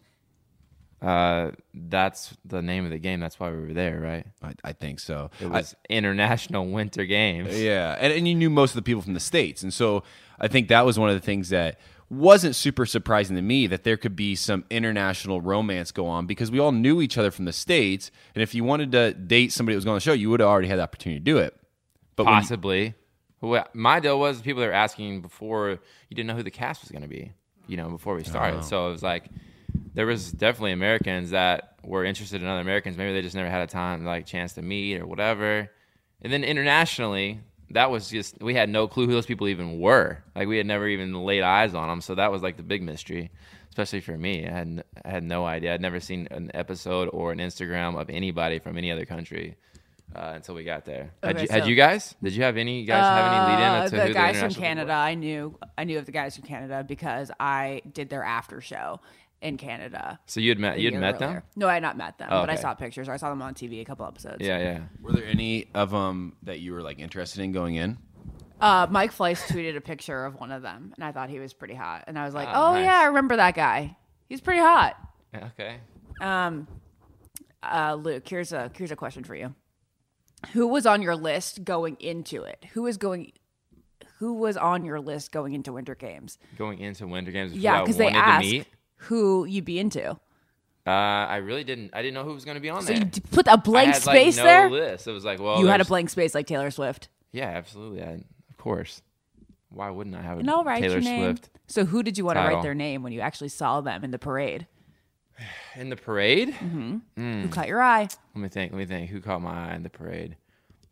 Uh, 1.06 1.52
that's 1.72 2.36
the 2.44 2.60
name 2.60 2.84
of 2.84 2.90
the 2.90 2.98
game. 2.98 3.20
That's 3.20 3.38
why 3.38 3.50
we 3.50 3.58
were 3.60 3.72
there, 3.72 4.00
right? 4.00 4.26
I, 4.42 4.54
I 4.70 4.72
think 4.72 4.98
so. 4.98 5.30
It 5.40 5.46
I- 5.46 5.48
was 5.50 5.76
International 5.88 6.66
Winter 6.66 7.04
Games. 7.04 7.60
Yeah, 7.60 7.96
and, 8.00 8.12
and 8.12 8.26
you 8.26 8.34
knew 8.34 8.50
most 8.50 8.70
of 8.70 8.76
the 8.76 8.82
people 8.82 9.02
from 9.02 9.14
the 9.14 9.20
states, 9.20 9.62
and 9.62 9.72
so 9.72 10.02
I 10.40 10.48
think 10.48 10.68
that 10.68 10.84
was 10.84 10.98
one 10.98 11.08
of 11.08 11.14
the 11.14 11.20
things 11.24 11.50
that 11.50 11.78
wasn't 12.08 12.54
super 12.54 12.86
surprising 12.86 13.34
to 13.36 13.42
me 13.42 13.66
that 13.66 13.82
there 13.84 13.96
could 13.96 14.14
be 14.16 14.34
some 14.34 14.64
international 14.70 15.40
romance 15.40 15.90
go 15.90 16.06
on 16.06 16.26
because 16.26 16.50
we 16.50 16.58
all 16.58 16.70
knew 16.72 17.00
each 17.00 17.18
other 17.18 17.30
from 17.30 17.44
the 17.44 17.52
states, 17.52 18.10
and 18.34 18.42
if 18.42 18.54
you 18.54 18.64
wanted 18.64 18.90
to 18.92 19.12
date 19.14 19.52
somebody 19.52 19.74
that 19.74 19.78
was 19.78 19.84
going 19.84 19.92
on 19.94 19.96
the 19.98 20.00
show, 20.00 20.12
you 20.12 20.30
would 20.30 20.40
have 20.40 20.48
already 20.48 20.68
had 20.68 20.78
the 20.78 20.82
opportunity 20.82 21.20
to 21.20 21.24
do 21.24 21.38
it. 21.38 21.54
But 22.16 22.24
you- 22.24 22.30
Possibly. 22.30 22.94
Well, 23.40 23.66
my 23.74 24.00
deal 24.00 24.18
was 24.18 24.40
people 24.40 24.60
that 24.62 24.68
were 24.68 24.72
asking 24.72 25.20
before 25.20 25.70
you 25.70 25.78
didn't 26.16 26.26
know 26.26 26.34
who 26.34 26.42
the 26.42 26.50
cast 26.50 26.82
was 26.82 26.90
going 26.90 27.02
to 27.02 27.08
be, 27.08 27.32
you 27.68 27.76
know, 27.76 27.90
before 27.90 28.14
we 28.16 28.24
started. 28.24 28.58
Oh. 28.60 28.62
So 28.62 28.88
it 28.88 28.92
was 28.92 29.02
like 29.02 29.26
there 29.96 30.06
was 30.06 30.30
definitely 30.30 30.72
Americans 30.72 31.30
that 31.30 31.72
were 31.82 32.04
interested 32.04 32.42
in 32.42 32.46
other 32.46 32.60
Americans. 32.60 32.98
Maybe 32.98 33.14
they 33.14 33.22
just 33.22 33.34
never 33.34 33.48
had 33.48 33.62
a 33.62 33.66
time, 33.66 34.04
like 34.04 34.26
chance 34.26 34.52
to 34.52 34.62
meet 34.62 35.00
or 35.00 35.06
whatever. 35.06 35.70
And 36.20 36.30
then 36.32 36.44
internationally, 36.44 37.40
that 37.70 37.90
was 37.90 38.10
just 38.10 38.40
we 38.42 38.54
had 38.54 38.68
no 38.68 38.88
clue 38.88 39.06
who 39.06 39.12
those 39.12 39.24
people 39.26 39.48
even 39.48 39.80
were. 39.80 40.22
Like 40.34 40.48
we 40.48 40.58
had 40.58 40.66
never 40.66 40.86
even 40.86 41.14
laid 41.14 41.42
eyes 41.42 41.74
on 41.74 41.88
them. 41.88 42.02
So 42.02 42.14
that 42.14 42.30
was 42.30 42.42
like 42.42 42.58
the 42.58 42.62
big 42.62 42.82
mystery, 42.82 43.30
especially 43.70 44.02
for 44.02 44.16
me. 44.18 44.46
I 44.46 44.50
had 44.50 44.84
I 45.02 45.10
had 45.10 45.24
no 45.24 45.46
idea. 45.46 45.72
I'd 45.72 45.80
never 45.80 45.98
seen 45.98 46.28
an 46.30 46.50
episode 46.52 47.08
or 47.12 47.32
an 47.32 47.38
Instagram 47.38 47.98
of 47.98 48.10
anybody 48.10 48.58
from 48.58 48.76
any 48.76 48.92
other 48.92 49.06
country. 49.06 49.56
Uh, 50.14 50.32
until 50.36 50.54
we 50.54 50.62
got 50.62 50.84
there, 50.84 51.10
had, 51.22 51.36
Okay, 51.36 51.42
you, 51.42 51.48
had 51.50 51.66
you 51.66 51.74
guys? 51.74 52.14
Did 52.22 52.32
you 52.32 52.44
have 52.44 52.56
any? 52.56 52.80
You 52.80 52.86
guys 52.86 53.02
have 53.04 53.32
any 53.32 53.52
lead 53.52 53.58
in 53.58 54.00
Uh, 54.00 54.06
the 54.06 54.14
guys 54.14 54.38
from 54.38 54.46
international 54.46 54.48
were? 54.48 54.60
Canada, 54.62 54.92
I 54.92 55.14
knew. 55.14 55.58
I 55.76 55.84
knew 55.84 55.98
of 55.98 56.06
the 56.06 56.12
guys 56.12 56.36
from 56.36 56.46
Canada 56.46 56.84
because 56.86 57.30
I 57.40 57.82
did 57.92 58.08
their 58.08 58.22
after 58.22 58.60
show 58.60 59.00
in 59.42 59.56
Canada. 59.56 60.18
So 60.26 60.40
you 60.40 60.50
had 60.50 60.58
met 60.58 60.78
you 60.78 60.90
had 60.90 61.00
met 61.00 61.14
earlier. 61.16 61.34
them? 61.34 61.42
No, 61.56 61.68
I 61.68 61.74
had 61.74 61.82
not 61.82 61.96
met 61.96 62.18
them, 62.18 62.28
Oh, 62.30 62.40
but 62.40 62.50
I 62.50 62.56
saw 62.56 62.74
pictures. 62.74 63.08
Or 63.08 63.12
I 63.12 63.16
saw 63.16 63.30
them 63.30 63.42
on 63.42 63.54
TV 63.54 63.80
a 63.80 63.84
couple 63.84 64.06
episodes. 64.06 64.38
Yeah, 64.40 64.58
yeah. 64.58 64.80
Were 65.02 65.12
there 65.12 65.26
any 65.26 65.68
of 65.74 65.90
them 65.90 66.36
that 66.42 66.60
you 66.60 66.72
were 66.72 66.82
like 66.82 66.98
interested 66.98 67.42
in 67.42 67.52
going 67.52 67.74
in? 67.76 67.98
Uh, 68.60 68.86
Mike 68.90 69.12
Fleiss 69.12 69.42
tweeted 69.48 69.76
a 69.76 69.80
picture 69.82 70.24
of 70.24 70.34
one 70.40 70.50
of 70.50 70.62
them, 70.62 70.92
and 70.96 71.04
I 71.04 71.12
thought 71.12 71.28
he 71.28 71.38
was 71.38 71.52
pretty 71.52 71.74
hot. 71.74 72.04
And 72.06 72.18
I 72.18 72.24
was 72.24 72.34
like, 72.34 72.48
Ah, 72.50 72.70
"Oh 72.70 72.74
nice. 72.74 72.84
yeah, 72.86 72.94
I 73.00 73.04
remember 73.06 73.36
that 73.36 73.54
guy. 73.54 73.96
He's 74.28 74.40
pretty 74.40 74.60
hot." 74.60 74.96
Okay. 75.34 75.76
Um, 76.22 76.66
uh, 77.62 77.94
Luke, 78.00 78.26
here's 78.26 78.52
a 78.52 78.70
here's 78.74 78.90
a 78.90 78.96
question 78.96 79.24
for 79.24 79.34
you. 79.34 79.54
Who 80.52 80.66
was 80.68 80.86
on 80.86 81.02
your 81.02 81.16
list 81.16 81.64
going 81.64 81.96
into 82.00 82.42
it? 82.44 82.64
Who 82.72 82.82
was 82.84 82.96
going? 82.96 83.32
Who 84.18 84.32
was 84.34 84.56
on 84.56 84.86
your 84.86 85.00
list 85.00 85.30
going 85.32 85.52
into 85.52 85.72
Winter 85.74 85.94
Games? 85.94 86.38
Going 86.56 86.78
into 86.78 87.06
Winter 87.06 87.32
Games, 87.32 87.52
Yeah, 87.52 87.82
because 87.82 87.98
they 87.98 88.04
wanted 88.04 88.18
asked 88.18 88.44
to 88.44 88.50
meet. 88.50 88.66
Who 88.96 89.44
you'd 89.44 89.64
be 89.64 89.78
into. 89.78 90.10
Uh, 90.86 90.90
I 90.90 91.36
really 91.36 91.64
didn't. 91.64 91.90
I 91.94 92.00
didn't 92.02 92.14
know 92.14 92.24
who 92.24 92.32
was 92.32 92.44
going 92.44 92.54
to 92.54 92.60
be 92.60 92.70
on 92.70 92.84
there. 92.84 92.94
So 92.94 93.00
there. 93.00 93.04
you 93.04 93.10
d- 93.10 93.22
put 93.32 93.46
a 93.48 93.56
blank 93.58 93.88
I 93.88 93.92
had, 93.92 94.02
space 94.02 94.36
like, 94.36 94.44
no 94.44 94.50
there. 94.50 94.70
List. 94.70 95.06
It 95.08 95.12
was 95.12 95.24
like, 95.24 95.40
well, 95.40 95.58
you 95.58 95.66
had 95.66 95.80
a 95.80 95.84
blank 95.84 96.10
space 96.10 96.34
like 96.34 96.46
Taylor 96.46 96.70
Swift. 96.70 97.08
Yeah, 97.32 97.48
absolutely. 97.48 98.02
I, 98.02 98.12
of 98.50 98.56
course. 98.56 99.02
Why 99.70 99.90
wouldn't 99.90 100.14
I 100.14 100.22
have 100.22 100.38
And 100.38 100.48
I'll 100.48 100.62
write 100.62 100.80
Taylor 100.82 100.94
your 100.94 101.02
name. 101.02 101.36
Swift 101.36 101.50
So 101.66 101.84
who 101.84 102.02
did 102.04 102.16
you 102.16 102.24
want 102.24 102.38
to 102.38 102.44
write 102.44 102.62
their 102.62 102.74
name 102.74 103.02
when 103.02 103.12
you 103.12 103.20
actually 103.20 103.48
saw 103.48 103.80
them 103.80 104.04
in 104.04 104.12
the 104.12 104.18
parade? 104.18 104.66
in 105.76 105.90
the 105.90 105.96
parade? 105.96 106.50
Mm-hmm. 106.54 106.96
Hmm. 107.16 107.42
Who 107.42 107.48
caught 107.48 107.66
your 107.68 107.82
eye? 107.82 108.08
Let 108.34 108.40
me 108.42 108.48
think. 108.48 108.72
Let 108.72 108.78
me 108.78 108.86
think. 108.86 109.10
Who 109.10 109.20
caught 109.20 109.42
my 109.42 109.70
eye 109.72 109.74
in 109.74 109.82
the 109.82 109.90
parade? 109.90 110.36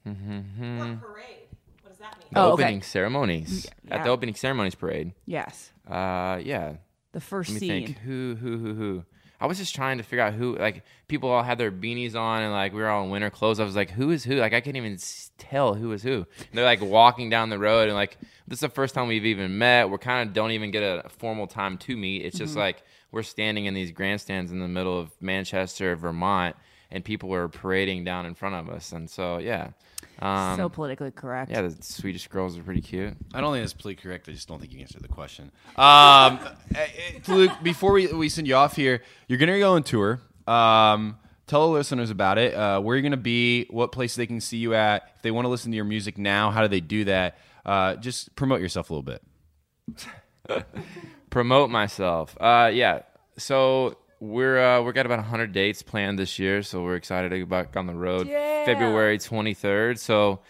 What 0.02 0.14
parade? 0.16 1.48
What 1.82 1.90
does 1.90 1.98
that 1.98 2.18
mean? 2.18 2.28
The 2.32 2.38
Oh, 2.40 2.52
okay. 2.52 2.64
opening 2.64 2.82
ceremonies 2.82 3.66
at 3.90 4.02
the 4.04 4.10
opening 4.10 4.34
ceremonies 4.34 4.74
parade. 4.74 5.12
Yes, 5.24 5.70
Uh, 5.88 6.40
yeah. 6.42 6.74
The 7.14 7.20
first 7.20 7.50
Let 7.50 7.60
me 7.62 7.68
scene. 7.68 7.86
think. 7.86 7.98
Who, 8.00 8.36
who, 8.38 8.58
who, 8.58 8.74
who? 8.74 9.04
I 9.40 9.46
was 9.46 9.58
just 9.58 9.74
trying 9.74 9.98
to 9.98 10.04
figure 10.04 10.22
out 10.22 10.32
who. 10.34 10.56
Like 10.56 10.84
people 11.08 11.30
all 11.30 11.42
had 11.42 11.58
their 11.58 11.72
beanies 11.72 12.14
on, 12.14 12.42
and 12.42 12.52
like 12.52 12.72
we 12.72 12.80
were 12.80 12.88
all 12.88 13.04
in 13.04 13.10
winter 13.10 13.30
clothes. 13.30 13.58
I 13.60 13.64
was 13.64 13.74
like, 13.76 13.90
who 13.90 14.10
is 14.10 14.24
who? 14.24 14.34
Like 14.36 14.52
I 14.54 14.60
couldn't 14.60 14.76
even 14.76 14.98
tell 15.38 15.74
who 15.74 15.92
is 15.92 16.02
who. 16.02 16.26
And 16.38 16.48
they're 16.52 16.64
like 16.64 16.80
walking 16.82 17.30
down 17.30 17.48
the 17.50 17.58
road, 17.58 17.88
and 17.88 17.94
like 17.94 18.16
this 18.46 18.56
is 18.58 18.60
the 18.60 18.68
first 18.68 18.94
time 18.94 19.08
we've 19.08 19.26
even 19.26 19.58
met. 19.58 19.90
We're 19.90 19.98
kind 19.98 20.28
of 20.28 20.34
don't 20.34 20.52
even 20.52 20.70
get 20.70 20.82
a 20.82 21.08
formal 21.08 21.46
time 21.46 21.78
to 21.78 21.96
meet. 21.96 22.24
It's 22.24 22.36
Mm-hmm. 22.36 22.44
just 22.44 22.56
like 22.56 22.82
we're 23.10 23.22
standing 23.22 23.66
in 23.66 23.74
these 23.74 23.92
grandstands 23.92 24.50
in 24.52 24.60
the 24.60 24.68
middle 24.68 24.98
of 24.98 25.10
Manchester, 25.20 25.94
Vermont, 25.96 26.56
and 26.90 27.04
people 27.04 27.28
were 27.28 27.48
parading 27.48 28.04
down 28.04 28.26
in 28.26 28.34
front 28.34 28.54
of 28.54 28.68
us. 28.74 28.92
And 28.92 29.08
so 29.10 29.38
yeah, 29.38 29.70
um, 30.20 30.56
so 30.56 30.68
politically 30.68 31.10
correct. 31.10 31.50
yeah, 31.50 31.62
the 31.62 31.76
Swedish 31.82 32.26
girls 32.28 32.56
are 32.58 32.62
pretty 32.62 32.80
cute. 32.80 33.14
I 33.32 33.40
don't 33.40 33.52
think 33.52 33.64
it's 33.64 33.72
politically 33.72 34.08
correct. 34.08 34.28
I 34.28 34.32
just 34.32 34.48
don't 34.48 34.60
think 34.60 34.72
you 34.72 34.80
answered 34.80 35.02
the 35.02 35.08
question. 35.08 35.50
Um, 35.76 36.40
eh, 36.74 36.86
eh, 36.96 37.20
Luke, 37.28 37.52
before 37.62 37.92
we, 37.92 38.06
we 38.08 38.28
send 38.28 38.46
you 38.46 38.54
off 38.54 38.76
here, 38.76 39.02
you're 39.28 39.38
going 39.38 39.52
to 39.52 39.58
go 39.58 39.74
on 39.74 39.82
tour. 39.82 40.20
Um, 40.46 41.18
tell 41.46 41.66
the 41.66 41.72
listeners 41.72 42.10
about 42.10 42.38
it. 42.38 42.54
Uh, 42.54 42.80
where 42.80 42.96
you're 42.96 43.02
going 43.02 43.12
to 43.12 43.16
be, 43.16 43.66
what 43.70 43.92
place 43.92 44.14
they 44.14 44.26
can 44.26 44.40
see 44.40 44.58
you 44.58 44.74
at. 44.74 45.12
If 45.16 45.22
they 45.22 45.30
want 45.30 45.44
to 45.44 45.48
listen 45.48 45.70
to 45.72 45.76
your 45.76 45.84
music 45.84 46.18
now, 46.18 46.50
how 46.50 46.62
do 46.62 46.68
they 46.68 46.80
do 46.80 47.04
that? 47.04 47.38
Uh, 47.64 47.96
just 47.96 48.34
promote 48.36 48.60
yourself 48.60 48.90
a 48.90 48.94
little 48.94 49.18
bit. 50.48 50.64
promote 51.30 51.70
myself. 51.70 52.36
Uh, 52.40 52.70
yeah. 52.72 53.02
So 53.36 53.96
we're 54.24 54.58
uh, 54.58 54.82
we 54.82 54.92
got 54.92 55.06
about 55.06 55.18
100 55.18 55.52
dates 55.52 55.82
planned 55.82 56.18
this 56.18 56.38
year, 56.38 56.62
so 56.62 56.82
we're 56.82 56.96
excited 56.96 57.28
to 57.30 57.38
go 57.40 57.46
back 57.46 57.76
on 57.76 57.86
the 57.86 57.94
road. 57.94 58.26
Yeah. 58.26 58.64
February 58.64 59.18
23rd. 59.18 59.98
So 59.98 60.40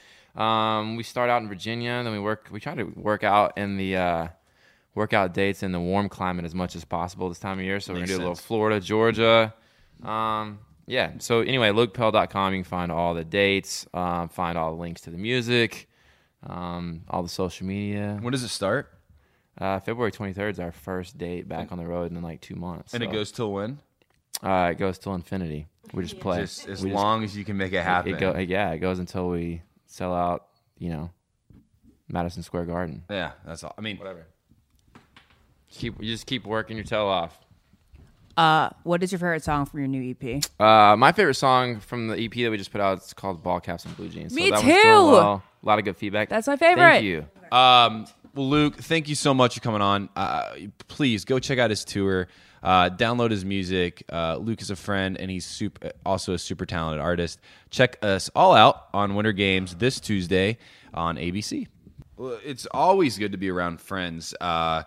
um, 0.40 0.96
we 0.96 1.02
start 1.02 1.28
out 1.28 1.42
in 1.42 1.48
Virginia, 1.48 2.00
then 2.04 2.12
we 2.12 2.20
work. 2.20 2.48
We 2.50 2.60
try 2.60 2.74
to 2.74 2.84
work 2.84 3.24
out 3.24 3.58
in 3.58 3.76
the 3.76 3.96
uh, 3.96 4.28
work 4.94 5.12
out 5.12 5.34
dates 5.34 5.62
in 5.62 5.72
the 5.72 5.80
warm 5.80 6.08
climate 6.08 6.44
as 6.44 6.54
much 6.54 6.76
as 6.76 6.84
possible 6.84 7.28
this 7.28 7.40
time 7.40 7.58
of 7.58 7.64
year. 7.64 7.80
So 7.80 7.92
we're 7.92 8.00
gonna 8.00 8.06
do 8.06 8.16
a 8.16 8.18
little. 8.18 8.34
Florida, 8.36 8.80
Georgia. 8.80 9.54
Um, 10.02 10.60
yeah. 10.86 11.12
So 11.18 11.40
anyway, 11.40 11.70
LukePell.com. 11.70 12.52
You 12.54 12.58
can 12.62 12.68
find 12.68 12.92
all 12.92 13.14
the 13.14 13.24
dates, 13.24 13.86
um, 13.92 14.28
find 14.28 14.56
all 14.56 14.74
the 14.74 14.80
links 14.80 15.00
to 15.02 15.10
the 15.10 15.18
music, 15.18 15.88
um, 16.44 17.02
all 17.08 17.22
the 17.22 17.28
social 17.28 17.66
media. 17.66 18.18
When 18.20 18.30
does 18.30 18.44
it 18.44 18.48
start? 18.48 18.93
Uh, 19.58 19.78
February 19.80 20.10
23rd 20.12 20.50
is 20.50 20.60
our 20.60 20.72
first 20.72 21.16
date 21.16 21.48
back 21.48 21.70
on 21.70 21.78
the 21.78 21.86
road 21.86 22.10
in 22.10 22.20
like 22.22 22.40
two 22.40 22.56
months. 22.56 22.92
And 22.94 23.02
it 23.02 23.12
goes 23.12 23.30
till 23.30 23.52
when? 23.52 23.78
Uh, 24.42 24.70
it 24.72 24.78
goes 24.78 24.98
till 24.98 25.14
infinity. 25.14 25.68
We 25.92 26.02
just 26.02 26.18
play. 26.18 26.40
Just 26.40 26.68
as 26.68 26.82
We 26.82 26.90
just- 26.90 27.00
long 27.02 27.22
as 27.24 27.36
you 27.36 27.44
can 27.44 27.56
make 27.56 27.72
it 27.72 27.82
happen. 27.82 28.14
it 28.14 28.18
go, 28.20 28.36
yeah, 28.38 28.70
it 28.72 28.78
goes 28.78 28.98
until 28.98 29.28
we 29.28 29.62
sell 29.86 30.12
out. 30.14 30.46
You 30.78 30.90
know, 30.90 31.10
Madison 32.08 32.42
Square 32.42 32.64
Garden. 32.64 33.04
yeah, 33.08 33.32
that's 33.46 33.62
all. 33.62 33.74
I 33.78 33.80
mean, 33.80 33.96
Whatever. 33.98 34.26
Keep 35.70 36.00
you 36.02 36.12
just 36.12 36.26
keep 36.26 36.44
working 36.46 36.76
your 36.76 36.84
tail 36.84 37.06
off. 37.06 37.36
Uh, 38.36 38.70
what 38.82 39.02
is 39.02 39.12
your 39.12 39.18
favorite 39.20 39.42
song 39.44 39.64
from 39.66 39.78
your 39.80 39.88
new 39.88 40.10
EP? 40.20 40.42
Uh, 40.60 40.96
my 40.96 41.12
favorite 41.12 41.34
song 41.34 41.78
from 41.80 42.08
the 42.08 42.16
EP 42.18 42.32
that 42.32 42.50
we 42.50 42.56
just 42.56 42.72
put 42.72 42.80
out 42.80 42.98
is 42.98 43.12
called 43.12 43.42
Ball 43.42 43.60
Caps 43.60 43.84
and 43.84 43.96
Blue 43.96 44.08
Jeans. 44.08 44.34
Me 44.34 44.50
that 44.50 44.60
too. 44.60 44.66
well. 44.68 45.42
A 45.62 45.66
lot 45.66 45.78
of 45.78 45.84
good 45.84 45.96
feedback. 45.96 46.28
That's 46.28 46.46
my 46.48 46.56
favorite. 46.56 46.82
Thank 46.82 47.04
you. 47.04 47.26
Um, 47.50 48.06
well, 48.34 48.48
Luke, 48.48 48.76
thank 48.76 49.08
you 49.08 49.14
so 49.14 49.32
much 49.34 49.54
for 49.54 49.60
coming 49.60 49.82
on. 49.82 50.08
Uh, 50.16 50.54
please 50.88 51.24
go 51.24 51.38
check 51.38 51.58
out 51.58 51.70
his 51.70 51.84
tour. 51.84 52.28
Uh, 52.62 52.88
download 52.88 53.30
his 53.30 53.44
music. 53.44 54.02
Uh, 54.10 54.36
Luke 54.36 54.62
is 54.62 54.70
a 54.70 54.76
friend, 54.76 55.18
and 55.18 55.30
he's 55.30 55.44
super, 55.44 55.92
also 56.04 56.32
a 56.32 56.38
super 56.38 56.64
talented 56.64 57.00
artist. 57.00 57.38
Check 57.70 57.98
us 58.02 58.30
all 58.34 58.54
out 58.54 58.88
on 58.94 59.14
Winter 59.14 59.32
Games 59.32 59.76
this 59.76 60.00
Tuesday 60.00 60.58
on 60.94 61.16
ABC. 61.16 61.68
Well, 62.16 62.38
it's 62.44 62.66
always 62.70 63.18
good 63.18 63.32
to 63.32 63.38
be 63.38 63.50
around 63.50 63.80
friends. 63.80 64.34
Uh, 64.40 64.84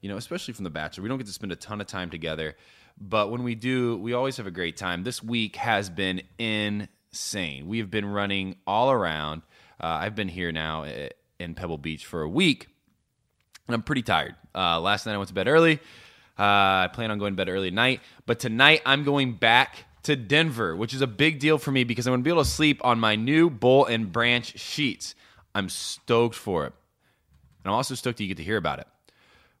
you 0.00 0.08
know, 0.08 0.16
especially 0.16 0.54
from 0.54 0.64
The 0.64 0.70
Bachelor. 0.70 1.02
We 1.02 1.08
don't 1.08 1.18
get 1.18 1.26
to 1.26 1.32
spend 1.32 1.52
a 1.52 1.56
ton 1.56 1.80
of 1.80 1.86
time 1.86 2.10
together, 2.10 2.56
but 3.00 3.30
when 3.30 3.42
we 3.42 3.54
do, 3.54 3.96
we 3.98 4.12
always 4.12 4.36
have 4.38 4.46
a 4.46 4.50
great 4.50 4.76
time. 4.76 5.04
This 5.04 5.22
week 5.22 5.56
has 5.56 5.88
been 5.90 6.22
insane. 6.38 7.68
We 7.68 7.78
have 7.78 7.90
been 7.90 8.06
running 8.06 8.56
all 8.66 8.90
around. 8.90 9.42
Uh, 9.78 9.86
I've 10.00 10.14
been 10.14 10.28
here 10.28 10.52
now 10.52 10.84
eh, 10.84 11.10
in 11.38 11.54
Pebble 11.54 11.78
Beach 11.78 12.06
for 12.06 12.22
a 12.22 12.28
week, 12.28 12.68
I'm 13.74 13.82
pretty 13.82 14.02
tired. 14.02 14.34
Uh, 14.54 14.80
last 14.80 15.06
night 15.06 15.14
I 15.14 15.16
went 15.16 15.28
to 15.28 15.34
bed 15.34 15.48
early. 15.48 15.78
Uh, 16.38 16.42
I 16.86 16.90
plan 16.92 17.10
on 17.10 17.18
going 17.18 17.34
to 17.34 17.36
bed 17.36 17.48
early 17.48 17.70
tonight, 17.70 18.00
but 18.24 18.38
tonight 18.38 18.80
I'm 18.86 19.04
going 19.04 19.34
back 19.34 19.84
to 20.04 20.16
Denver, 20.16 20.74
which 20.74 20.94
is 20.94 21.02
a 21.02 21.06
big 21.06 21.38
deal 21.38 21.58
for 21.58 21.70
me 21.70 21.84
because 21.84 22.06
I'm 22.06 22.12
going 22.12 22.20
to 22.20 22.24
be 22.24 22.30
able 22.30 22.44
to 22.44 22.48
sleep 22.48 22.80
on 22.82 22.98
my 22.98 23.16
new 23.16 23.50
Boll 23.50 23.84
and 23.84 24.10
Branch 24.10 24.58
sheets. 24.58 25.14
I'm 25.54 25.68
stoked 25.68 26.34
for 26.34 26.64
it. 26.66 26.72
And 27.62 27.70
I'm 27.70 27.74
also 27.74 27.94
stoked 27.94 28.18
that 28.18 28.24
you 28.24 28.28
get 28.28 28.38
to 28.38 28.42
hear 28.42 28.56
about 28.56 28.78
it. 28.78 28.86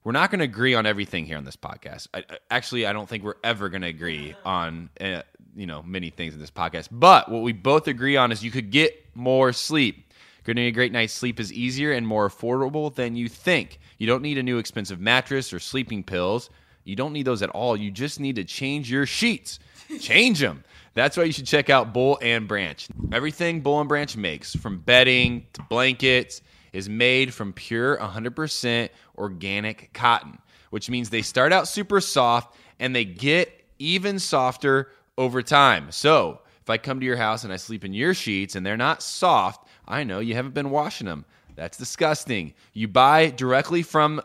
We're 0.02 0.12
not 0.12 0.30
going 0.30 0.38
to 0.38 0.46
agree 0.46 0.74
on 0.74 0.86
everything 0.86 1.26
here 1.26 1.36
on 1.36 1.44
this 1.44 1.56
podcast. 1.56 2.08
I- 2.14 2.24
actually, 2.50 2.86
I 2.86 2.94
don't 2.94 3.06
think 3.06 3.22
we're 3.22 3.34
ever 3.44 3.68
going 3.68 3.82
to 3.82 3.88
agree 3.88 4.34
on 4.46 4.88
uh, 4.98 5.22
you 5.54 5.66
know 5.66 5.82
many 5.82 6.08
things 6.08 6.32
in 6.32 6.40
this 6.40 6.50
podcast. 6.50 6.88
But 6.90 7.30
what 7.30 7.42
we 7.42 7.52
both 7.52 7.86
agree 7.86 8.16
on 8.16 8.32
is 8.32 8.42
you 8.42 8.50
could 8.50 8.70
get 8.70 8.94
more 9.14 9.52
sleep. 9.52 10.09
Getting 10.44 10.66
a 10.66 10.70
great 10.70 10.92
night's 10.92 11.12
sleep 11.12 11.38
is 11.38 11.52
easier 11.52 11.92
and 11.92 12.06
more 12.06 12.28
affordable 12.28 12.94
than 12.94 13.16
you 13.16 13.28
think. 13.28 13.78
You 13.98 14.06
don't 14.06 14.22
need 14.22 14.38
a 14.38 14.42
new 14.42 14.58
expensive 14.58 15.00
mattress 15.00 15.52
or 15.52 15.58
sleeping 15.58 16.02
pills. 16.02 16.50
You 16.84 16.96
don't 16.96 17.12
need 17.12 17.26
those 17.26 17.42
at 17.42 17.50
all. 17.50 17.76
You 17.76 17.90
just 17.90 18.20
need 18.20 18.36
to 18.36 18.44
change 18.44 18.90
your 18.90 19.06
sheets. 19.06 19.58
Change 20.00 20.38
them. 20.38 20.62
That's 20.94 21.16
why 21.16 21.24
you 21.24 21.32
should 21.32 21.46
check 21.46 21.68
out 21.68 21.92
Boll 21.92 22.18
and 22.22 22.46
Branch. 22.46 22.86
Everything 23.12 23.60
Boll 23.60 23.80
and 23.80 23.88
Branch 23.88 24.16
makes, 24.16 24.54
from 24.54 24.78
bedding 24.78 25.46
to 25.54 25.62
blankets, 25.62 26.42
is 26.72 26.88
made 26.88 27.34
from 27.34 27.52
pure 27.52 27.96
100% 27.98 28.88
organic 29.18 29.92
cotton, 29.92 30.38
which 30.70 30.88
means 30.88 31.10
they 31.10 31.22
start 31.22 31.52
out 31.52 31.66
super 31.66 32.00
soft 32.00 32.56
and 32.78 32.94
they 32.94 33.04
get 33.04 33.64
even 33.78 34.18
softer 34.18 34.90
over 35.18 35.42
time. 35.42 35.90
So, 35.90 36.40
if 36.62 36.70
I 36.70 36.78
come 36.78 37.00
to 37.00 37.06
your 37.06 37.16
house 37.16 37.44
and 37.44 37.52
I 37.52 37.56
sleep 37.56 37.84
in 37.84 37.92
your 37.92 38.14
sheets 38.14 38.54
and 38.54 38.64
they're 38.64 38.76
not 38.76 39.02
soft, 39.02 39.66
I 39.90 40.04
know 40.04 40.20
you 40.20 40.34
haven't 40.34 40.54
been 40.54 40.70
washing 40.70 41.06
them. 41.06 41.24
That's 41.56 41.76
disgusting. 41.76 42.54
You 42.72 42.88
buy 42.88 43.30
directly 43.30 43.82
from 43.82 44.22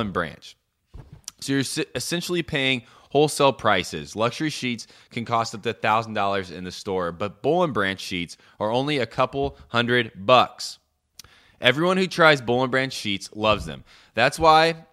and 0.00 0.12
Branch. 0.12 0.56
So 1.40 1.54
you're 1.54 1.64
essentially 1.94 2.42
paying 2.42 2.82
wholesale 3.10 3.54
prices. 3.54 4.14
Luxury 4.14 4.50
sheets 4.50 4.86
can 5.10 5.24
cost 5.24 5.54
up 5.54 5.62
to 5.62 5.72
thousand 5.72 6.12
dollars 6.14 6.50
in 6.50 6.64
the 6.64 6.70
store, 6.70 7.10
but 7.10 7.42
and 7.64 7.74
Branch 7.74 7.98
sheets 8.00 8.36
are 8.60 8.70
only 8.70 8.98
a 8.98 9.06
couple 9.06 9.56
hundred 9.68 10.12
bucks. 10.14 10.78
Everyone 11.60 11.96
who 11.96 12.06
tries 12.06 12.40
and 12.62 12.70
Branch 12.70 12.92
sheets 12.92 13.30
loves 13.34 13.66
them. 13.66 13.84
That's 14.14 14.38
why 14.38 14.84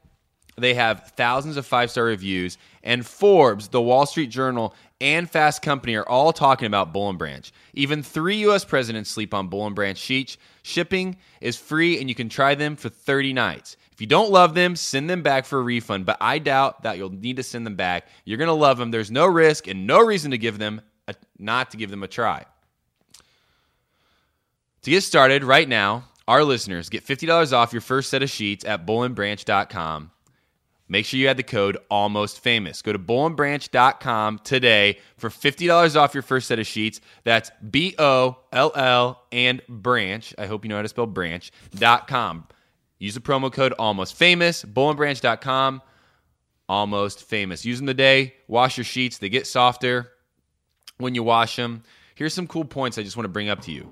They 0.57 0.75
have 0.75 1.11
thousands 1.17 1.57
of 1.57 1.65
five 1.65 1.91
star 1.91 2.05
reviews, 2.05 2.57
and 2.83 3.05
Forbes, 3.05 3.67
the 3.67 3.81
Wall 3.81 4.05
Street 4.05 4.29
Journal, 4.29 4.73
and 5.01 5.29
Fast 5.29 5.61
Company 5.61 5.95
are 5.95 6.07
all 6.07 6.31
talking 6.31 6.67
about 6.67 6.93
Boll 6.93 7.09
and 7.09 7.19
Branch. 7.19 7.51
Even 7.73 8.01
three 8.01 8.37
U.S. 8.37 8.63
presidents 8.63 9.09
sleep 9.09 9.33
on 9.33 9.47
Boll 9.47 9.67
and 9.67 9.75
Branch 9.75 9.97
sheets. 9.97 10.37
Shipping 10.63 11.17
is 11.41 11.57
free, 11.57 11.99
and 11.99 12.09
you 12.09 12.15
can 12.15 12.29
try 12.29 12.55
them 12.55 12.75
for 12.75 12.89
30 12.89 13.33
nights. 13.33 13.77
If 13.91 14.01
you 14.01 14.07
don't 14.07 14.31
love 14.31 14.53
them, 14.53 14.75
send 14.75 15.09
them 15.09 15.21
back 15.21 15.45
for 15.45 15.59
a 15.59 15.63
refund, 15.63 16.05
but 16.05 16.17
I 16.19 16.39
doubt 16.39 16.83
that 16.83 16.97
you'll 16.97 17.11
need 17.11 17.37
to 17.37 17.43
send 17.43 17.65
them 17.65 17.75
back. 17.75 18.07
You're 18.25 18.37
going 18.37 18.47
to 18.47 18.53
love 18.53 18.77
them. 18.77 18.91
There's 18.91 19.11
no 19.11 19.25
risk 19.25 19.67
and 19.67 19.87
no 19.87 19.99
reason 19.99 20.31
to 20.31 20.37
give 20.37 20.57
them 20.57 20.81
a, 21.07 21.15
not 21.39 21.71
to 21.71 21.77
give 21.77 21.91
them 21.91 22.03
a 22.03 22.07
try. 22.07 22.45
To 24.81 24.91
get 24.91 25.01
started 25.01 25.43
right 25.43 25.67
now, 25.67 26.05
our 26.27 26.43
listeners 26.43 26.89
get 26.89 27.05
$50 27.05 27.53
off 27.53 27.73
your 27.73 27.81
first 27.81 28.09
set 28.09 28.21
of 28.21 28.29
sheets 28.29 28.65
at 28.65 28.85
bollandbranch.com. 28.85 30.11
Make 30.87 31.05
sure 31.05 31.19
you 31.19 31.27
add 31.27 31.37
the 31.37 31.43
code 31.43 31.77
almost 31.89 32.39
famous. 32.41 32.81
Go 32.81 32.93
to 32.93 32.99
bollandbranch.com 32.99 34.39
today 34.39 34.99
for 35.17 35.29
$50 35.29 35.95
off 35.95 36.13
your 36.13 36.21
first 36.21 36.47
set 36.47 36.59
of 36.59 36.67
sheets. 36.67 37.01
That's 37.23 37.49
B 37.67 37.95
O 37.97 38.37
L 38.53 38.71
L 38.75 39.23
and 39.31 39.61
branch. 39.67 40.35
I 40.37 40.45
hope 40.45 40.63
you 40.63 40.69
know 40.69 40.75
how 40.75 40.83
to 40.83 40.87
spell 40.87 41.07
branch.com. 41.07 42.47
Use 42.99 43.13
the 43.15 43.19
promo 43.19 43.51
code 43.51 43.73
almost 43.73 44.15
famous, 44.15 44.63
bollandbranch.com. 44.63 45.81
Almost 46.67 47.23
famous. 47.23 47.65
Use 47.65 47.77
them 47.77 47.87
today. 47.87 48.35
Wash 48.47 48.77
your 48.77 48.85
sheets, 48.85 49.17
they 49.17 49.29
get 49.29 49.47
softer 49.47 50.11
when 50.97 51.15
you 51.15 51.23
wash 51.23 51.55
them. 51.55 51.83
Here's 52.15 52.33
some 52.33 52.47
cool 52.47 52.65
points 52.65 52.97
I 52.97 53.03
just 53.03 53.17
want 53.17 53.25
to 53.25 53.29
bring 53.29 53.49
up 53.49 53.61
to 53.61 53.71
you. 53.71 53.91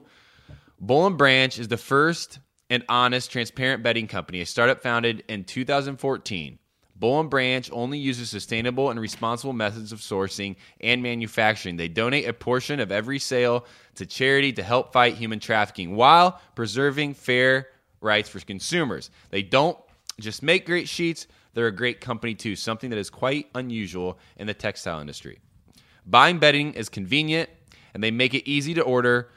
And 0.90 1.18
Branch 1.18 1.58
is 1.60 1.68
the 1.68 1.78
first 1.78 2.40
and 2.70 2.84
honest, 2.90 3.32
transparent 3.32 3.84
bedding 3.84 4.08
company, 4.08 4.42
a 4.42 4.46
startup 4.46 4.82
founded 4.82 5.24
in 5.28 5.44
2014. 5.44 6.60
And 7.02 7.30
Branch 7.30 7.70
only 7.72 7.98
uses 7.98 8.30
sustainable 8.30 8.90
and 8.90 9.00
responsible 9.00 9.54
methods 9.54 9.92
of 9.92 10.00
sourcing 10.00 10.56
and 10.80 11.04
manufacturing. 11.04 11.76
They 11.76 11.88
donate 11.88 12.28
a 12.28 12.34
portion 12.34 12.80
of 12.80 12.92
every 12.92 13.20
sale 13.20 13.66
to 13.96 14.06
charity 14.06 14.54
to 14.54 14.64
help 14.64 14.94
fight 14.94 15.16
human 15.16 15.40
trafficking 15.40 15.96
while 15.96 16.40
preserving 16.56 17.16
fair 17.16 17.68
rights 18.00 18.30
for 18.30 18.40
consumers. 18.40 19.10
They 19.32 19.42
don't 19.42 19.78
just 20.20 20.44
make 20.44 20.66
great 20.66 20.88
sheets, 20.88 21.28
they're 21.54 21.68
a 21.68 21.72
great 21.72 22.02
company 22.02 22.36
too, 22.36 22.56
something 22.56 22.90
that 22.90 23.00
is 23.00 23.10
quite 23.10 23.48
unusual 23.56 24.20
in 24.38 24.48
the 24.48 24.54
textile 24.54 25.00
industry. 25.00 25.40
Buying 26.06 26.40
bedding 26.40 26.74
is 26.74 26.90
convenient, 26.90 27.50
and 27.94 28.04
they 28.04 28.12
make 28.12 28.34
it 28.34 28.50
easy 28.50 28.74
to 28.74 28.82
order 28.82 29.30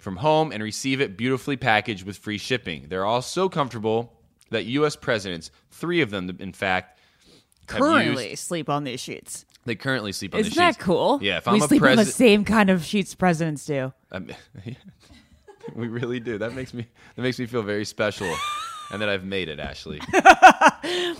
from 0.00 0.16
home 0.16 0.52
and 0.52 0.62
receive 0.62 1.00
it 1.00 1.16
beautifully 1.16 1.56
packaged 1.56 2.04
with 2.04 2.18
free 2.18 2.38
shipping. 2.38 2.86
They're 2.88 3.04
all 3.04 3.22
so 3.22 3.48
comfortable 3.48 4.20
that 4.50 4.64
U.S. 4.66 4.96
presidents, 4.96 5.50
three 5.70 6.00
of 6.00 6.10
them, 6.10 6.36
in 6.38 6.52
fact, 6.52 6.93
Currently 7.66 8.30
used- 8.30 8.42
sleep 8.42 8.68
on 8.68 8.84
these 8.84 9.00
sheets. 9.00 9.44
they 9.64 9.74
currently 9.74 10.12
sleep 10.12 10.34
on 10.34 10.40
Isn't 10.40 10.52
the 10.52 10.56
that 10.56 10.78
cool? 10.78 11.18
Yeah, 11.22 11.38
if 11.38 11.46
we 11.46 11.52
I'm 11.52 11.62
a 11.62 11.68
sleep 11.68 11.82
on 11.82 11.96
the 11.96 12.04
same 12.04 12.44
kind 12.44 12.70
of 12.70 12.84
sheets 12.84 13.14
presidents 13.14 13.64
do. 13.64 13.92
we 15.74 15.88
really 15.88 16.20
do. 16.20 16.38
That 16.38 16.54
makes 16.54 16.74
me 16.74 16.86
that 17.16 17.22
makes 17.22 17.38
me 17.38 17.46
feel 17.46 17.62
very 17.62 17.84
special, 17.84 18.32
and 18.92 19.00
that 19.00 19.08
I've 19.08 19.24
made 19.24 19.48
it, 19.48 19.58
Ashley. 19.58 20.00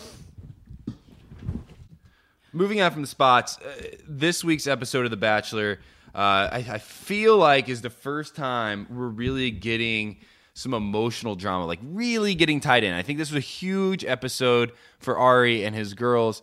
Moving 2.53 2.81
on 2.81 2.93
from 2.93 3.01
the 3.03 3.09
spots, 3.09 3.59
uh, 3.59 3.97
this 4.07 4.45
week's 4.45 4.69
episode 4.69 5.05
of 5.05 5.11
The 5.11 5.17
Bachelor, 5.17 5.81
uh, 6.15 6.49
I, 6.53 6.65
I 6.71 6.79
feel 6.79 7.37
like 7.37 7.69
is 7.69 7.83
the 7.83 7.91
first 7.91 8.37
time 8.37 8.87
we're 8.89 9.09
really 9.09 9.51
getting 9.51 10.19
some 10.55 10.73
emotional 10.73 11.35
drama, 11.35 11.67
like 11.67 11.81
really 11.83 12.35
getting 12.35 12.61
tied 12.61 12.85
in. 12.85 12.93
I 12.95 13.03
think 13.03 13.19
this 13.19 13.31
was 13.31 13.37
a 13.37 13.47
huge 13.47 14.05
episode 14.05 14.73
for 14.99 15.19
Arie 15.19 15.65
and 15.65 15.75
his 15.75 15.95
girls. 15.95 16.43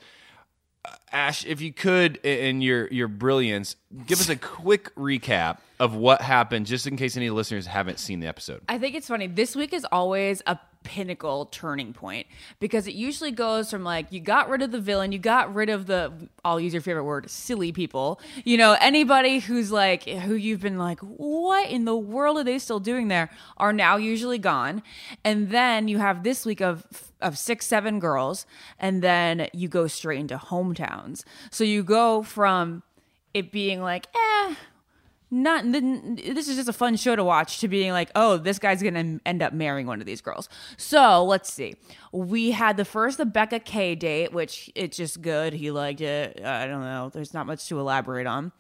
Uh, 0.83 0.95
Ash, 1.11 1.45
if 1.45 1.61
you 1.61 1.71
could, 1.71 2.17
in 2.17 2.61
your 2.61 2.87
your 2.87 3.07
brilliance, 3.07 3.75
give 4.05 4.19
us 4.19 4.29
a 4.29 4.35
quick 4.37 4.93
recap 4.95 5.59
of 5.79 5.95
what 5.95 6.21
happened, 6.21 6.65
just 6.65 6.85
in 6.87 6.97
case 6.97 7.15
any 7.15 7.29
listeners 7.29 7.65
haven't 7.65 7.99
seen 7.99 8.19
the 8.19 8.27
episode. 8.27 8.61
I 8.67 8.77
think 8.77 8.95
it's 8.95 9.07
funny. 9.07 9.27
This 9.27 9.55
week 9.55 9.73
is 9.73 9.85
always 9.91 10.41
a 10.45 10.59
pinnacle 10.83 11.45
turning 11.45 11.93
point 11.93 12.25
because 12.59 12.87
it 12.87 12.93
usually 12.93 13.31
goes 13.31 13.69
from 13.69 13.83
like 13.83 14.11
you 14.11 14.19
got 14.19 14.49
rid 14.49 14.61
of 14.61 14.71
the 14.71 14.79
villain, 14.79 15.11
you 15.11 15.19
got 15.19 15.53
rid 15.53 15.69
of 15.69 15.85
the 15.85 16.11
I'll 16.43 16.59
use 16.59 16.73
your 16.73 16.81
favorite 16.81 17.03
word, 17.03 17.29
silly 17.29 17.71
people. 17.71 18.19
You 18.43 18.57
know, 18.57 18.75
anybody 18.79 19.39
who's 19.39 19.71
like 19.71 20.03
who 20.03 20.35
you've 20.35 20.61
been 20.61 20.77
like, 20.77 20.99
what 20.99 21.69
in 21.69 21.85
the 21.85 21.95
world 21.95 22.37
are 22.37 22.43
they 22.43 22.59
still 22.59 22.79
doing 22.79 23.07
there? 23.07 23.29
Are 23.57 23.73
now 23.73 23.97
usually 23.97 24.39
gone. 24.39 24.81
And 25.23 25.49
then 25.49 25.87
you 25.87 25.99
have 25.99 26.23
this 26.23 26.45
week 26.45 26.61
of 26.61 27.11
of 27.21 27.37
six, 27.37 27.67
seven 27.67 27.99
girls, 27.99 28.45
and 28.79 29.01
then 29.01 29.47
you 29.53 29.67
go 29.67 29.87
straight 29.87 30.19
into 30.19 30.37
hometowns. 30.37 31.23
So 31.51 31.63
you 31.63 31.83
go 31.83 32.23
from 32.23 32.83
it 33.33 33.51
being 33.51 33.81
like, 33.81 34.07
eh, 34.15 34.55
not 35.31 35.63
this 35.71 36.49
is 36.49 36.57
just 36.57 36.67
a 36.67 36.73
fun 36.73 36.97
show 36.97 37.15
to 37.15 37.23
watch 37.23 37.59
to 37.61 37.69
being 37.69 37.93
like 37.93 38.11
oh 38.15 38.35
this 38.37 38.59
guy's 38.59 38.83
gonna 38.83 39.19
end 39.25 39.41
up 39.41 39.53
marrying 39.53 39.87
one 39.87 40.01
of 40.01 40.05
these 40.05 40.19
girls. 40.21 40.49
So 40.75 41.23
let's 41.23 41.51
see. 41.51 41.75
We 42.11 42.51
had 42.51 42.75
the 42.75 42.83
first 42.83 43.17
the 43.17 43.25
becca 43.25 43.61
k 43.61 43.95
date 43.95 44.33
which 44.33 44.69
it's 44.75 44.97
just 44.97 45.21
good. 45.21 45.53
He 45.53 45.71
liked 45.71 46.01
it. 46.01 46.41
I 46.43 46.67
don't 46.67 46.81
know. 46.81 47.09
There's 47.13 47.33
not 47.33 47.47
much 47.47 47.65
to 47.69 47.79
elaborate 47.79 48.27
on. 48.27 48.51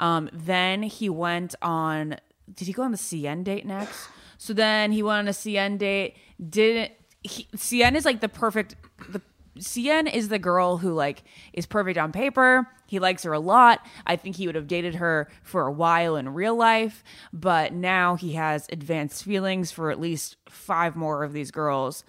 Um, 0.00 0.28
then 0.32 0.82
he 0.82 1.08
went 1.08 1.54
on 1.62 2.16
did 2.52 2.66
he 2.66 2.72
go 2.72 2.82
on 2.82 2.90
the 2.90 2.98
cn 2.98 3.44
date 3.44 3.64
next? 3.64 4.08
So 4.38 4.52
then 4.52 4.90
he 4.92 5.02
went 5.02 5.18
on 5.20 5.28
a 5.28 5.32
cn 5.32 5.78
date. 5.78 6.16
Didn't 6.44 6.92
he, 7.22 7.46
cn 7.54 7.94
is 7.94 8.04
like 8.04 8.20
the 8.20 8.28
perfect 8.28 8.74
the 9.08 9.22
CN 9.58 10.12
is 10.12 10.28
the 10.28 10.38
girl 10.38 10.78
who 10.78 10.92
like 10.92 11.22
is 11.52 11.66
perfect 11.66 11.98
on 11.98 12.12
paper. 12.12 12.68
He 12.86 12.98
likes 12.98 13.22
her 13.24 13.32
a 13.32 13.38
lot. 13.40 13.84
I 14.06 14.16
think 14.16 14.36
he 14.36 14.46
would 14.46 14.54
have 14.54 14.66
dated 14.66 14.96
her 14.96 15.28
for 15.42 15.66
a 15.66 15.72
while 15.72 16.16
in 16.16 16.30
real 16.30 16.56
life, 16.56 17.04
but 17.32 17.72
now 17.72 18.16
he 18.16 18.32
has 18.32 18.66
advanced 18.72 19.24
feelings 19.24 19.70
for 19.70 19.90
at 19.90 20.00
least 20.00 20.36
five 20.48 20.96
more 20.96 21.22
of 21.24 21.32
these 21.32 21.50
girls. 21.50 22.04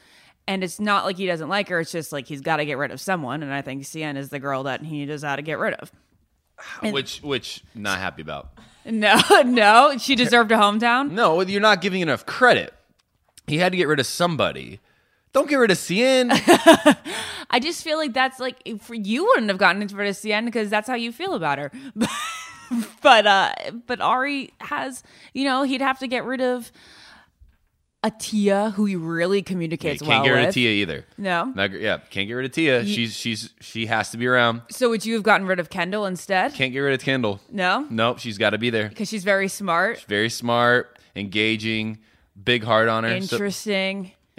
And 0.47 0.63
it's 0.63 0.79
not 0.79 1.05
like 1.05 1.17
he 1.17 1.27
doesn't 1.27 1.49
like 1.49 1.69
her, 1.69 1.79
it's 1.81 1.91
just 1.91 2.11
like 2.11 2.27
he's 2.27 2.41
got 2.41 2.57
to 2.57 2.65
get 2.65 2.77
rid 2.77 2.91
of 2.91 3.01
someone 3.01 3.43
and 3.43 3.53
I 3.53 3.61
think 3.61 3.83
CN 3.83 4.17
is 4.17 4.29
the 4.29 4.39
girl 4.39 4.63
that 4.63 4.81
he 4.83 5.05
knows 5.05 5.23
how 5.23 5.35
to 5.35 5.41
get 5.41 5.59
rid 5.59 5.73
of. 5.75 5.91
which 6.81 7.21
which 7.21 7.63
not 7.75 7.99
happy 7.99 8.21
about. 8.21 8.49
No, 8.85 9.19
no, 9.45 9.97
she 9.97 10.15
deserved 10.15 10.51
a 10.51 10.55
hometown. 10.55 11.11
No, 11.11 11.41
you're 11.41 11.61
not 11.61 11.81
giving 11.81 12.01
enough 12.01 12.25
credit. 12.25 12.73
He 13.47 13.57
had 13.57 13.71
to 13.71 13.77
get 13.77 13.87
rid 13.87 13.99
of 13.99 14.05
somebody. 14.05 14.79
Don't 15.39 15.49
get 15.49 15.55
rid 15.55 15.71
of 15.71 15.77
CN. 15.77 16.29
I 17.49 17.59
just 17.59 17.83
feel 17.83 17.97
like 17.97 18.13
that's 18.13 18.39
like 18.39 18.61
for 18.81 18.93
you 18.93 19.25
wouldn't 19.25 19.47
have 19.49 19.57
gotten 19.57 19.81
into 19.81 19.95
rid 19.95 20.09
of 20.09 20.15
CN 20.15 20.45
because 20.45 20.69
that's 20.69 20.87
how 20.87 20.95
you 20.95 21.11
feel 21.11 21.33
about 21.33 21.57
her. 21.57 21.71
but 23.01 23.25
uh 23.25 23.53
but 23.87 24.01
Arie 24.01 24.53
has, 24.59 25.01
you 25.33 25.45
know, 25.45 25.63
he'd 25.63 25.81
have 25.81 25.97
to 25.99 26.07
get 26.07 26.25
rid 26.25 26.41
of 26.41 26.71
Atia, 28.03 28.71
who 28.73 28.85
he 28.85 28.95
really 28.95 29.41
communicates 29.41 30.01
communicates 30.01 30.01
can't 30.03 30.09
well 30.09 30.23
get 30.23 30.31
rid 30.31 30.39
with. 30.41 30.49
of 30.49 30.53
Tia 30.55 30.69
either. 30.69 31.05
No. 31.17 31.45
Not 31.53 31.71
yeah, 31.73 31.97
can't 32.09 32.27
get 32.27 32.33
rid 32.33 32.45
of 32.45 32.51
Tia. 32.53 32.85
she's 32.85 33.13
she's 33.13 33.49
she 33.59 33.87
has 33.87 34.09
to 34.11 34.17
be 34.17 34.25
around. 34.27 34.61
So 34.69 34.89
would 34.89 35.05
you 35.05 35.15
have 35.15 35.23
gotten 35.23 35.45
rid 35.47 35.59
of 35.59 35.69
Kendall 35.69 36.05
instead? 36.05 36.53
Can't 36.53 36.71
get 36.71 36.79
rid 36.79 36.93
of 36.93 37.01
Kendall. 37.01 37.41
no, 37.49 37.85
Nope, 37.89 38.19
she's 38.19 38.37
got 38.37 38.51
to 38.51 38.57
be 38.57 38.69
there. 38.69 38.87
because 38.89 39.09
she's 39.09 39.23
very 39.25 39.47
smart, 39.49 40.05
Very 40.07 40.29
smart, 40.29 40.97
engaging, 41.15 41.97
big 42.41 42.63
heart 42.63 42.87
on 42.87 43.03
her. 43.03 43.19
so- 43.21 43.37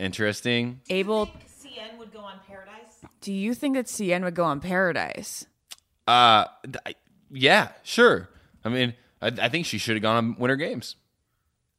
interesting, 0.04 0.80
interesting. 0.88 0.98
able. 0.98 1.26
CN 1.62 1.98
would 1.98 2.12
go 2.12 2.20
on 2.20 2.40
Paradise. 2.48 3.04
Do 3.20 3.32
you 3.32 3.54
think 3.54 3.76
that 3.76 3.86
CN 3.86 4.22
would 4.24 4.34
go 4.34 4.44
on 4.44 4.60
Paradise? 4.60 5.46
Uh, 6.08 6.46
th- 6.64 6.76
I- 6.86 6.94
yeah, 7.30 7.68
sure. 7.82 8.28
I 8.64 8.68
mean, 8.70 8.94
I, 9.22 9.28
I 9.28 9.48
think 9.48 9.66
she 9.66 9.78
should 9.78 9.94
have 9.96 10.02
gone 10.02 10.16
on 10.16 10.36
Winter 10.38 10.56
Games. 10.56 10.96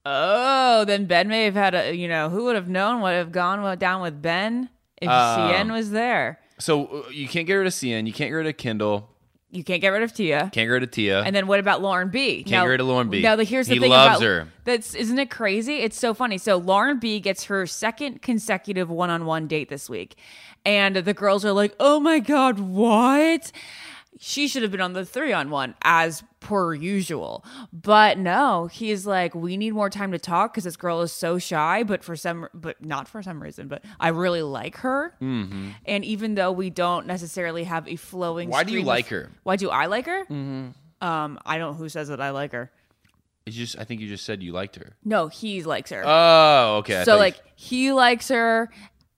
Oh, 0.05 0.83
then 0.85 1.05
Ben 1.05 1.27
may 1.27 1.45
have 1.45 1.53
had 1.53 1.75
a. 1.75 1.93
You 1.95 2.07
know, 2.07 2.29
who 2.29 2.45
would 2.45 2.55
have 2.55 2.67
known 2.69 3.01
would 3.01 3.11
have 3.13 3.31
gone 3.31 3.77
down 3.77 4.01
with 4.01 4.21
Ben 4.21 4.69
if 5.01 5.09
Um, 5.09 5.51
CN 5.51 5.71
was 5.71 5.91
there? 5.91 6.39
So 6.57 6.85
uh, 6.85 7.09
you 7.09 7.27
can't 7.27 7.45
get 7.45 7.53
rid 7.55 7.67
of 7.67 7.73
CN. 7.73 8.07
You 8.07 8.13
can't 8.13 8.29
get 8.29 8.35
rid 8.35 8.47
of 8.47 8.57
Kendall. 8.57 9.09
You 9.53 9.63
can't 9.65 9.81
get 9.81 9.89
rid 9.89 10.01
of 10.01 10.13
Tia. 10.13 10.39
Can't 10.43 10.53
get 10.53 10.65
rid 10.67 10.83
of 10.83 10.91
Tia. 10.91 11.23
And 11.23 11.35
then 11.35 11.45
what 11.45 11.59
about 11.59 11.81
Lauren 11.81 12.09
B? 12.09 12.37
Can't 12.43 12.63
get 12.63 12.69
rid 12.69 12.79
of 12.79 12.87
Lauren 12.87 13.09
B. 13.09 13.21
Now, 13.21 13.35
the- 13.35 13.43
here's 13.43 13.67
the 13.67 13.73
He 13.73 13.79
thing 13.81 13.89
loves 13.91 14.19
about 14.21 14.25
her. 14.25 14.47
That's 14.63 14.95
isn't 14.95 15.19
it 15.19 15.29
crazy? 15.29 15.77
It's 15.79 15.97
so 15.99 16.13
funny. 16.13 16.37
So 16.37 16.55
Lauren 16.57 16.99
B 16.99 17.19
gets 17.19 17.43
her 17.45 17.67
second 17.67 18.21
consecutive 18.21 18.89
one-on-one 18.89 19.47
date 19.47 19.67
this 19.69 19.89
week, 19.89 20.15
and 20.65 20.95
the 20.95 21.13
girls 21.13 21.43
are 21.43 21.51
like, 21.51 21.75
"Oh 21.79 21.99
my 21.99 22.19
god, 22.19 22.59
what?" 22.59 23.51
She 24.19 24.47
should 24.47 24.61
have 24.61 24.71
been 24.71 24.81
on 24.81 24.93
the 24.93 25.05
three-on-one 25.05 25.73
as 25.81 26.21
per 26.41 26.73
usual, 26.75 27.43
but 27.73 28.17
no. 28.19 28.67
He's 28.67 29.07
like, 29.07 29.33
"We 29.33 29.57
need 29.57 29.73
more 29.73 29.89
time 29.89 30.11
to 30.11 30.19
talk 30.19 30.53
because 30.53 30.65
this 30.65 30.75
girl 30.75 31.01
is 31.01 31.11
so 31.11 31.39
shy." 31.39 31.83
But 31.83 32.03
for 32.03 32.15
some, 32.15 32.47
but 32.53 32.83
not 32.83 33.07
for 33.07 33.23
some 33.23 33.41
reason, 33.41 33.67
but 33.67 33.83
I 33.99 34.09
really 34.09 34.41
like 34.43 34.77
her. 34.77 35.15
Mm-hmm. 35.21 35.69
And 35.85 36.05
even 36.05 36.35
though 36.35 36.51
we 36.51 36.69
don't 36.69 37.07
necessarily 37.07 37.63
have 37.63 37.87
a 37.87 37.95
flowing, 37.95 38.49
Why 38.49 38.63
do 38.63 38.71
you 38.73 38.79
stream 38.79 38.83
of- 38.83 38.87
like 38.87 39.07
her? 39.07 39.31
why 39.43 39.55
do 39.55 39.69
I 39.69 39.85
like 39.87 40.05
her? 40.05 40.25
Mm-hmm. 40.25 40.67
Um, 41.07 41.39
I 41.45 41.57
don't. 41.57 41.75
Who 41.75 41.89
says 41.89 42.09
that 42.09 42.21
I 42.21 42.29
like 42.31 42.51
her? 42.51 42.69
It's 43.47 43.55
just 43.55 43.79
I 43.79 43.85
think 43.85 44.01
you 44.01 44.07
just 44.07 44.23
said 44.23 44.43
you 44.43 44.51
liked 44.51 44.75
her. 44.75 44.95
No, 45.03 45.27
he 45.27 45.63
likes 45.63 45.89
her. 45.89 46.03
Oh, 46.05 46.75
okay. 46.79 47.03
So 47.05 47.17
like 47.17 47.41
he 47.55 47.91
likes 47.91 48.27
her, 48.27 48.69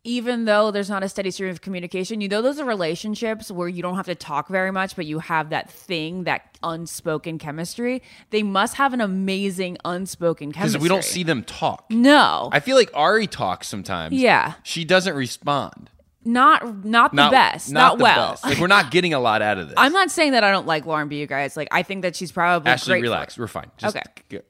even 0.05 0.45
though 0.45 0.69
there's 0.69 0.89
not 0.89 1.01
a 1.01 1.07
steady 1.09 1.31
stream 1.31 1.49
of 1.49 1.61
communication, 1.61 2.19
you 2.19 2.27
know, 2.27 2.41
those 2.41 2.59
are 2.59 2.65
relationships 2.65 3.49
where 3.49 3.69
you 3.69 3.81
don't 3.81 3.95
have 3.95 4.05
to 4.07 4.15
talk 4.15 4.49
very 4.49 4.71
much, 4.71 4.95
but 4.97 5.05
you 5.05 5.19
have 5.19 5.49
that 5.51 5.69
thing, 5.69 6.25
that 6.25 6.57
unspoken 6.61 7.37
chemistry. 7.37 8.01
They 8.29 8.43
must 8.43 8.75
have 8.75 8.93
an 8.93 8.99
amazing 9.01 9.77
unspoken 9.85 10.51
chemistry. 10.51 10.73
Because 10.79 10.83
we 10.83 10.89
don't 10.89 11.05
see 11.05 11.23
them 11.23 11.43
talk. 11.43 11.85
No, 11.89 12.49
I 12.51 12.59
feel 12.59 12.75
like 12.75 12.91
Arie 12.95 13.27
talks 13.27 13.67
sometimes. 13.67 14.13
Yeah. 14.15 14.55
She 14.63 14.83
doesn't 14.83 15.15
respond. 15.15 15.89
not 16.25 16.85
not 16.85 17.11
the 17.11 17.29
best, 17.29 17.71
not, 17.71 17.97
the 17.97 18.03
well. 18.03 18.31
best. 18.31 18.43
Like 18.45 18.57
we're 18.59 18.67
not 18.67 18.91
getting 18.91 19.13
a 19.13 19.19
lot 19.19 19.41
out 19.41 19.57
of 19.57 19.67
this. 19.69 19.75
I'm 19.77 19.91
not 19.93 20.09
saying 20.11 20.31
that 20.33 20.43
I 20.43 20.51
don't 20.51 20.67
like 20.67 20.85
Lauren 20.85 21.07
B. 21.07 21.19
You 21.19 21.27
guys, 21.27 21.55
like 21.57 21.67
I 21.71 21.83
think 21.83 22.01
that 22.01 22.15
she's 22.15 22.31
probably 22.31 22.71
Ashley, 22.71 23.01
relax. 23.01 23.37
We're 23.37 23.47
fine. 23.47 23.71
Just 23.77 23.95
Okay. 23.97 24.41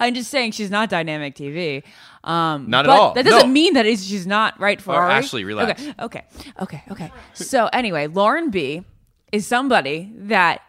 I'm 0.00 0.14
just 0.14 0.30
saying 0.30 0.52
she's 0.52 0.70
not 0.70 0.88
dynamic 0.88 1.34
TV. 1.36 1.84
Um, 2.24 2.68
Not 2.68 2.86
at 2.86 2.88
but 2.88 2.98
all. 3.00 3.14
That 3.14 3.24
doesn't 3.24 3.48
No. 3.48 3.52
mean 3.52 3.74
that 3.74 3.86
is 3.86 4.06
she's 4.06 4.26
not 4.26 4.58
right 4.58 4.80
for 4.80 4.94
Oh, 4.94 4.98
Arie. 4.98 5.12
Ashley, 5.12 5.44
relax. 5.44 5.80
Okay, 5.80 5.94
okay, 6.00 6.24
okay, 6.60 6.82
okay. 6.90 7.10
So 7.34 7.66
anyway, 7.72 8.06
Lauren 8.08 8.50
B 8.50 8.84
is 9.30 9.46
somebody 9.46 10.10
that 10.16 10.62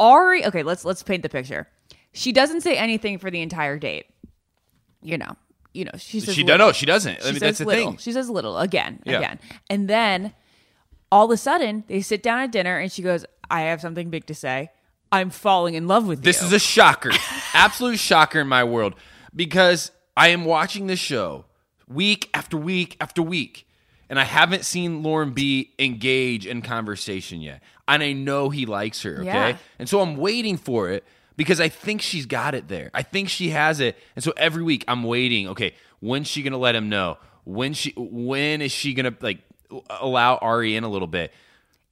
Arie. 0.00 0.44
Okay, 0.46 0.62
let's 0.62 0.84
let's 0.84 1.02
paint 1.02 1.22
the 1.22 1.28
picture. 1.28 1.68
She 2.12 2.32
doesn't 2.32 2.62
say 2.62 2.76
anything 2.76 3.18
for 3.18 3.30
the 3.30 3.40
entire 3.40 3.78
date. 3.78 4.06
You 5.02 5.18
know, 5.18 5.36
you 5.72 5.84
know. 5.84 5.92
She 5.98 6.20
says 6.20 6.34
she 6.34 6.42
little. 6.42 6.58
No, 6.68 6.72
she 6.72 6.86
doesn't. 6.86 7.18
I 7.24 7.30
mean, 7.32 7.38
that's 7.40 7.58
the 7.58 7.64
little. 7.66 7.90
thing. 7.92 7.98
She 7.98 8.12
says 8.12 8.28
little 8.30 8.58
again, 8.58 9.00
Yeah. 9.04 9.18
again, 9.18 9.38
and 9.70 9.88
then 9.88 10.32
all 11.10 11.24
of 11.26 11.30
a 11.30 11.36
sudden 11.36 11.84
they 11.88 12.00
sit 12.00 12.22
down 12.22 12.40
at 12.40 12.52
dinner 12.52 12.78
and 12.78 12.90
she 12.92 13.02
goes, 13.02 13.24
"I 13.50 13.62
have 13.62 13.80
something 13.80 14.08
big 14.10 14.26
to 14.26 14.34
say. 14.34 14.70
I'm 15.12 15.30
falling 15.30 15.74
in 15.74 15.86
love 15.86 16.06
with 16.06 16.22
This 16.22 16.36
you." 16.36 16.48
This 16.48 16.52
is 16.52 16.56
a 16.56 16.58
shocker, 16.58 17.10
absolute 17.54 17.98
shocker 17.98 18.40
in 18.40 18.48
my 18.48 18.64
world 18.64 18.94
because 19.34 19.92
I 20.16 20.28
am 20.28 20.44
watching 20.44 20.86
this 20.86 20.98
show 20.98 21.44
week 21.86 22.30
after 22.34 22.56
week 22.56 22.96
after 23.00 23.22
week, 23.22 23.66
and 24.08 24.18
I 24.18 24.24
haven't 24.24 24.64
seen 24.64 25.02
Lauren 25.02 25.32
B 25.32 25.72
engage 25.78 26.46
in 26.46 26.62
conversation 26.62 27.40
yet. 27.40 27.62
And 27.88 28.02
I 28.02 28.12
know 28.12 28.48
he 28.48 28.66
likes 28.66 29.02
her, 29.02 29.16
okay? 29.16 29.24
Yeah. 29.24 29.56
And 29.78 29.88
so 29.88 30.00
I'm 30.00 30.16
waiting 30.16 30.56
for 30.56 30.88
it 30.88 31.04
because 31.36 31.60
I 31.60 31.68
think 31.68 32.00
she's 32.00 32.26
got 32.26 32.54
it 32.54 32.68
there. 32.68 32.90
I 32.94 33.02
think 33.02 33.28
she 33.28 33.50
has 33.50 33.80
it. 33.80 33.98
And 34.16 34.24
so 34.24 34.32
every 34.36 34.62
week 34.62 34.84
I'm 34.88 35.02
waiting, 35.02 35.48
okay, 35.48 35.74
when's 36.00 36.28
she 36.28 36.42
gonna 36.42 36.58
let 36.58 36.74
him 36.74 36.88
know? 36.88 37.18
When 37.44 37.74
she 37.74 37.92
when 37.96 38.62
is 38.62 38.72
she 38.72 38.94
gonna 38.94 39.14
like 39.20 39.40
allow 39.90 40.38
Arie 40.40 40.76
in 40.76 40.84
a 40.84 40.88
little 40.88 41.08
bit? 41.08 41.32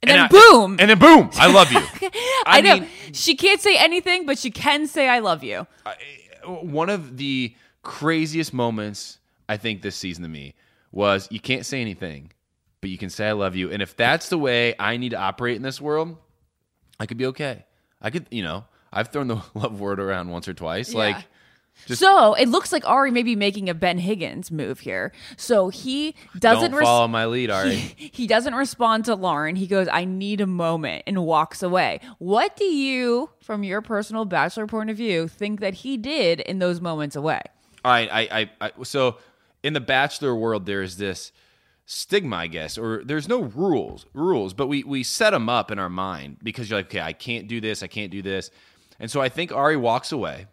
And 0.02 0.10
then 0.10 0.20
I- 0.20 0.28
boom. 0.28 0.76
And 0.78 0.90
then 0.90 0.98
boom! 0.98 1.30
I 1.34 1.52
love 1.52 1.70
you. 1.72 1.80
I, 2.46 2.60
know 2.62 2.80
mean, 2.80 2.88
she 3.12 3.34
can't 3.34 3.60
say 3.60 3.76
anything, 3.76 4.24
but 4.26 4.38
she 4.38 4.50
can 4.50 4.86
say 4.86 5.08
"I 5.08 5.18
love 5.18 5.44
you." 5.44 5.66
one 6.46 6.88
of 6.88 7.18
the 7.18 7.54
craziest 7.82 8.54
moments 8.54 9.18
I 9.48 9.56
think 9.56 9.82
this 9.82 9.96
season 9.96 10.22
to 10.22 10.28
me 10.28 10.54
was 10.92 11.28
you 11.30 11.40
can't 11.40 11.66
say 11.66 11.80
anything, 11.80 12.32
but 12.80 12.90
you 12.90 12.98
can 12.98 13.10
say 13.10 13.28
I 13.28 13.32
love 13.32 13.56
you. 13.56 13.70
And 13.70 13.82
if 13.82 13.96
that's 13.96 14.28
the 14.28 14.38
way 14.38 14.74
I 14.78 14.96
need 14.96 15.10
to 15.10 15.18
operate 15.18 15.56
in 15.56 15.62
this 15.62 15.80
world, 15.80 16.16
I 16.98 17.06
could 17.06 17.16
be 17.16 17.26
okay. 17.26 17.64
I 18.00 18.10
could, 18.10 18.26
you 18.30 18.42
know, 18.42 18.64
I've 18.92 19.08
thrown 19.08 19.28
the 19.28 19.42
love 19.54 19.80
word 19.80 20.00
around 20.00 20.30
once 20.30 20.48
or 20.48 20.54
twice. 20.54 20.94
Like, 20.94 21.16
Just- 21.86 22.00
so 22.00 22.34
it 22.34 22.48
looks 22.48 22.72
like 22.72 22.88
Arie 22.88 23.10
may 23.10 23.22
be 23.22 23.36
making 23.36 23.68
a 23.68 23.74
Ben 23.74 23.98
Higgins 23.98 24.50
move 24.50 24.80
here. 24.80 25.12
So 25.36 25.68
he 25.68 26.14
doesn't 26.38 26.72
res- 26.74 26.84
follow 26.84 27.08
my 27.08 27.26
lead, 27.26 27.50
Arie. 27.50 27.74
he, 27.96 28.10
he 28.12 28.26
doesn't 28.26 28.54
respond 28.54 29.04
to 29.06 29.14
Lauren. 29.14 29.56
He 29.56 29.66
goes, 29.66 29.88
"I 29.90 30.04
need 30.04 30.40
a 30.40 30.46
moment," 30.46 31.04
and 31.06 31.24
walks 31.24 31.62
away. 31.62 32.00
What 32.18 32.56
do 32.56 32.64
you, 32.64 33.30
from 33.40 33.64
your 33.64 33.80
personal 33.82 34.24
bachelor 34.24 34.66
point 34.66 34.90
of 34.90 34.96
view, 34.96 35.28
think 35.28 35.60
that 35.60 35.74
he 35.74 35.96
did 35.96 36.40
in 36.40 36.58
those 36.58 36.80
moments 36.80 37.16
away? 37.16 37.40
All 37.84 37.92
right, 37.92 38.08
I, 38.12 38.40
I, 38.40 38.50
I, 38.60 38.82
so 38.82 39.16
in 39.62 39.72
the 39.72 39.80
bachelor 39.80 40.34
world, 40.34 40.66
there 40.66 40.82
is 40.82 40.96
this 40.98 41.32
stigma, 41.86 42.36
I 42.36 42.46
guess, 42.46 42.78
or 42.78 43.02
there's 43.04 43.26
no 43.26 43.42
rules, 43.42 44.06
rules, 44.14 44.54
but 44.54 44.66
we 44.68 44.84
we 44.84 45.02
set 45.02 45.30
them 45.30 45.48
up 45.48 45.70
in 45.70 45.78
our 45.78 45.88
mind 45.88 46.36
because 46.42 46.70
you're 46.70 46.78
like, 46.78 46.86
okay, 46.86 47.00
I 47.00 47.12
can't 47.12 47.48
do 47.48 47.60
this, 47.60 47.82
I 47.82 47.86
can't 47.88 48.10
do 48.12 48.22
this, 48.22 48.50
and 48.98 49.10
so 49.10 49.20
I 49.20 49.28
think 49.28 49.50
Arie 49.50 49.76
walks 49.76 50.12
away, 50.12 50.46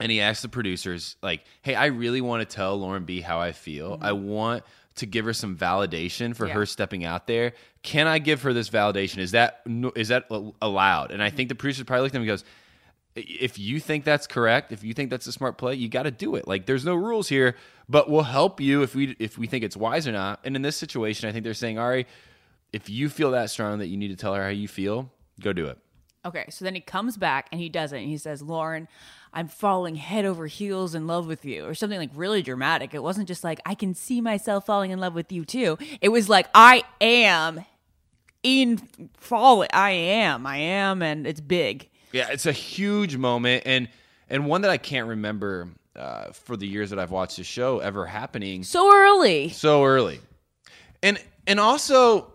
and 0.00 0.12
he 0.12 0.20
asks 0.20 0.42
the 0.42 0.48
producers, 0.48 1.16
like, 1.22 1.44
hey, 1.62 1.74
I 1.74 1.86
really 1.86 2.20
want 2.20 2.48
to 2.48 2.54
tell 2.54 2.76
Lauren 2.78 3.04
B 3.04 3.20
how 3.20 3.40
I 3.40 3.52
feel. 3.52 3.92
Mm-hmm. 3.92 4.04
I 4.04 4.12
want 4.12 4.64
to 4.96 5.06
give 5.06 5.24
her 5.26 5.32
some 5.32 5.56
validation 5.56 6.34
for 6.34 6.46
Yeah. 6.46 6.54
her 6.54 6.66
stepping 6.66 7.04
out 7.04 7.26
there. 7.26 7.52
Can 7.82 8.06
I 8.06 8.18
give 8.18 8.42
her 8.42 8.52
this 8.52 8.70
validation? 8.70 9.18
Is 9.18 9.32
that 9.32 9.60
is 9.94 10.08
that 10.08 10.26
allowed? 10.62 11.10
And 11.10 11.22
I 11.22 11.28
mm-hmm. 11.28 11.36
think 11.36 11.48
the 11.50 11.54
producer 11.54 11.84
probably 11.84 12.02
looked 12.02 12.14
at 12.14 12.18
him 12.18 12.22
and 12.22 12.28
goes 12.28 12.44
if 13.16 13.58
you 13.58 13.80
think 13.80 14.04
that's 14.04 14.26
correct, 14.26 14.72
if 14.72 14.84
you 14.84 14.92
think 14.92 15.08
that's 15.10 15.26
a 15.26 15.32
smart 15.32 15.56
play, 15.56 15.74
you 15.74 15.88
got 15.88 16.02
to 16.02 16.10
do 16.10 16.36
it. 16.36 16.46
Like 16.46 16.66
there's 16.66 16.84
no 16.84 16.94
rules 16.94 17.28
here, 17.28 17.56
but 17.88 18.10
we'll 18.10 18.22
help 18.22 18.60
you 18.60 18.82
if 18.82 18.94
we 18.94 19.16
if 19.18 19.38
we 19.38 19.46
think 19.46 19.64
it's 19.64 19.76
wise 19.76 20.06
or 20.06 20.12
not. 20.12 20.40
And 20.44 20.54
in 20.54 20.62
this 20.62 20.76
situation, 20.76 21.28
I 21.28 21.32
think 21.32 21.42
they're 21.44 21.54
saying, 21.54 21.78
Arie, 21.78 22.06
if 22.72 22.90
you 22.90 23.08
feel 23.08 23.30
that 23.30 23.50
strong 23.50 23.78
that 23.78 23.86
you 23.86 23.96
need 23.96 24.08
to 24.08 24.16
tell 24.16 24.34
her 24.34 24.42
how 24.42 24.50
you 24.50 24.68
feel, 24.68 25.10
go 25.40 25.52
do 25.52 25.66
it. 25.66 25.78
Okay, 26.26 26.44
so 26.50 26.64
then 26.64 26.74
he 26.74 26.80
comes 26.80 27.16
back 27.16 27.46
and 27.52 27.60
he 27.60 27.68
does 27.68 27.92
it. 27.92 27.98
And 28.00 28.08
he 28.08 28.18
says, 28.18 28.42
Lauren, 28.42 28.88
I'm 29.32 29.48
falling 29.48 29.94
head 29.94 30.24
over 30.24 30.46
heels 30.46 30.94
in 30.94 31.06
love 31.06 31.26
with 31.26 31.44
you, 31.44 31.64
or 31.66 31.74
something 31.74 31.98
like 31.98 32.10
really 32.14 32.42
dramatic. 32.42 32.92
It 32.94 33.02
wasn't 33.02 33.28
just 33.28 33.44
like, 33.44 33.60
I 33.64 33.74
can 33.74 33.94
see 33.94 34.20
myself 34.20 34.66
falling 34.66 34.90
in 34.90 34.98
love 34.98 35.14
with 35.14 35.30
you 35.30 35.44
too. 35.44 35.78
It 36.00 36.08
was 36.08 36.28
like, 36.28 36.48
I 36.54 36.82
am 37.00 37.64
in 38.42 38.78
falling. 39.18 39.68
I 39.72 39.90
am. 39.90 40.46
I 40.46 40.56
am. 40.58 41.00
And 41.02 41.26
it's 41.26 41.40
big. 41.40 41.88
Yeah, 42.12 42.28
it's 42.30 42.46
a 42.46 42.52
huge 42.52 43.16
moment 43.16 43.62
and 43.66 43.88
and 44.28 44.46
one 44.46 44.62
that 44.62 44.70
I 44.70 44.76
can't 44.78 45.06
remember 45.08 45.68
uh, 45.94 46.32
for 46.32 46.56
the 46.56 46.66
years 46.66 46.90
that 46.90 46.98
I've 46.98 47.10
watched 47.12 47.36
the 47.36 47.44
show 47.44 47.78
ever 47.78 48.04
happening 48.06 48.64
So 48.64 48.92
early. 48.92 49.50
so 49.50 49.84
early. 49.84 50.20
And 51.02 51.18
and 51.46 51.60
also 51.60 52.32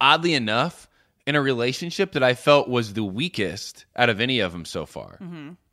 oddly 0.00 0.34
enough, 0.34 0.88
in 1.26 1.34
a 1.36 1.40
relationship 1.40 2.12
that 2.12 2.22
I 2.22 2.34
felt 2.34 2.68
was 2.68 2.92
the 2.94 3.04
weakest 3.04 3.86
out 3.96 4.10
of 4.10 4.20
any 4.20 4.40
of 4.40 4.52
them 4.52 4.64
so 4.64 4.84
far. 4.86 5.18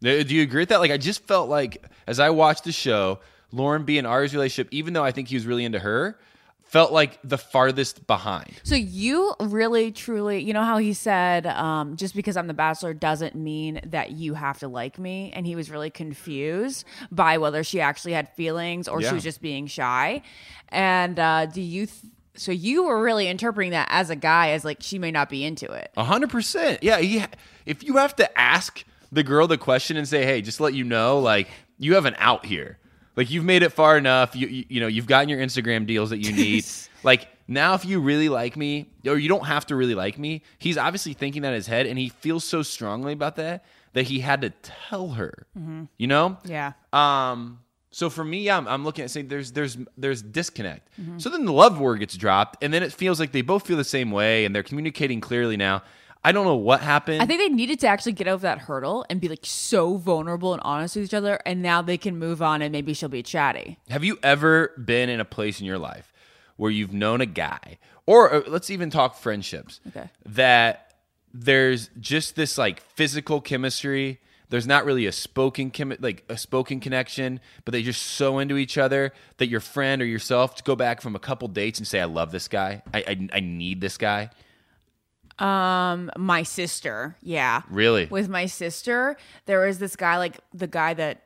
Do 0.01 0.23
do 0.23 0.35
you 0.35 0.43
agree 0.43 0.61
with 0.61 0.69
that? 0.69 0.79
Like 0.79 0.91
I 0.91 0.97
just 0.97 1.27
felt 1.27 1.49
like 1.49 1.83
as 2.07 2.19
I 2.19 2.29
watched 2.29 2.63
the 2.63 2.71
show, 2.71 3.19
Lauren 3.51 3.83
B 3.83 3.97
and 3.97 4.07
Arie's 4.07 4.33
relationship, 4.33 4.69
even 4.71 4.93
though 4.93 5.03
I 5.03 5.11
think 5.11 5.27
he 5.27 5.35
was 5.35 5.45
really 5.45 5.65
into 5.65 5.79
her, 5.79 6.17
felt 6.63 6.93
like 6.93 7.19
the 7.21 7.37
farthest 7.37 8.07
behind. 8.07 8.53
So 8.63 8.75
you 8.75 9.33
really, 9.41 9.91
truly, 9.91 10.39
you 10.41 10.53
know 10.53 10.63
how 10.63 10.77
he 10.77 10.93
said, 10.93 11.45
um, 11.45 11.97
just 11.97 12.15
because 12.15 12.37
I'm 12.37 12.47
the 12.47 12.53
bachelor 12.53 12.93
doesn't 12.93 13.35
mean 13.35 13.81
that 13.87 14.11
you 14.11 14.35
have 14.35 14.59
to 14.59 14.69
like 14.69 14.97
me, 14.97 15.33
and 15.35 15.45
he 15.45 15.57
was 15.57 15.69
really 15.69 15.89
confused 15.89 16.85
by 17.11 17.37
whether 17.39 17.61
she 17.65 17.81
actually 17.81 18.13
had 18.13 18.29
feelings 18.35 18.87
or 18.87 19.01
Yeah. 19.01 19.09
she 19.09 19.15
was 19.15 19.23
just 19.23 19.41
being 19.41 19.67
shy. 19.67 20.21
And 20.69 21.19
uh, 21.19 21.47
do 21.47 21.59
you? 21.61 21.87
Th- 21.87 22.13
so 22.35 22.51
you 22.51 22.85
were 22.85 23.01
really 23.01 23.27
interpreting 23.27 23.71
that 23.71 23.87
as 23.91 24.09
a 24.09 24.15
guy 24.15 24.51
as 24.51 24.63
like 24.63 24.77
she 24.81 24.99
may 24.99 25.11
not 25.11 25.29
be 25.29 25.43
into 25.43 25.71
it. 25.71 25.91
A 25.97 26.03
hundred 26.03 26.29
percent. 26.29 26.83
Yeah. 26.83 26.99
He, 26.99 27.23
if 27.65 27.83
you 27.83 27.97
have 27.97 28.15
to 28.17 28.39
ask 28.39 28.83
the 29.11 29.23
girl 29.23 29.47
the 29.47 29.57
question 29.57 29.97
and 29.97 30.07
say, 30.07 30.25
"Hey, 30.25 30.41
just 30.41 30.59
let 30.59 30.73
you 30.73 30.83
know, 30.83 31.19
like 31.19 31.49
you 31.77 31.95
have 31.95 32.05
an 32.05 32.15
out 32.17 32.45
here. 32.45 32.77
Like 33.15 33.29
you've 33.29 33.43
made 33.43 33.63
it 33.63 33.71
far 33.71 33.97
enough. 33.97 34.35
You 34.35 34.47
you, 34.47 34.65
you 34.69 34.79
know 34.79 34.87
you've 34.87 35.07
gotten 35.07 35.29
your 35.29 35.39
Instagram 35.39 35.85
deals 35.85 36.11
that 36.11 36.19
you 36.19 36.31
need. 36.31 36.65
like 37.03 37.27
now, 37.47 37.73
if 37.73 37.83
you 37.83 37.99
really 37.99 38.29
like 38.29 38.55
me, 38.55 38.89
or 39.05 39.17
you 39.17 39.27
don't 39.27 39.45
have 39.45 39.65
to 39.67 39.75
really 39.75 39.95
like 39.95 40.17
me, 40.17 40.43
he's 40.57 40.77
obviously 40.77 41.13
thinking 41.13 41.41
that 41.41 41.49
in 41.49 41.55
his 41.55 41.67
head, 41.67 41.85
and 41.85 41.99
he 41.99 42.09
feels 42.09 42.45
so 42.45 42.63
strongly 42.63 43.11
about 43.13 43.35
that 43.35 43.65
that 43.93 44.03
he 44.03 44.21
had 44.21 44.41
to 44.41 44.51
tell 44.61 45.09
her. 45.09 45.45
You 45.97 46.07
know. 46.07 46.37
Yeah. 46.45 46.73
Um. 46.93 47.59
So 47.93 48.09
for 48.09 48.23
me, 48.23 48.49
I'm, 48.49 48.67
I'm 48.67 48.83
looking 48.85 49.03
at 49.03 49.11
saying 49.11 49.27
there's 49.27 49.51
there's 49.51 49.77
there's 49.97 50.21
disconnect. 50.21 50.89
So 51.17 51.29
then 51.29 51.45
the 51.45 51.51
love 51.51 51.79
word 51.79 51.99
gets 51.99 52.15
dropped, 52.15 52.63
and 52.63 52.73
then 52.73 52.83
it 52.83 52.93
feels 52.93 53.19
like 53.19 53.31
they 53.33 53.41
both 53.41 53.67
feel 53.67 53.77
the 53.77 53.83
same 53.83 54.11
way, 54.11 54.45
and 54.45 54.55
they're 54.55 54.63
communicating 54.63 55.19
clearly 55.21 55.57
now. 55.57 55.83
I 56.23 56.31
don't 56.31 56.45
know 56.45 56.55
what 56.55 56.81
happened. 56.81 57.21
I 57.21 57.25
think 57.25 57.41
they 57.41 57.49
needed 57.49 57.79
to 57.79 57.87
actually 57.87 58.11
get 58.11 58.27
over 58.27 58.43
that 58.43 58.59
hurdle 58.59 59.05
and 59.09 59.19
be 59.19 59.27
like 59.27 59.39
so 59.43 59.97
vulnerable 59.97 60.53
and 60.53 60.61
honest 60.63 60.95
with 60.95 61.05
each 61.05 61.13
other, 61.15 61.39
and 61.45 61.61
now 61.61 61.81
they 61.81 61.97
can 61.97 62.17
move 62.17 62.41
on 62.43 62.61
and 62.61 62.71
maybe 62.71 62.93
she'll 62.93 63.09
be 63.09 63.23
chatty. 63.23 63.77
Have 63.89 64.03
you 64.03 64.19
ever 64.21 64.71
been 64.85 65.09
in 65.09 65.19
a 65.19 65.25
place 65.25 65.59
in 65.59 65.65
your 65.65 65.79
life 65.79 66.13
where 66.57 66.69
you've 66.71 66.93
known 66.93 67.21
a 67.21 67.25
guy, 67.25 67.79
or 68.05 68.31
uh, 68.33 68.41
let's 68.47 68.69
even 68.69 68.89
talk 68.91 69.15
friendships, 69.17 69.79
Okay. 69.87 70.09
that 70.27 70.93
there's 71.33 71.89
just 71.99 72.35
this 72.35 72.57
like 72.57 72.81
physical 72.81 73.41
chemistry. 73.41 74.19
There's 74.51 74.67
not 74.67 74.85
really 74.85 75.07
a 75.07 75.11
spoken 75.11 75.71
chemi- 75.71 75.97
like 76.01 76.23
a 76.29 76.37
spoken 76.37 76.79
connection, 76.79 77.39
but 77.65 77.71
they 77.71 77.81
just 77.81 78.03
so 78.03 78.37
into 78.37 78.57
each 78.57 78.77
other 78.77 79.11
that 79.37 79.47
your 79.47 79.61
friend 79.61 80.01
or 80.01 80.05
yourself 80.05 80.55
to 80.55 80.63
go 80.63 80.75
back 80.75 81.01
from 81.01 81.15
a 81.15 81.19
couple 81.19 81.47
dates 81.47 81.79
and 81.79 81.87
say, 81.87 81.99
"I 81.99 82.05
love 82.05 82.31
this 82.31 82.47
guy. 82.47 82.83
I 82.93 82.99
I, 83.07 83.27
I 83.33 83.39
need 83.39 83.81
this 83.81 83.97
guy." 83.97 84.29
Um, 85.39 86.11
my 86.17 86.43
sister, 86.43 87.15
yeah, 87.21 87.63
Really? 87.69 88.05
with 88.05 88.29
my 88.29 88.45
sister, 88.45 89.17
there 89.47 89.65
was 89.65 89.79
this 89.79 89.95
guy, 89.95 90.17
like 90.19 90.39
the 90.53 90.67
guy 90.67 90.93
that 90.93 91.23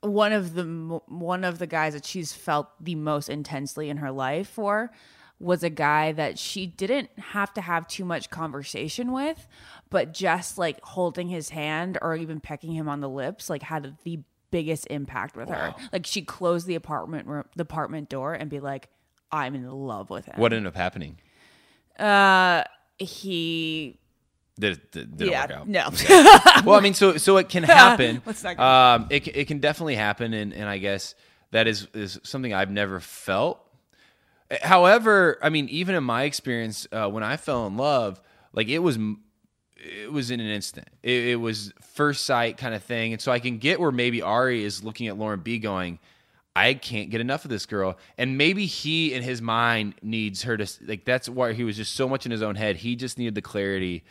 one 0.00 0.32
of 0.32 0.54
the 0.54 0.64
one 1.06 1.44
of 1.44 1.58
the 1.58 1.66
guys 1.66 1.92
that 1.92 2.04
she's 2.04 2.32
felt 2.32 2.68
the 2.80 2.94
most 2.96 3.28
intensely 3.28 3.90
in 3.90 3.98
her 3.98 4.10
life 4.10 4.48
for 4.48 4.90
was 5.38 5.62
a 5.62 5.70
guy 5.70 6.10
that 6.12 6.38
she 6.38 6.66
didn't 6.66 7.10
have 7.18 7.52
to 7.54 7.60
have 7.60 7.86
too 7.86 8.04
much 8.04 8.30
conversation 8.30 9.12
with, 9.12 9.46
but 9.94 10.12
just 10.12 10.58
like 10.58 10.80
holding 10.82 11.28
his 11.28 11.50
hand 11.50 11.98
or 12.02 12.16
even 12.16 12.40
pecking 12.40 12.72
him 12.72 12.88
on 12.88 12.98
the 12.98 13.08
lips, 13.08 13.48
like 13.48 13.62
had 13.62 13.96
the 14.02 14.18
biggest 14.50 14.88
impact 14.90 15.36
with 15.36 15.48
her. 15.48 15.72
Like 15.92 16.04
she 16.04 16.22
closed 16.22 16.66
the 16.66 16.74
apartment 16.74 17.28
room, 17.28 17.44
the 17.54 17.62
apartment 17.62 18.08
door, 18.08 18.34
and 18.34 18.50
be 18.50 18.58
like, 18.58 18.88
"I'm 19.30 19.54
in 19.54 19.70
love 19.70 20.10
with 20.10 20.24
him." 20.24 20.34
What 20.36 20.52
ended 20.52 20.66
up 20.66 20.74
happening? 20.74 21.18
Uh, 21.96 22.64
he. 22.98 24.00
Did 24.58 24.72
it 24.72 24.90
did, 24.90 25.16
did 25.16 25.28
yeah. 25.28 25.42
work 25.42 25.50
out? 25.52 25.68
No. 25.68 25.90
well, 26.64 26.76
I 26.76 26.80
mean, 26.80 26.94
so 26.94 27.16
so 27.16 27.36
it 27.36 27.48
can 27.48 27.62
happen. 27.62 28.20
Let's 28.26 28.42
not 28.42 28.58
um, 28.58 29.06
it 29.10 29.28
it 29.28 29.46
can 29.46 29.60
definitely 29.60 29.94
happen, 29.94 30.34
and 30.34 30.52
and 30.52 30.68
I 30.68 30.78
guess 30.78 31.14
that 31.52 31.68
is 31.68 31.86
is 31.94 32.18
something 32.24 32.52
I've 32.52 32.68
never 32.68 32.98
felt. 32.98 33.60
However, 34.60 35.38
I 35.40 35.50
mean, 35.50 35.68
even 35.68 35.94
in 35.94 36.02
my 36.02 36.24
experience, 36.24 36.88
uh, 36.90 37.08
when 37.08 37.22
I 37.22 37.36
fell 37.36 37.68
in 37.68 37.76
love, 37.76 38.20
like 38.52 38.68
it 38.68 38.80
was 38.80 38.96
m- 38.96 39.23
it 39.84 40.12
was 40.12 40.30
in 40.30 40.40
an 40.40 40.46
instant. 40.48 40.88
It, 41.02 41.28
it 41.28 41.36
was 41.36 41.72
first 41.94 42.24
sight 42.24 42.56
kind 42.56 42.74
of 42.74 42.82
thing, 42.82 43.12
and 43.12 43.20
so 43.20 43.30
I 43.32 43.38
can 43.38 43.58
get 43.58 43.80
where 43.80 43.92
maybe 43.92 44.22
Arie 44.22 44.64
is 44.64 44.82
looking 44.82 45.08
at 45.08 45.18
Lauren 45.18 45.40
B, 45.40 45.58
going, 45.58 45.98
"I 46.56 46.74
can't 46.74 47.10
get 47.10 47.20
enough 47.20 47.44
of 47.44 47.50
this 47.50 47.66
girl," 47.66 47.98
and 48.18 48.38
maybe 48.38 48.66
he 48.66 49.12
in 49.12 49.22
his 49.22 49.42
mind 49.42 49.94
needs 50.02 50.42
her 50.42 50.56
to 50.56 50.66
like. 50.86 51.04
That's 51.04 51.28
why 51.28 51.52
he 51.52 51.64
was 51.64 51.76
just 51.76 51.94
so 51.94 52.08
much 52.08 52.24
in 52.26 52.32
his 52.32 52.42
own 52.42 52.54
head. 52.54 52.76
He 52.76 52.96
just 52.96 53.18
needed 53.18 53.34
the 53.34 53.42
clarity 53.42 54.04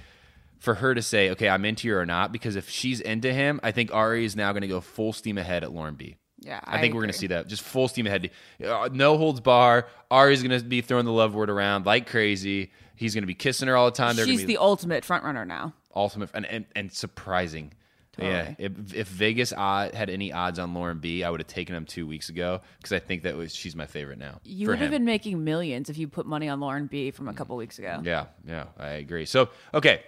for 0.60 0.76
her 0.76 0.94
to 0.94 1.02
say, 1.02 1.30
"Okay, 1.32 1.50
I'm 1.50 1.66
into 1.66 1.88
you 1.88 1.98
or 1.98 2.06
not." 2.06 2.32
Because 2.32 2.56
if 2.56 2.70
she's 2.70 3.02
into 3.02 3.34
him, 3.34 3.60
I 3.64 3.72
think 3.72 3.94
Arie 3.94 4.26
is 4.26 4.36
now 4.36 4.52
going 4.52 4.62
to 4.62 4.68
go 4.68 4.82
full 4.82 5.14
steam 5.14 5.38
ahead 5.38 5.64
at 5.64 5.72
Lauren 5.74 5.96
B. 5.96 6.16
Yeah, 6.46 6.60
I, 6.64 6.78
I 6.78 6.82
think 6.82 6.94
we're 6.94 7.02
going 7.02 7.12
to 7.12 7.18
see 7.18 7.28
that. 7.28 7.48
Just 7.48 7.62
full 7.62 7.88
steam 7.88 8.06
ahead. 8.06 8.30
Uh, 8.64 8.90
No 8.92 9.18
holds 9.18 9.40
bar. 9.40 9.88
Arie's 10.12 10.44
going 10.44 10.60
to 10.60 10.66
be 10.66 10.82
throwing 10.82 11.06
the 11.06 11.12
love 11.12 11.34
word 11.34 11.50
around 11.50 11.86
like 11.86 12.10
crazy. 12.10 12.72
He's 12.96 13.14
going 13.14 13.24
to 13.24 13.28
be 13.28 13.34
kissing 13.34 13.68
her 13.68 13.76
all 13.76 13.86
the 13.86 13.92
time. 13.92 14.16
They're 14.16 14.26
going 14.26 14.38
She's 14.38 14.42
to 14.44 14.48
be 14.48 14.54
the 14.54 14.62
ultimate 14.62 15.04
front 15.04 15.24
runner 15.24 15.46
now. 15.46 15.74
ultimate 15.96 16.30
and, 16.34 16.46
and, 16.46 16.66
and 16.76 16.92
surprising. 16.92 17.74
Yeah, 18.20 18.54
if, 18.60 18.94
if 18.94 19.08
Vegas 19.08 19.52
odd, 19.52 19.96
had 19.96 20.12
any 20.12 20.32
odds 20.32 20.60
on 20.60 20.76
Lauren 20.76 21.00
B, 21.00 21.24
I 21.24 21.32
would 21.32 21.40
have 21.40 21.48
taken 21.48 21.76
him 21.76 21.86
two 21.86 22.06
weeks 22.06 22.30
ago 22.30 22.62
because 22.78 22.94
I 22.94 23.00
think 23.00 23.24
that 23.24 23.36
was 23.36 23.56
she's 23.56 23.76
my 23.76 23.88
favorite 23.88 24.20
now. 24.20 24.40
You 24.44 24.68
would 24.68 24.78
have 24.78 24.92
been 24.92 25.04
making 25.06 25.44
millions 25.44 25.90
if 25.90 25.98
you 25.98 26.08
put 26.08 26.28
money 26.28 26.48
on 26.48 26.60
Lauren 26.60 26.86
B 26.86 27.10
from 27.10 27.28
a 27.28 27.34
couple 27.34 27.56
weeks 27.56 27.80
ago. 27.80 28.02
Yeah, 28.04 28.26
yeah, 28.48 28.66
I 28.78 28.90
agree. 28.90 29.26
So 29.26 29.50
okay, 29.74 30.04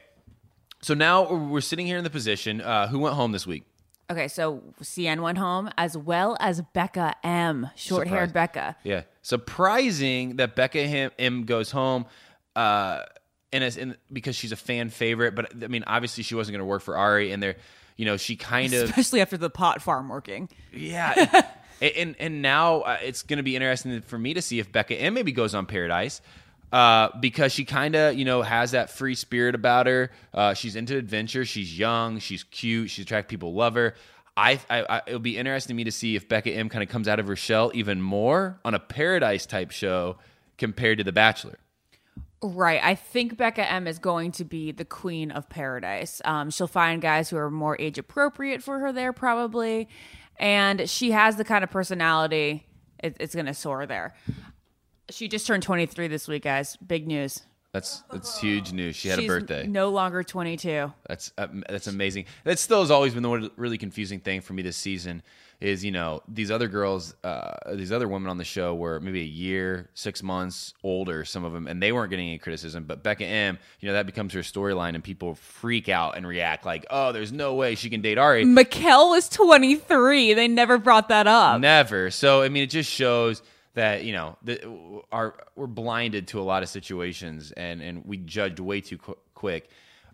so 0.83 0.93
now 0.93 1.33
we're 1.33 1.61
sitting 1.61 1.87
here 1.87 1.97
in 1.97 2.03
the 2.03 2.11
position. 2.11 2.61
Uh, 2.61 2.87
who 2.87 2.99
went 2.99 3.15
home 3.15 3.31
this 3.31 3.47
week? 3.47 3.63
Okay, 4.11 4.27
so 4.27 4.61
CN 4.83 5.21
went 5.21 5.39
home 5.39 5.71
as 5.79 5.97
well 5.97 6.37
as 6.39 6.61
Becca 6.61 7.15
M, 7.23 7.71
short 7.75 8.07
haired 8.07 8.33
Becca. 8.33 8.75
Yeah, 8.83 9.01
surprising 9.23 10.35
that 10.35 10.55
Becca 10.55 11.11
M 11.19 11.45
goes 11.45 11.71
home, 11.71 12.05
uh, 12.55 13.03
and 13.51 13.63
as 13.63 13.77
in 13.77 13.95
because 14.11 14.35
she's 14.35 14.51
a 14.51 14.55
fan 14.57 14.89
favorite. 14.89 15.35
But 15.35 15.63
I 15.63 15.67
mean, 15.67 15.83
obviously 15.87 16.23
she 16.23 16.35
wasn't 16.35 16.53
going 16.53 16.65
to 16.65 16.69
work 16.69 16.81
for 16.81 16.97
Arie, 16.97 17.31
and 17.31 17.41
there, 17.41 17.55
you 17.97 18.05
know, 18.05 18.17
she 18.17 18.35
kind 18.35 18.73
of 18.73 18.89
Especially 18.89 19.21
after 19.21 19.37
the 19.37 19.49
pot 19.49 19.81
farm 19.81 20.09
working. 20.09 20.49
yeah. 20.73 21.43
and, 21.81 21.91
and 21.95 22.15
and 22.19 22.41
now 22.41 22.81
uh, 22.81 22.97
it's 23.03 23.23
going 23.23 23.37
to 23.37 23.43
be 23.43 23.55
interesting 23.55 24.01
for 24.01 24.17
me 24.17 24.33
to 24.33 24.41
see 24.41 24.59
if 24.59 24.71
Becca 24.71 24.95
M 24.95 25.13
maybe 25.13 25.31
goes 25.31 25.55
on 25.55 25.65
Paradise. 25.65 26.21
Uh, 26.71 27.09
because 27.21 27.53
she 27.53 27.63
kind 27.63 27.95
of, 27.95 28.15
you 28.15 28.25
know, 28.25 28.41
has 28.41 28.71
that 28.71 28.89
free 28.89 29.15
spirit 29.15 29.55
about 29.55 29.87
her. 29.87 30.11
Uh, 30.33 30.53
she's 30.53 30.75
into 30.75 30.97
adventure. 30.97 31.45
She's 31.45 31.77
young. 31.77 32.19
She's 32.19 32.43
cute. 32.43 32.89
She's 32.89 33.05
attractive. 33.05 33.29
People 33.29 33.53
love 33.53 33.75
her. 33.75 33.93
I, 34.35 34.59
I, 34.69 34.85
I 34.89 35.01
it'll 35.07 35.19
be 35.19 35.37
interesting 35.37 35.73
to 35.73 35.77
me 35.77 35.85
to 35.85 35.91
see 35.91 36.17
if 36.17 36.27
Becca 36.27 36.51
M 36.51 36.67
kind 36.67 36.83
of 36.83 36.89
comes 36.89 37.07
out 37.07 37.19
of 37.19 37.27
her 37.27 37.37
shell 37.37 37.71
even 37.73 38.01
more 38.01 38.59
on 38.65 38.73
a 38.73 38.79
Paradise 38.79 39.45
type 39.45 39.71
show 39.71 40.17
compared 40.57 40.97
to 40.97 41.05
The 41.05 41.13
Bachelor. 41.13 41.59
Right. 42.47 42.79
I 42.83 42.93
think 42.93 43.37
Becca 43.37 43.67
M 43.71 43.87
is 43.87 43.97
going 43.97 44.31
to 44.33 44.45
be 44.45 44.71
the 44.71 44.85
queen 44.85 45.31
of 45.31 45.49
paradise. 45.49 46.21
Um, 46.23 46.51
she'll 46.51 46.67
find 46.67 47.01
guys 47.01 47.27
who 47.27 47.37
are 47.37 47.49
more 47.49 47.75
age 47.79 47.97
appropriate 47.97 48.61
for 48.61 48.77
her 48.77 48.93
there, 48.93 49.13
probably. 49.13 49.89
And 50.37 50.87
she 50.87 51.09
has 51.09 51.37
the 51.37 51.43
kind 51.43 51.63
of 51.63 51.71
personality, 51.71 52.67
it, 52.99 53.17
it's 53.19 53.33
going 53.33 53.47
to 53.47 53.53
soar 53.55 53.87
there. 53.87 54.13
She 55.09 55.27
just 55.27 55.47
turned 55.47 55.63
23 55.63 56.07
this 56.07 56.27
week, 56.27 56.43
guys. 56.43 56.77
Big 56.77 57.07
news. 57.07 57.41
That's 57.75 58.03
that's 58.09 58.39
huge 58.39 58.71
news. 58.71 58.95
She 58.95 59.09
had 59.09 59.19
She's 59.19 59.29
a 59.29 59.33
birthday. 59.33 59.67
No 59.67 59.89
longer 59.89 60.23
22. 60.23 60.93
That's 61.09 61.33
uh, 61.37 61.47
that's 61.67 61.87
amazing. 61.87 62.23
That 62.45 62.57
still 62.57 62.79
has 62.79 62.89
always 62.89 63.13
been 63.13 63.21
the 63.21 63.27
one 63.27 63.51
really 63.57 63.77
confusing 63.77 64.21
thing 64.21 64.39
for 64.39 64.53
me 64.53 64.61
this 64.61 64.77
season. 64.77 65.21
Is 65.59 65.83
you 65.83 65.91
know 65.91 66.23
these 66.25 66.51
other 66.51 66.69
girls, 66.69 67.15
uh, 67.25 67.73
these 67.73 67.91
other 67.91 68.07
women 68.07 68.29
on 68.29 68.37
the 68.37 68.45
show 68.45 68.73
were 68.73 69.01
maybe 69.01 69.19
a 69.19 69.25
year, 69.25 69.89
six 69.93 70.23
months 70.23 70.73
older, 70.83 71.25
some 71.25 71.43
of 71.43 71.51
them, 71.51 71.67
and 71.67 71.83
they 71.83 71.91
weren't 71.91 72.11
getting 72.11 72.29
any 72.29 72.37
criticism. 72.37 72.85
But 72.85 73.03
Becca 73.03 73.25
M, 73.25 73.59
you 73.81 73.87
know 73.87 73.93
that 73.93 74.05
becomes 74.05 74.31
her 74.33 74.39
storyline, 74.39 74.95
and 74.95 75.03
people 75.03 75.35
freak 75.35 75.89
out 75.89 76.15
and 76.15 76.25
react 76.25 76.65
like, 76.65 76.85
"Oh, 76.89 77.11
there's 77.11 77.33
no 77.33 77.55
way 77.55 77.75
she 77.75 77.89
can 77.89 77.99
date 77.99 78.17
Arie." 78.17 78.45
Mikkel 78.45 79.09
was 79.09 79.27
23. 79.27 80.33
They 80.33 80.47
never 80.47 80.77
brought 80.77 81.09
that 81.09 81.27
up. 81.27 81.59
Never. 81.59 82.09
So 82.09 82.41
I 82.41 82.47
mean, 82.47 82.63
it 82.63 82.69
just 82.69 82.89
shows 82.89 83.41
that 83.75 84.03
you 84.03 84.13
know 84.13 84.37
that 84.43 84.61
our 85.11 85.35
we're 85.55 85.67
blinded 85.67 86.27
to 86.29 86.39
a 86.39 86.43
lot 86.43 86.63
of 86.63 86.69
situations, 86.69 87.51
and 87.55 87.81
and 87.81 88.03
we 88.05 88.17
judged 88.17 88.59
way 88.59 88.81
too 88.81 88.97
qu- 88.97 89.17
quick. 89.35 89.69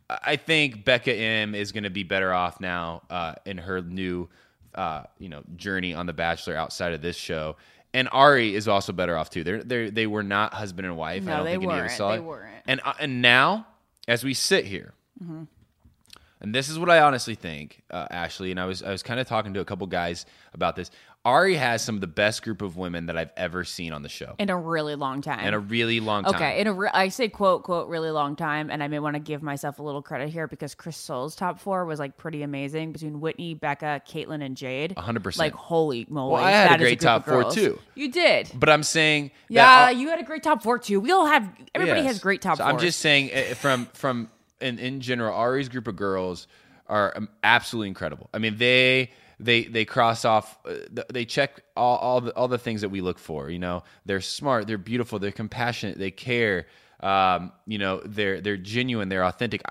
I 0.09 0.17
I 0.23 0.35
think 0.35 0.83
Becca 0.83 1.13
M 1.15 1.55
is 1.55 1.71
going 1.71 1.85
to 1.85 1.89
be 1.89 2.03
better 2.03 2.33
off 2.33 2.59
now 2.59 3.01
uh, 3.09 3.35
in 3.45 3.57
her 3.59 3.81
new 3.81 4.27
uh, 4.75 5.03
you 5.19 5.29
know 5.29 5.41
journey 5.55 5.93
on 5.93 6.05
The 6.05 6.13
Bachelor 6.13 6.55
outside 6.55 6.93
of 6.93 7.01
this 7.01 7.15
show. 7.15 7.55
And 7.93 8.07
Arie 8.13 8.55
is 8.55 8.67
also 8.69 8.93
better 8.93 9.17
off 9.17 9.29
too. 9.29 9.43
They're, 9.43 9.63
they 9.63 9.89
they 9.89 10.07
were 10.07 10.23
not 10.23 10.53
husband 10.53 10.85
and 10.87 10.95
wife. 10.97 11.23
I 11.23 11.25
No, 11.25 11.35
don't 11.37 11.45
they 11.45 11.51
think 11.57 11.63
any 11.63 11.73
of 11.73 11.77
us 11.79 11.81
weren't. 11.81 11.97
saw 11.97 12.09
They 12.11 12.15
it. 12.17 12.23
weren't. 12.23 12.63
And 12.67 12.81
uh, 12.85 12.93
and 12.99 13.21
now, 13.21 13.67
as 14.07 14.23
we 14.23 14.33
sit 14.33 14.63
here, 14.65 14.93
and 15.19 16.55
this 16.55 16.69
is 16.69 16.79
what 16.79 16.89
I 16.89 17.01
honestly 17.01 17.35
think, 17.35 17.81
uh, 17.91 18.07
Ashley. 18.09 18.49
And 18.51 18.59
I 18.59 18.65
was 18.65 18.81
I 18.81 18.91
was 18.91 19.03
kind 19.03 19.19
of 19.19 19.27
talking 19.27 19.53
to 19.53 19.59
a 19.59 19.65
couple 19.65 19.85
guys 19.87 20.25
about 20.53 20.75
this. 20.75 20.89
Arie 21.23 21.55
has 21.55 21.83
some 21.83 21.93
of 21.95 22.01
the 22.01 22.07
best 22.07 22.41
group 22.41 22.63
of 22.63 22.77
women 22.77 23.05
that 23.05 23.15
I've 23.15 23.29
ever 23.37 23.63
seen 23.63 23.93
on 23.93 24.01
the 24.01 24.09
show 24.09 24.33
In 24.39 24.49
a 24.49 24.57
really 24.57 24.95
long 24.95 25.21
time. 25.21 25.45
in 25.45 25.53
a 25.53 25.59
really 25.59 25.99
long 25.99 26.23
time. 26.23 26.33
Okay, 26.33 26.59
in 26.59 26.65
a 26.65 26.73
re- 26.73 26.89
I 26.91 27.09
say 27.09 27.29
quote 27.29 27.61
quote 27.61 27.87
really 27.89 28.09
long 28.09 28.35
time, 28.35 28.71
and 28.71 28.81
I 28.81 28.87
may 28.87 28.97
want 28.97 29.13
to 29.13 29.19
give 29.19 29.43
myself 29.43 29.77
a 29.77 29.83
little 29.83 30.01
credit 30.01 30.29
here 30.29 30.47
because 30.47 30.73
Chris 30.73 30.97
Soules' 30.97 31.35
top 31.35 31.59
four 31.59 31.85
was 31.85 31.99
like 31.99 32.17
pretty 32.17 32.41
amazing 32.41 32.91
between 32.91 33.19
Whitney, 33.19 33.53
Becca, 33.53 34.01
Kaitlyn, 34.07 34.43
and 34.43 34.57
Jade. 34.57 34.95
100%. 34.95 35.37
Like 35.37 35.53
holy 35.53 36.07
moly! 36.09 36.33
Well, 36.33 36.43
I 36.43 36.49
had 36.51 36.71
a 36.73 36.77
great 36.79 36.97
group 36.99 37.07
top 37.07 37.25
four, 37.27 37.51
too. 37.51 37.77
You 37.93 38.11
did. 38.11 38.49
But 38.55 38.69
I'm 38.69 38.81
saying 38.83 39.29
Yeah, 39.47 39.91
you 39.91 40.09
had 40.09 40.19
a 40.19 40.23
great 40.23 40.41
top 40.41 40.63
four 40.63 40.79
too. 40.79 40.99
We 40.99 41.11
all 41.11 41.27
have. 41.27 41.47
Everybody 41.75 42.01
Yes. 42.01 42.13
has 42.13 42.19
great 42.19 42.41
top 42.41 42.57
so 42.57 42.63
fours. 42.63 42.73
I'm 42.73 42.79
just 42.79 42.99
saying 42.99 43.29
uh, 43.31 43.53
from 43.53 43.85
from 43.93 44.31
in, 44.59 44.79
in 44.79 45.01
general, 45.01 45.35
Arie's 45.39 45.69
group 45.69 45.87
of 45.87 45.95
girls 45.95 46.47
are 46.87 47.13
um, 47.15 47.29
absolutely 47.43 47.89
incredible. 47.89 48.27
I 48.33 48.39
mean, 48.39 48.57
they 48.57 49.11
they 49.41 49.63
they 49.63 49.85
cross 49.85 50.23
off, 50.23 50.57
uh, 50.65 51.01
they 51.11 51.25
check 51.25 51.63
all 51.75 51.97
all 51.97 52.21
the, 52.21 52.35
all 52.35 52.47
the 52.47 52.57
things 52.57 52.81
that 52.81 52.89
we 52.89 53.01
look 53.01 53.19
for. 53.19 53.49
You 53.49 53.59
know, 53.59 53.83
they're 54.05 54.21
smart, 54.21 54.67
they're 54.67 54.77
beautiful, 54.77 55.19
they're 55.19 55.31
compassionate, 55.31 55.97
they 55.97 56.11
care. 56.11 56.67
Um, 57.01 57.51
you 57.65 57.79
know, 57.79 58.01
they're 58.05 58.39
they're 58.39 58.57
genuine, 58.57 59.09
they're 59.09 59.25
authentic. 59.25 59.63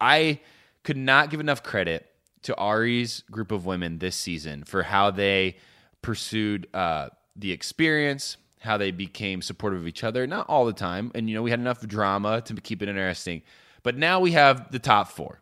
I 0.00 0.40
could 0.82 0.96
not 0.96 1.30
give 1.30 1.40
enough 1.40 1.62
credit 1.62 2.10
to 2.42 2.54
Arie's 2.60 3.22
group 3.30 3.52
of 3.52 3.64
women 3.64 3.98
this 3.98 4.16
season 4.16 4.64
for 4.64 4.82
how 4.82 5.10
they 5.10 5.56
pursued 6.02 6.66
uh, 6.74 7.08
the 7.36 7.52
experience, 7.52 8.36
how 8.60 8.76
they 8.76 8.90
became 8.90 9.40
supportive 9.40 9.80
of 9.80 9.88
each 9.88 10.04
other. 10.04 10.26
Not 10.26 10.48
all 10.48 10.66
the 10.66 10.72
time, 10.72 11.12
and 11.14 11.28
you 11.28 11.36
know 11.36 11.42
we 11.42 11.50
had 11.50 11.60
enough 11.60 11.86
drama 11.86 12.40
to 12.42 12.54
keep 12.54 12.82
it 12.82 12.88
interesting. 12.88 13.42
But 13.84 13.96
now 13.96 14.18
we 14.18 14.32
have 14.32 14.72
the 14.72 14.78
top 14.78 15.08
four, 15.08 15.40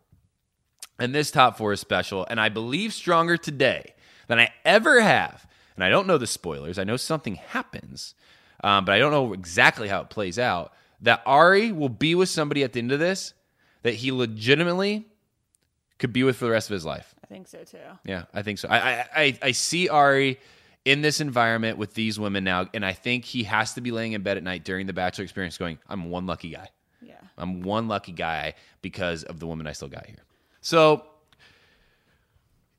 and 0.99 1.13
this 1.13 1.31
top 1.31 1.57
four 1.57 1.73
is 1.73 1.79
special, 1.79 2.25
and 2.29 2.39
I 2.39 2.49
believe 2.49 2.93
stronger 2.93 3.37
today 3.37 3.93
than 4.27 4.39
I 4.39 4.51
ever 4.65 5.01
have. 5.01 5.47
And 5.75 5.83
I 5.83 5.89
don't 5.89 6.07
know 6.07 6.17
the 6.17 6.27
spoilers. 6.27 6.77
I 6.77 6.83
know 6.83 6.97
something 6.97 7.35
happens, 7.35 8.13
um, 8.63 8.85
but 8.85 8.93
I 8.93 8.99
don't 8.99 9.11
know 9.11 9.33
exactly 9.33 9.87
how 9.87 10.01
it 10.01 10.09
plays 10.09 10.37
out. 10.37 10.71
That 11.01 11.21
Arie 11.25 11.71
will 11.71 11.89
be 11.89 12.15
with 12.15 12.29
somebody 12.29 12.63
at 12.63 12.73
the 12.73 12.79
end 12.79 12.91
of 12.91 12.99
this 12.99 13.33
that 13.81 13.95
he 13.95 14.11
legitimately 14.11 15.07
could 15.99 16.13
be 16.13 16.23
with 16.23 16.37
for 16.37 16.45
the 16.45 16.51
rest 16.51 16.69
of 16.69 16.73
his 16.73 16.85
life. 16.85 17.13
I 17.23 17.27
think 17.27 17.47
so 17.47 17.63
too. 17.63 17.77
Yeah, 18.05 18.23
I 18.33 18.41
think 18.41 18.59
so. 18.59 18.67
I, 18.69 18.77
I 18.77 19.07
I 19.15 19.39
I 19.41 19.51
see 19.51 19.89
Arie 19.89 20.39
in 20.85 21.01
this 21.01 21.21
environment 21.21 21.77
with 21.77 21.93
these 21.93 22.19
women 22.19 22.43
now, 22.43 22.67
and 22.73 22.85
I 22.85 22.93
think 22.93 23.25
he 23.25 23.43
has 23.43 23.73
to 23.73 23.81
be 23.81 23.91
laying 23.91 24.13
in 24.13 24.21
bed 24.21 24.37
at 24.37 24.43
night 24.43 24.63
during 24.63 24.87
the 24.87 24.93
bachelor 24.93 25.23
experience, 25.23 25.57
going, 25.57 25.79
"I'm 25.89 26.09
one 26.09 26.25
lucky 26.25 26.49
guy. 26.49 26.69
Yeah. 27.01 27.15
I'm 27.37 27.61
one 27.61 27.87
lucky 27.87 28.11
guy 28.11 28.55
because 28.81 29.23
of 29.23 29.39
the 29.39 29.47
woman 29.47 29.67
I 29.67 29.73
still 29.73 29.87
got 29.87 30.05
here." 30.05 30.19
So, 30.63 31.03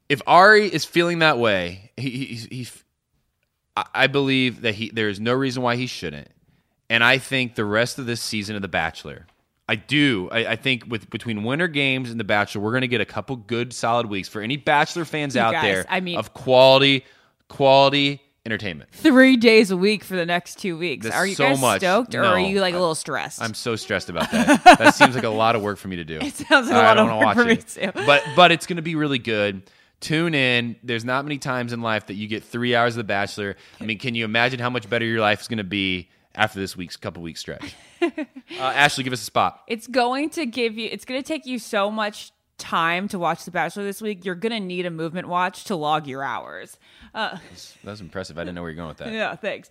if 0.09 0.21
Arie 0.27 0.67
is 0.67 0.85
feeling 0.85 1.21
that 1.21 1.39
way, 1.39 1.93
he 1.97 2.11
he, 2.11 2.35
he 2.35 2.69
I- 3.95 4.07
believe 4.07 4.63
that 4.63 4.75
he 4.75 4.91
there 4.91 5.09
is 5.09 5.21
no 5.21 5.33
reason 5.35 5.63
why 5.63 5.77
he 5.77 5.87
shouldn't, 5.87 6.29
and 6.91 7.05
I 7.05 7.19
think 7.19 7.55
the 7.55 7.65
rest 7.65 7.99
of 7.99 8.07
this 8.07 8.21
season 8.21 8.57
of 8.57 8.63
The 8.63 8.69
Bachelor. 8.69 9.27
I 9.69 9.77
do. 9.77 10.29
I, 10.31 10.47
I 10.47 10.57
think 10.57 10.85
with 10.89 11.09
between 11.09 11.43
Winter 11.45 11.69
Games 11.69 12.11
and 12.11 12.21
The 12.21 12.25
Bachelor, 12.25 12.61
we're 12.63 12.73
going 12.73 12.83
to 12.83 12.89
get 12.89 13.01
a 13.01 13.07
couple 13.07 13.37
good, 13.37 13.73
solid 13.73 14.07
weeks 14.07 14.29
for 14.29 14.43
any 14.43 14.57
Bachelor 14.59 15.05
fans 15.07 15.35
You 15.35 15.41
out 15.41 15.53
guys, 15.53 15.63
there. 15.63 15.85
I 15.89 16.01
mean- 16.01 16.19
of 16.19 16.35
quality, 16.35 17.05
quality 17.49 18.21
entertainment. 18.47 18.91
Three 18.93 19.37
days 19.37 19.71
a 19.71 19.77
week 19.77 20.05
for 20.05 20.17
the 20.17 20.27
next 20.27 20.59
two 20.59 20.77
weeks. 20.77 21.05
That's 21.05 21.17
are 21.17 21.27
you 21.27 21.35
so 21.35 21.49
guys 21.51 21.61
much. 21.61 21.81
stoked, 21.81 22.15
or 22.15 22.23
No. 22.23 22.29
are 22.33 22.39
you 22.39 22.61
like 22.61 22.75
a 22.75 22.79
little 22.79 22.95
stressed? 22.95 23.41
I'm 23.43 23.55
so 23.55 23.77
stressed 23.77 24.09
about 24.11 24.31
that. 24.33 24.63
that 24.65 24.95
seems 24.95 25.15
like 25.15 25.25
a 25.25 25.29
lot 25.31 25.57
of 25.57 25.63
work 25.63 25.79
for 25.79 25.89
me 25.89 25.97
to 25.97 26.05
do. 26.05 26.19
It 26.23 26.35
sounds 26.35 26.69
like 26.69 26.77
a 26.77 26.81
I 26.81 26.87
lot 26.89 26.95
don't 26.95 27.11
of 27.11 27.19
work 27.19 27.35
for 27.37 27.45
me 27.45 27.53
it. 27.53 27.67
too. 27.69 27.91
But 28.07 28.23
but 28.37 28.53
it's 28.53 28.67
going 28.67 28.77
to 28.77 28.83
be 28.83 28.95
really 28.97 29.19
good. 29.19 29.63
Tune 30.01 30.35
in. 30.35 30.77
There's 30.83 31.05
not 31.05 31.25
many 31.25 31.39
times 31.39 31.73
in 31.73 31.81
life 31.81 32.07
that 32.07 32.15
you 32.15 32.27
get 32.29 32.45
three 32.45 32.75
hours 32.75 32.95
of 32.95 32.99
The 32.99 33.05
Bachelor. 33.05 33.57
I 33.81 33.85
mean, 33.85 33.99
can 33.99 34.15
you 34.15 34.25
imagine 34.27 34.61
how 34.61 34.69
much 34.69 34.91
better 34.91 35.07
your 35.07 35.21
life 35.21 35.41
is 35.41 35.49
going 35.49 35.59
to 35.59 35.65
be 35.65 36.11
after 36.35 36.59
this 36.61 36.77
week's 36.77 36.97
couple 36.99 37.23
week 37.23 37.39
stretch? 37.39 37.75
uh, 38.03 38.11
Ashley, 38.59 39.05
give 39.05 39.15
us 39.15 39.23
a 39.23 39.25
spot. 39.25 39.63
It's 39.67 39.87
going 39.87 40.29
to 40.31 40.45
give 40.45 40.77
you. 40.77 40.89
It's 40.93 41.07
going 41.07 41.23
to 41.23 41.27
take 41.27 41.47
you 41.47 41.59
so 41.59 41.91
much 41.91 42.33
time 42.59 43.09
to 43.09 43.19
watch 43.19 43.45
The 43.45 43.51
Bachelor 43.51 43.85
this 43.85 44.01
week. 44.01 44.25
You're 44.25 44.35
going 44.35 44.53
to 44.53 44.61
need 44.61 44.87
a 44.87 44.91
movement 44.91 45.29
watch 45.29 45.65
to 45.65 45.77
log 45.77 46.07
your 46.07 46.23
hours. 46.23 46.79
Uh, 47.15 47.37
That 47.85 47.91
was 47.91 48.01
impressive. 48.01 48.39
I 48.39 48.43
didn't 48.43 48.55
know 48.55 48.63
where 48.63 48.71
you're 48.71 48.77
going 48.77 48.89
with 48.89 48.99
that. 48.99 49.13
Yeah, 49.13 49.35
thanks. 49.37 49.71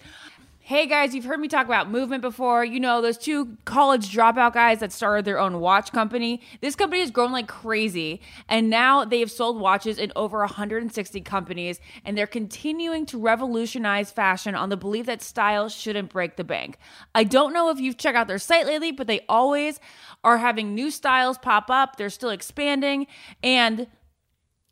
Hey 0.65 0.87
guys, 0.87 1.13
you've 1.13 1.25
heard 1.25 1.41
me 1.41 1.49
talk 1.49 1.65
about 1.65 1.91
movement 1.91 2.21
before. 2.21 2.63
You 2.63 2.79
know, 2.79 3.01
those 3.01 3.17
two 3.17 3.57
college 3.65 4.15
dropout 4.15 4.53
guys 4.53 4.79
that 4.79 4.93
started 4.93 5.25
their 5.25 5.37
own 5.37 5.59
watch 5.59 5.91
company. 5.91 6.39
This 6.61 6.73
company 6.73 7.01
has 7.01 7.11
grown 7.11 7.33
like 7.33 7.49
crazy, 7.49 8.21
and 8.47 8.69
now 8.69 9.03
they 9.03 9.19
have 9.19 9.29
sold 9.29 9.59
watches 9.59 9.97
in 9.97 10.13
over 10.15 10.39
160 10.39 11.19
companies, 11.19 11.81
and 12.05 12.17
they're 12.17 12.25
continuing 12.25 13.05
to 13.07 13.17
revolutionize 13.17 14.09
fashion 14.09 14.55
on 14.55 14.69
the 14.69 14.77
belief 14.77 15.05
that 15.07 15.21
style 15.21 15.67
shouldn't 15.67 16.09
break 16.09 16.37
the 16.37 16.45
bank. 16.45 16.77
I 17.13 17.25
don't 17.25 17.51
know 17.51 17.69
if 17.69 17.81
you've 17.81 17.97
checked 17.97 18.15
out 18.15 18.29
their 18.29 18.39
site 18.39 18.65
lately, 18.65 18.93
but 18.93 19.05
they 19.05 19.19
always 19.27 19.81
are 20.23 20.37
having 20.37 20.73
new 20.73 20.91
styles 20.91 21.37
pop 21.37 21.69
up. 21.69 21.97
They're 21.97 22.09
still 22.09 22.29
expanding, 22.29 23.07
and 23.43 23.87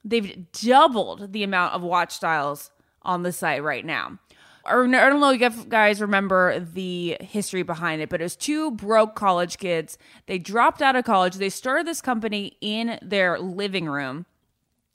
they've 0.06 0.50
doubled 0.54 1.34
the 1.34 1.44
amount 1.44 1.74
of 1.74 1.82
watch 1.82 2.14
styles 2.14 2.72
on 3.02 3.24
the 3.24 3.34
site 3.34 3.62
right 3.62 3.86
now. 3.86 4.20
Or 4.66 4.84
I 4.84 5.10
don't 5.10 5.20
know 5.20 5.32
if 5.32 5.58
you 5.58 5.66
guys 5.66 6.02
remember 6.02 6.60
the 6.60 7.18
history 7.20 7.64
behind 7.64 8.02
it, 8.02 8.10
but 8.10 8.22
it 8.22 8.24
was 8.24 8.36
two 8.36 8.72
broke 8.72 9.16
college 9.16 9.58
kids. 9.58 9.98
They 10.28 10.38
dropped 10.38 10.82
out 10.82 10.96
of 10.96 11.04
college. 11.04 11.36
They 11.36 11.50
started 11.50 11.88
this 11.88 12.02
company 12.02 12.58
in 12.62 13.00
their 13.02 13.40
living 13.40 13.86
room. 13.86 14.26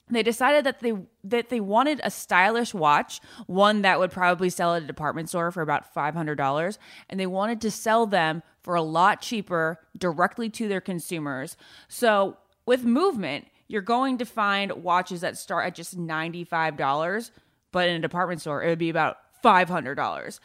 They 0.09 0.23
decided 0.23 0.65
that 0.65 0.79
they 0.79 0.93
that 1.25 1.49
they 1.49 1.59
wanted 1.59 1.99
a 2.01 2.09
stylish 2.09 2.73
watch, 2.73 3.19
one 3.45 3.81
that 3.81 3.99
would 3.99 4.11
probably 4.11 4.49
sell 4.49 4.73
at 4.73 4.83
a 4.83 4.87
department 4.87 5.27
store 5.27 5.51
for 5.51 5.61
about 5.61 5.93
$500, 5.93 6.77
and 7.09 7.19
they 7.19 7.27
wanted 7.27 7.59
to 7.61 7.71
sell 7.71 8.05
them 8.05 8.41
for 8.61 8.75
a 8.75 8.81
lot 8.81 9.21
cheaper 9.21 9.79
directly 9.97 10.49
to 10.51 10.69
their 10.69 10.79
consumers. 10.79 11.57
So, 11.89 12.37
with 12.65 12.85
Movement, 12.85 13.47
you're 13.67 13.81
going 13.81 14.17
to 14.19 14.25
find 14.25 14.71
watches 14.83 15.21
that 15.21 15.37
start 15.37 15.67
at 15.67 15.75
just 15.75 15.97
$95, 15.97 17.31
but 17.73 17.89
in 17.89 17.97
a 17.97 17.99
department 17.99 18.39
store 18.39 18.63
it 18.63 18.69
would 18.69 18.79
be 18.79 18.89
about 18.89 19.17
$500. 19.47 20.39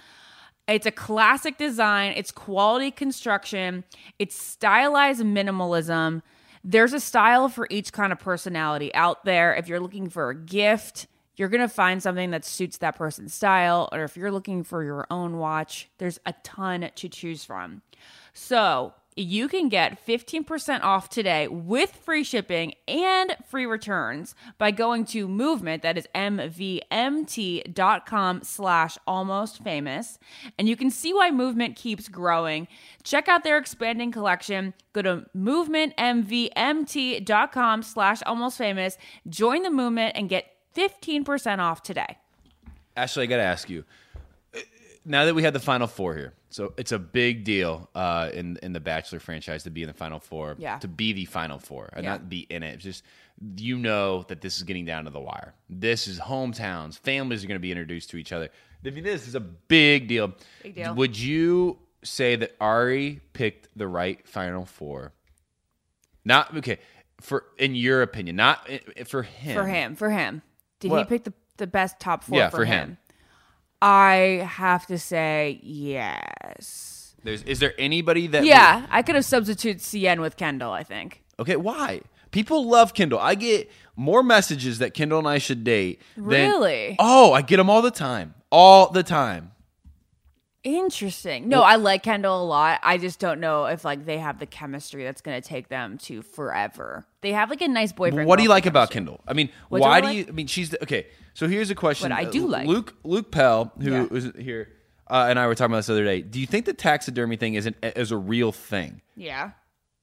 It's 0.68 0.86
a 0.86 0.92
classic 0.92 1.58
design, 1.58 2.12
it's 2.16 2.30
quality 2.30 2.92
construction, 2.92 3.82
it's 4.20 4.40
stylized 4.40 5.22
minimalism. 5.22 6.22
There's 6.62 6.92
a 6.92 7.00
style 7.00 7.48
for 7.48 7.66
each 7.68 7.92
kind 7.92 8.12
of 8.12 8.20
personality 8.20 8.94
out 8.94 9.24
there. 9.24 9.54
If 9.56 9.66
you're 9.66 9.80
looking 9.80 10.08
for 10.08 10.30
a 10.30 10.36
gift, 10.36 11.08
you're 11.34 11.48
going 11.48 11.62
to 11.62 11.68
find 11.68 12.00
something 12.00 12.30
that 12.30 12.44
suits 12.44 12.78
that 12.78 12.94
person's 12.94 13.34
style. 13.34 13.88
Or 13.90 14.04
if 14.04 14.16
you're 14.16 14.30
looking 14.30 14.62
for 14.62 14.84
your 14.84 15.04
own 15.10 15.38
watch, 15.38 15.88
there's 15.98 16.20
a 16.24 16.34
ton 16.44 16.88
to 16.94 17.08
choose 17.08 17.44
from. 17.44 17.82
So, 18.32 18.94
you 19.16 19.48
can 19.48 19.68
get 19.68 20.06
15% 20.06 20.82
off 20.82 21.08
today 21.08 21.48
with 21.48 21.92
free 21.92 22.22
shipping 22.24 22.74
and 22.88 23.36
free 23.48 23.66
returns 23.66 24.34
by 24.58 24.70
going 24.70 25.04
to 25.06 25.26
movement 25.28 25.82
that 25.82 25.98
is 25.98 26.06
mvmt.com 26.14 26.82
slash 28.42 28.98
almost 29.06 29.62
famous 29.62 30.18
and 30.58 30.68
you 30.68 30.76
can 30.76 30.90
see 30.90 31.12
why 31.12 31.30
movement 31.30 31.76
keeps 31.76 32.08
growing. 32.08 32.66
Check 33.02 33.28
out 33.28 33.44
their 33.44 33.58
expanding 33.58 34.12
collection. 34.12 34.74
Go 34.92 35.02
to 35.02 35.26
movementmvmt.com 35.36 37.82
slash 37.82 38.22
almost 38.24 38.58
famous. 38.58 38.96
Join 39.28 39.62
the 39.62 39.70
movement 39.70 40.16
and 40.16 40.28
get 40.28 40.46
15% 40.74 41.58
off 41.58 41.82
today. 41.82 42.18
Ashley, 42.96 43.24
I 43.24 43.26
got 43.26 43.36
to 43.36 43.42
ask 43.42 43.68
you. 43.70 43.84
Now 45.04 45.24
that 45.24 45.34
we 45.34 45.42
have 45.42 45.52
the 45.52 45.60
final 45.60 45.86
four 45.86 46.14
here, 46.14 46.32
so 46.50 46.74
it's 46.76 46.92
a 46.92 46.98
big 46.98 47.44
deal 47.44 47.88
uh, 47.94 48.30
in 48.32 48.56
in 48.62 48.72
the 48.72 48.80
Bachelor 48.80 49.18
franchise 49.18 49.64
to 49.64 49.70
be 49.70 49.82
in 49.82 49.88
the 49.88 49.94
final 49.94 50.20
four. 50.20 50.54
Yeah. 50.58 50.78
To 50.78 50.88
be 50.88 51.12
the 51.12 51.24
final 51.24 51.58
four 51.58 51.88
and 51.92 52.04
Yeah. 52.04 52.10
not 52.12 52.28
be 52.28 52.40
in 52.48 52.62
it. 52.62 52.74
It's 52.74 52.84
just 52.84 53.04
you 53.56 53.78
know 53.78 54.24
that 54.28 54.40
this 54.40 54.56
is 54.58 54.62
getting 54.62 54.84
down 54.84 55.04
to 55.04 55.10
the 55.10 55.18
wire. 55.20 55.54
This 55.68 56.06
is 56.06 56.20
hometowns. 56.20 56.98
Families 56.98 57.42
are 57.42 57.48
going 57.48 57.56
to 57.58 57.62
be 57.62 57.72
introduced 57.72 58.10
to 58.10 58.16
each 58.16 58.32
other. 58.32 58.48
I 58.86 58.90
mean, 58.90 59.02
this 59.04 59.26
is 59.26 59.34
a 59.34 59.40
big 59.40 60.06
deal. 60.08 60.32
Big 60.62 60.76
deal. 60.76 60.94
Would 60.94 61.18
you 61.18 61.78
say 62.04 62.36
that 62.36 62.54
Arie 62.60 63.20
picked 63.32 63.68
the 63.76 63.88
right 63.88 64.26
final 64.28 64.64
four? 64.66 65.12
Not 66.24 66.56
okay 66.58 66.78
for 67.20 67.44
in 67.58 67.74
your 67.74 68.02
opinion, 68.02 68.36
not 68.36 68.68
for 69.06 69.22
him. 69.22 69.54
for 69.56 69.66
him 69.66 69.96
for 69.96 70.10
him 70.10 70.42
did 70.80 70.90
he 70.92 71.04
pick 71.04 71.22
the, 71.24 71.32
the 71.58 71.66
best 71.66 72.00
top 72.00 72.24
four 72.24 72.38
Yeah, 72.38 72.50
for, 72.50 72.58
for 72.58 72.64
him? 72.64 72.88
him. 72.90 72.98
I 73.82 74.46
have 74.48 74.86
to 74.86 74.96
say 74.98 75.60
yes 75.62 77.14
There's 77.24 77.42
is 77.42 77.58
there 77.58 77.74
anybody 77.78 78.28
that 78.28 78.44
yeah 78.44 78.86
i 78.90 79.02
could 79.02 79.14
have 79.16 79.24
substituted 79.24 79.78
cn 79.82 80.20
with 80.20 80.36
kendall 80.36 80.72
i 80.72 80.82
think 80.82 81.18
Okay, 81.40 81.56
why? 81.56 82.02
People 82.30 82.68
love 82.68 82.92
Kendall. 82.94 83.18
I 83.18 83.34
get 83.34 83.70
more 83.96 84.22
messages 84.22 84.78
that 84.78 84.92
Kendall 84.94 85.18
and 85.18 85.26
I 85.26 85.38
should 85.38 85.64
date. 85.64 86.00
Than, 86.14 86.24
Really? 86.26 86.94
Oh, 86.98 87.32
I 87.32 87.40
get 87.42 87.56
them 87.56 87.70
all 87.70 87.82
the 87.82 87.90
time. 87.90 88.34
All 88.50 88.90
the 88.90 89.02
time. 89.02 89.50
Interesting. 90.62 91.48
No, 91.48 91.62
I 91.62 91.76
like 91.76 92.04
Kendall 92.04 92.40
a 92.40 92.46
lot. 92.46 92.78
I 92.84 92.96
just 92.98 93.18
don't 93.18 93.40
know 93.40 93.64
if 93.64 93.84
like 93.84 94.04
they 94.04 94.18
have 94.18 94.38
the 94.38 94.46
chemistry 94.46 95.02
that's 95.02 95.20
going 95.20 95.40
to 95.40 95.46
take 95.46 95.68
them 95.68 95.98
to 95.98 96.22
forever. 96.22 97.04
They 97.22 97.32
have 97.32 97.50
like 97.50 97.62
a 97.62 97.66
nice 97.68 97.92
boyfriend. 97.92 98.28
what 98.28 98.36
do 98.36 98.44
you 98.44 98.48
like 98.50 98.66
about. 98.66 98.90
Kendall? 98.90 99.20
I 99.26 99.32
mean, 99.32 99.48
What 99.68 99.78
do 99.78 99.82
why 99.82 99.96
I 99.96 100.00
do 100.00 100.06
like? 100.06 100.16
you? 100.18 100.26
I 100.28 100.30
mean, 100.32 100.46
she's 100.46 100.70
the, 100.70 100.82
okay. 100.84 101.06
So 101.34 101.48
here's 101.48 101.70
a 101.70 101.74
question. 101.74 102.10
What 102.10 102.18
I 102.18 102.24
do 102.24 102.44
Uh, 102.44 102.48
like. 102.48 102.66
Luke 102.66 102.94
Luke 103.04 103.30
Pell, 103.30 103.72
who 103.80 103.90
Yeah. 103.90 104.02
was 104.10 104.30
here, 104.38 104.68
uh, 105.08 105.26
and 105.28 105.38
I 105.38 105.46
were 105.46 105.54
talking 105.54 105.72
about 105.72 105.78
this 105.78 105.86
the 105.86 105.94
other 105.94 106.04
day. 106.04 106.22
Do 106.22 106.40
you 106.40 106.46
think 106.46 106.66
the 106.66 106.72
taxidermy 106.74 107.36
thing 107.36 107.54
is 107.54 107.66
an, 107.66 107.74
is 107.82 108.10
a 108.12 108.16
real 108.16 108.52
thing? 108.52 109.00
Yeah. 109.16 109.52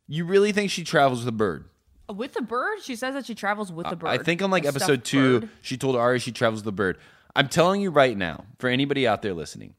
You 0.08 0.26
really 0.26 0.52
think 0.52 0.72
she 0.72 0.84
travels 0.84 1.20
with 1.20 1.28
a 1.28 1.38
bird? 1.38 1.66
With 2.14 2.36
a 2.38 2.42
bird, 2.42 2.80
she 2.82 2.96
says 2.96 3.14
that 3.14 3.28
she 3.28 3.36
travels 3.36 3.72
with 3.72 3.88
the 3.88 3.96
bird. 3.96 4.10
I 4.10 4.18
think 4.18 4.42
on 4.42 4.50
like 4.50 4.66
A 4.66 4.70
episode 4.70 5.04
two, 5.04 5.42
bird. 5.42 5.50
she 5.62 5.78
told 5.78 5.96
Ari 5.96 6.18
she 6.20 6.32
travels 6.32 6.60
with 6.62 6.66
the 6.66 6.72
bird. 6.72 6.98
I'm 7.36 7.48
telling 7.48 7.82
you 7.82 7.92
right 7.92 8.18
now, 8.18 8.46
for 8.58 8.68
anybody 8.68 9.08
out 9.08 9.22
there 9.22 9.36
listening, 9.36 9.76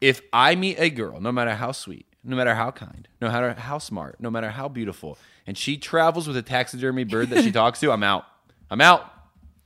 if 0.00 0.20
I 0.32 0.54
meet 0.54 0.78
a 0.78 0.90
girl, 0.90 1.20
no 1.20 1.32
matter 1.32 1.54
how 1.56 1.72
sweet, 1.72 2.06
no 2.22 2.36
matter 2.36 2.54
how 2.54 2.70
kind, 2.70 3.08
no 3.20 3.28
matter 3.28 3.54
how 3.54 3.78
smart, 3.78 4.20
no 4.20 4.30
matter 4.30 4.50
how 4.50 4.68
beautiful, 4.68 5.18
and 5.46 5.58
she 5.58 5.76
travels 5.76 6.28
with 6.28 6.36
a 6.36 6.42
taxidermy 6.42 7.02
bird 7.02 7.30
that 7.30 7.42
she 7.42 7.50
talks 7.60 7.80
to, 7.80 7.90
I'm 7.90 8.04
out. 8.04 8.24
I'm 8.70 8.80
out. 8.80 9.10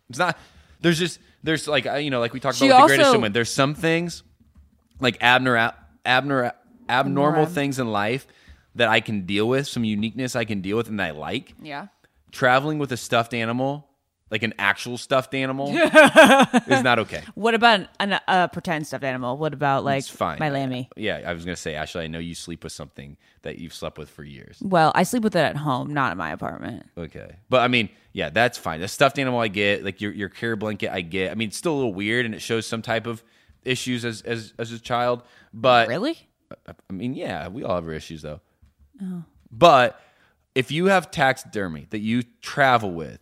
It's 0.09 0.19
not. 0.19 0.39
There's 0.81 0.99
just 0.99 1.19
there's 1.43 1.67
like 1.69 1.85
you 1.85 2.11
know 2.11 2.21
like 2.21 2.33
we 2.33 2.41
talked 2.41 2.57
She 2.59 2.67
about 2.69 2.83
with 2.85 2.91
the 2.93 2.97
greatest 2.97 3.13
showman. 3.13 3.33
There's 3.33 3.51
some 3.53 3.75
things 3.75 4.23
like 5.01 5.19
abnor 5.21 5.73
abnor 6.05 6.53
abnormal 6.89 7.47
Abnorm- 7.47 7.51
things 7.55 7.79
in 7.79 7.89
life 7.93 8.27
that 8.75 8.89
I 8.89 9.01
can 9.01 9.27
deal 9.27 9.49
with, 9.49 9.67
some 9.67 9.85
uniqueness 9.85 10.37
I 10.37 10.45
can 10.45 10.61
deal 10.61 10.77
with, 10.77 10.89
and 10.89 10.99
that 11.01 11.07
I 11.09 11.11
like 11.11 11.55
Yeah. 11.63 11.89
traveling 12.33 12.79
with 12.79 12.93
a 12.93 12.97
stuffed 12.97 13.35
animal, 13.35 13.88
like 14.31 14.43
an 14.43 14.55
actual 14.59 14.99
stuffed 14.99 15.35
animal, 15.35 15.69
is 16.67 16.83
not 16.83 16.99
okay. 17.01 17.23
What 17.35 17.55
about 17.55 17.89
an, 18.01 18.19
a 18.29 18.49
pretend 18.49 18.87
stuffed 18.87 19.05
animal? 19.05 19.37
What 19.37 19.55
about 19.55 19.85
like 19.85 20.01
It's 20.01 20.09
fine. 20.11 20.39
my 20.39 20.51
lammy? 20.51 20.89
Yeah, 20.97 21.23
I 21.27 21.33
was 21.33 21.45
gonna 21.45 21.57
say, 21.57 21.75
Ashley, 21.75 22.05
I 22.05 22.07
know 22.09 22.19
you 22.19 22.35
sleep 22.35 22.65
with 22.65 22.73
something 22.73 23.17
that 23.43 23.59
you've 23.59 23.75
slept 23.75 23.99
with 23.99 24.11
for 24.11 24.25
years. 24.25 24.59
Well, 24.61 24.93
I 24.95 25.03
sleep 25.05 25.23
with 25.23 25.37
it 25.37 25.41
at 25.41 25.57
home, 25.57 25.93
not 25.95 26.13
in 26.13 26.19
my 26.19 26.31
apartment. 26.31 26.87
Okay, 26.97 27.37
but 27.49 27.61
I 27.63 27.69
mean, 27.69 27.89
yeah, 28.13 28.29
that's 28.31 28.59
fine. 28.59 28.83
A 28.83 28.89
stuffed 28.89 29.19
animal, 29.19 29.41
I 29.41 29.49
get. 29.49 29.85
Like 29.85 30.01
your 30.01 30.13
your 30.13 30.29
care 30.29 30.57
blanket, 30.57 30.93
I 30.93 31.01
get. 31.01 31.31
I 31.31 31.35
mean, 31.35 31.49
it's 31.49 31.57
still 31.57 31.75
a 31.75 31.77
little 31.77 31.95
weird, 31.95 32.27
and 32.27 32.35
it 32.35 32.41
shows 32.43 32.67
some 32.67 32.83
type 32.83 33.07
of 33.07 33.23
issues 33.65 34.05
as 34.05 34.23
as 34.23 34.53
as 34.59 34.73
a 34.73 34.79
child. 34.79 35.23
But 35.55 35.89
Really? 35.89 36.19
I 36.67 36.93
mean, 36.93 37.15
yeah, 37.15 37.49
we 37.49 37.63
all 37.65 37.75
have 37.75 37.85
our 37.87 37.93
issues 37.93 38.23
though. 38.23 38.41
Oh. 39.03 39.25
But 39.51 40.01
if 40.55 40.71
you 40.71 40.87
have 40.87 41.11
taxidermy 41.11 41.87
that 41.91 42.01
you 42.01 42.23
travel 42.41 42.91
with, 42.91 43.21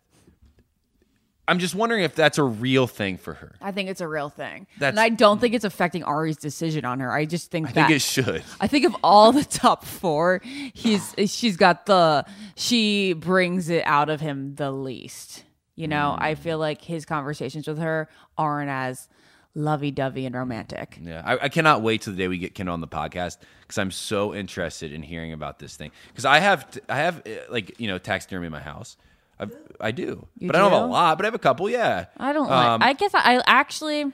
I'm 1.48 1.58
just 1.58 1.74
wondering 1.74 2.02
if 2.02 2.14
that's 2.14 2.38
a 2.38 2.42
real 2.42 2.86
thing 2.86 3.18
for 3.18 3.34
her. 3.34 3.54
I 3.60 3.70
think 3.72 3.88
it's 3.88 4.00
a 4.00 4.08
real 4.08 4.28
thing. 4.28 4.66
That's- 4.78 4.90
and 4.92 5.00
I 5.00 5.08
don't 5.10 5.40
think 5.40 5.54
it's 5.54 5.64
affecting 5.64 6.02
Arie's 6.04 6.36
decision 6.36 6.84
on 6.84 7.00
her. 7.00 7.12
I 7.12 7.24
just 7.24 7.50
think 7.50 7.68
I 7.68 7.72
that 7.72 7.86
think 7.88 7.96
it 7.96 8.02
should. 8.02 8.42
I 8.60 8.66
think 8.66 8.84
of 8.84 8.96
all 9.04 9.32
the 9.32 9.44
top 9.44 9.84
four, 9.84 10.40
he's 10.74 11.14
she's 11.26 11.56
got 11.56 11.86
the 11.86 12.24
she 12.56 13.12
brings 13.12 13.68
it 13.68 13.84
out 13.86 14.10
of 14.10 14.20
him 14.20 14.54
the 14.56 14.70
least. 14.70 15.44
You 15.74 15.88
know, 15.88 16.16
I 16.18 16.34
feel 16.36 16.58
like 16.58 16.80
his 16.82 17.04
conversations 17.04 17.68
with 17.68 17.78
her 17.78 18.08
aren't 18.38 18.70
as 18.70 19.08
lovey 19.54 19.90
dovey 19.90 20.24
and 20.26 20.34
romantic. 20.34 20.98
Yeah, 21.02 21.22
I, 21.24 21.44
I 21.44 21.48
cannot 21.50 21.82
wait 21.82 22.02
till 22.02 22.12
the 22.14 22.18
day 22.18 22.28
we 22.28 22.38
get 22.38 22.54
Kendall 22.54 22.72
on 22.72 22.80
the 22.80 22.88
podcast 22.88 23.36
because 23.60 23.76
I'm 23.78 23.90
so 23.90 24.34
interested 24.34 24.92
in 24.92 25.02
hearing 25.02 25.32
about 25.34 25.58
this 25.58 25.76
thing. 25.76 25.90
Because 26.08 26.24
I 26.24 26.38
have, 26.40 26.70
t- 26.70 26.80
I 26.88 26.96
have 26.96 27.18
uh, 27.26 27.30
like 27.50 27.78
you 27.78 27.88
know 27.88 27.98
taxidermy 27.98 28.46
in 28.46 28.52
my 28.52 28.60
house. 28.60 28.96
I, 29.38 29.46
I 29.80 29.90
do, 29.90 30.26
You 30.38 30.46
but 30.48 30.56
I 30.56 30.60
don't 30.60 30.72
have 30.72 30.82
a 30.82 30.86
lot. 30.86 31.18
But 31.18 31.24
I 31.24 31.28
have 31.28 31.34
a 31.34 31.38
couple. 31.38 31.68
Yeah, 31.68 32.06
I 32.16 32.32
don't 32.32 32.50
Um, 32.50 32.80
like. 32.80 32.88
I 32.90 32.92
guess 32.94 33.14
I, 33.14 33.36
I 33.36 33.42
actually, 33.46 34.04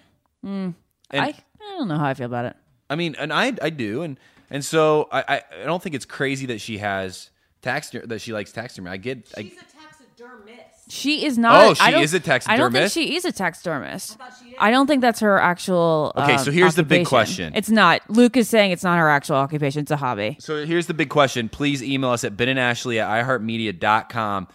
mm, 0.45 0.75
I, 1.11 1.19
I 1.19 1.35
don't 1.79 1.89
know 1.89 1.99
how 1.99 2.07
I 2.07 2.15
feel 2.15 2.27
about 2.27 2.47
it. 2.47 2.57
I 2.91 2.97
mean, 2.97 3.15
and 3.19 3.33
I 3.33 3.53
I 3.63 3.71
do, 3.71 4.03
and 4.03 4.19
and 4.51 4.65
so 4.65 5.09
I 5.13 5.25
I, 5.29 5.43
I 5.63 5.65
don't 5.65 5.83
think 5.83 5.95
it's 5.95 6.05
crazy 6.05 6.47
that 6.47 6.61
she 6.61 6.79
has 6.79 7.31
taxidermy 7.63 8.07
that 8.09 8.21
she 8.21 8.33
likes 8.33 8.51
taxidermy. 8.53 8.91
I 8.91 8.97
get. 8.97 9.33
I, 9.37 9.43
She's 9.43 9.53
a 9.53 9.65
taxidermist. 9.65 10.59
She 10.91 11.25
is 11.25 11.39
not. 11.39 11.65
Oh, 11.65 11.75
she 11.75 11.81
I 11.83 11.91
don't- 11.93 12.03
is 12.03 12.13
a 12.13 12.17
I 12.47 12.57
don't 12.57 12.73
think 12.73 12.91
she 12.91 13.15
is 13.17 13.25
a 13.25 13.33
taxidermist. 13.33 14.19
thought 14.19 14.33
she 14.43 14.51
is. 14.51 14.57
I 14.59 14.71
don't 14.71 14.87
think 14.87 15.01
that's 15.01 15.21
her 15.21 15.39
actual. 15.39 16.13
Okay, 16.17 16.35
uh, 16.35 16.39
so 16.39 16.51
here's 16.51 16.75
the 16.75 16.83
big 16.83 17.07
question. 17.07 17.53
It's 17.55 17.71
not. 17.71 18.03
Luke 18.11 18.37
is 18.37 18.49
saying 18.49 18.73
it's 18.73 18.83
not 18.83 18.99
her 18.99 19.09
actual 19.09 19.37
occupation. 19.37 19.83
It's 19.83 19.91
a 19.91 19.97
hobby. 19.97 20.37
So 20.41 20.67
here's 20.67 20.87
the 20.89 20.93
big 20.95 21.09
question. 21.09 21.49
Please 21.49 21.83
email 21.83 22.11
us 22.11 22.25
at 22.25 22.37
Ben 22.37 22.49
and 22.49 22.59
Ashley 22.59 22.99
at 23.01 23.09
iHeartMedia.com. 23.27 24.49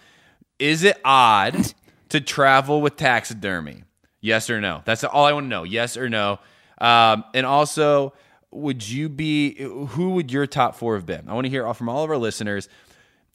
Is 0.59 0.83
it 0.83 0.99
odd 1.05 1.73
to 2.09 2.21
travel 2.21 2.81
with 2.81 2.95
taxidermy? 2.95 3.83
Yes 4.21 4.49
or 4.49 4.59
no? 4.59 4.81
That's 4.85 5.03
all 5.03 5.25
I 5.25 5.33
want 5.33 5.45
to 5.45 5.49
know. 5.49 5.63
Yes 5.63 5.97
or 5.97 6.09
no? 6.09 6.39
Um, 6.79 7.23
and 7.33 7.45
also, 7.45 8.13
would 8.51 8.87
you 8.87 9.09
be, 9.09 9.55
who 9.61 10.11
would 10.11 10.31
your 10.31 10.47
top 10.47 10.75
four 10.75 10.95
have 10.95 11.05
been? 11.05 11.27
I 11.27 11.33
want 11.33 11.45
to 11.45 11.49
hear 11.49 11.71
from 11.73 11.89
all 11.89 12.03
of 12.03 12.09
our 12.09 12.17
listeners. 12.17 12.69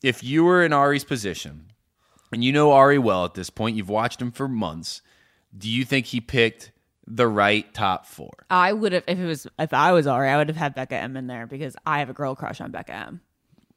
If 0.03 0.25
you 0.25 0.45
were 0.45 0.65
in 0.65 0.73
Arie's 0.73 1.05
position, 1.05 1.67
and 2.33 2.43
you 2.43 2.53
know 2.53 2.73
Arie 2.73 2.99
well 2.99 3.25
at 3.25 3.35
this 3.35 3.51
point, 3.51 3.77
you've 3.77 3.89
watched 3.89 4.21
him 4.21 4.33
for 4.33 4.49
months, 4.49 5.03
do 5.57 5.69
you 5.69 5.85
think 5.85 6.07
he 6.07 6.21
picked 6.21 6.73
the 7.07 7.29
right 7.29 7.73
top 7.75 8.07
four? 8.07 8.33
I 8.51 8.73
would 8.73 8.93
have 8.93 9.05
if 9.07 9.19
it 9.19 9.27
was 9.27 9.47
if 9.59 9.73
I 9.73 9.93
was 9.93 10.07
Arie, 10.07 10.29
I 10.29 10.39
would 10.39 10.49
have 10.49 10.57
had 10.57 10.75
Becca 10.75 10.97
M 10.97 11.17
in 11.17 11.27
there 11.27 11.47
because 11.47 11.77
I 11.85 11.99
have 11.99 12.11
a 12.11 12.15
girl 12.15 12.35
crush 12.35 12.61
on 12.61 12.71
Becca 12.71 12.95
M. 12.95 13.21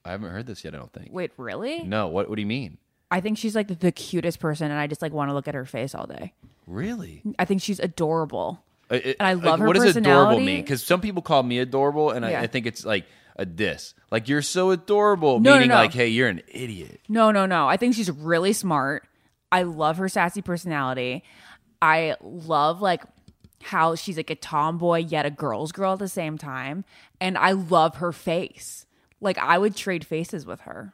I 0.04 0.12
haven't 0.12 0.32
heard 0.32 0.46
this 0.46 0.64
yet, 0.64 0.74
I 0.74 0.78
don't 0.78 0.93
think. 0.93 1.10
Wait, 1.12 1.32
really? 1.38 1.84
No, 1.84 2.08
what, 2.08 2.30
what 2.30 2.36
do 2.36 2.41
you 2.41 2.48
mean? 2.48 2.78
I 3.16 3.22
think 3.22 3.38
she's 3.38 3.55
like 3.55 3.80
the, 3.80 3.91
cutest 3.91 4.39
person, 4.39 4.72
and 4.72 4.80
I 4.80 4.88
just 4.88 5.01
like 5.01 5.13
want 5.13 5.30
to 5.30 5.34
look 5.34 5.47
at 5.47 5.55
her 5.55 5.63
face 5.66 5.95
all 5.95 6.05
day. 6.05 6.34
Really? 6.68 7.22
I 7.39 7.45
think 7.45 7.61
she's 7.61 7.80
adorable. 7.80 8.61
Uh, 8.91 8.95
it- 8.95 9.16
And 9.20 9.28
I 9.28 9.34
love 9.34 9.59
her 9.59 9.68
What 9.68 9.76
does 9.78 9.95
adorable 9.95 10.39
mean? 10.39 10.61
Because 10.61 10.84
some 10.84 10.99
people 10.99 11.22
call 11.22 11.41
me 11.43 11.59
adorable, 11.59 12.11
and 12.11 12.26
Yeah. 12.26 12.39
I, 12.41 12.43
I 12.43 12.47
think 12.47 12.66
it's 12.66 12.84
like 12.86 13.05
a 13.38 13.45
diss. 13.45 13.93
Like 14.11 14.28
you're 14.28 14.41
so 14.41 14.72
adorable, 14.72 15.39
No, 15.39 15.51
no, 15.51 15.55
meaning 15.55 15.70
no. 15.70 15.76
like, 15.76 15.93
hey, 15.93 16.07
you're 16.09 16.28
an 16.28 16.41
idiot. 16.49 16.99
No, 17.07 17.32
no, 17.32 17.45
no. 17.45 17.68
I 17.70 17.78
think 17.78 17.95
she's 17.95 18.11
really 18.11 18.51
smart. 18.53 19.07
I 19.51 19.63
love 19.63 19.97
her 19.97 20.09
sassy 20.09 20.41
personality. 20.41 21.24
I 21.82 22.16
love 22.22 22.82
like 22.82 23.03
how 23.63 23.95
she's 23.95 24.18
like 24.18 24.30
a 24.30 24.36
tomboy 24.36 24.99
yet 24.99 25.26
a 25.26 25.30
girl's 25.32 25.72
girl 25.72 25.93
at 25.93 25.99
the 25.99 26.07
same 26.09 26.38
time. 26.38 26.84
And 27.22 27.38
I 27.38 27.51
love 27.53 27.95
her 27.97 28.11
face. 28.11 28.86
Like 29.22 29.38
I 29.38 29.57
would 29.57 29.76
trade 29.76 30.05
faces 30.05 30.45
with 30.45 30.61
her. 30.61 30.93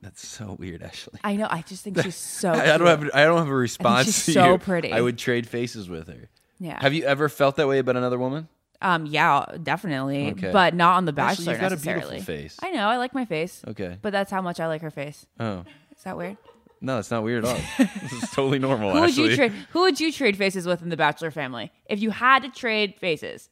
That's 0.00 0.26
so 0.26 0.56
weird, 0.58 0.82
Ashley. 0.82 1.18
I 1.24 1.36
know. 1.36 1.48
I 1.50 1.62
just 1.62 1.82
think 1.82 2.00
she's 2.02 2.14
so. 2.14 2.50
I, 2.52 2.74
I 2.74 2.78
don't 2.78 2.86
have 2.86 3.10
I 3.12 3.24
don't 3.24 3.38
have 3.38 3.48
a 3.48 3.54
response. 3.54 4.06
she's 4.06 4.24
to 4.26 4.32
so 4.32 4.52
you. 4.52 4.58
pretty. 4.58 4.92
I 4.92 5.00
would 5.00 5.18
trade 5.18 5.48
faces 5.48 5.88
with 5.88 6.08
her. 6.08 6.28
Yeah. 6.60 6.80
Have 6.80 6.94
you 6.94 7.04
ever 7.04 7.28
felt 7.28 7.56
that 7.56 7.66
way 7.68 7.78
about 7.78 7.96
another 7.96 8.18
woman? 8.18 8.48
Um. 8.80 9.06
Yeah. 9.06 9.44
Definitely. 9.62 10.30
Okay. 10.32 10.52
But 10.52 10.74
not 10.74 10.96
on 10.96 11.04
The 11.04 11.12
Ashley, 11.20 11.46
Bachelor 11.46 11.52
you've 11.52 11.60
got 11.60 11.72
a 11.72 11.76
beautiful 11.76 12.20
face. 12.22 12.56
I 12.62 12.70
know. 12.70 12.86
I 12.88 12.96
like 12.96 13.12
my 13.14 13.24
face. 13.24 13.62
Okay. 13.66 13.98
But 14.00 14.12
that's 14.12 14.30
how 14.30 14.40
much 14.40 14.60
I 14.60 14.66
like 14.68 14.82
her 14.82 14.90
face. 14.90 15.26
Oh 15.40 15.64
Is 15.96 16.02
that 16.04 16.16
weird? 16.16 16.36
no, 16.80 16.98
it's 16.98 17.10
not 17.10 17.24
weird 17.24 17.44
at 17.44 17.50
all. 17.56 17.60
this 18.02 18.12
is 18.12 18.30
totally 18.30 18.58
normal. 18.60 18.92
Who 18.92 19.00
would 19.00 19.10
Ashley. 19.10 19.30
you 19.30 19.36
trade? 19.36 19.52
Who 19.70 19.80
would 19.80 19.98
you 19.98 20.12
trade 20.12 20.36
faces 20.36 20.66
with 20.66 20.82
in 20.82 20.90
the 20.90 20.96
Bachelor 20.96 21.30
family 21.32 21.72
if 21.86 22.00
you 22.00 22.10
had 22.10 22.42
to 22.42 22.50
trade 22.50 22.94
faces? 23.00 23.48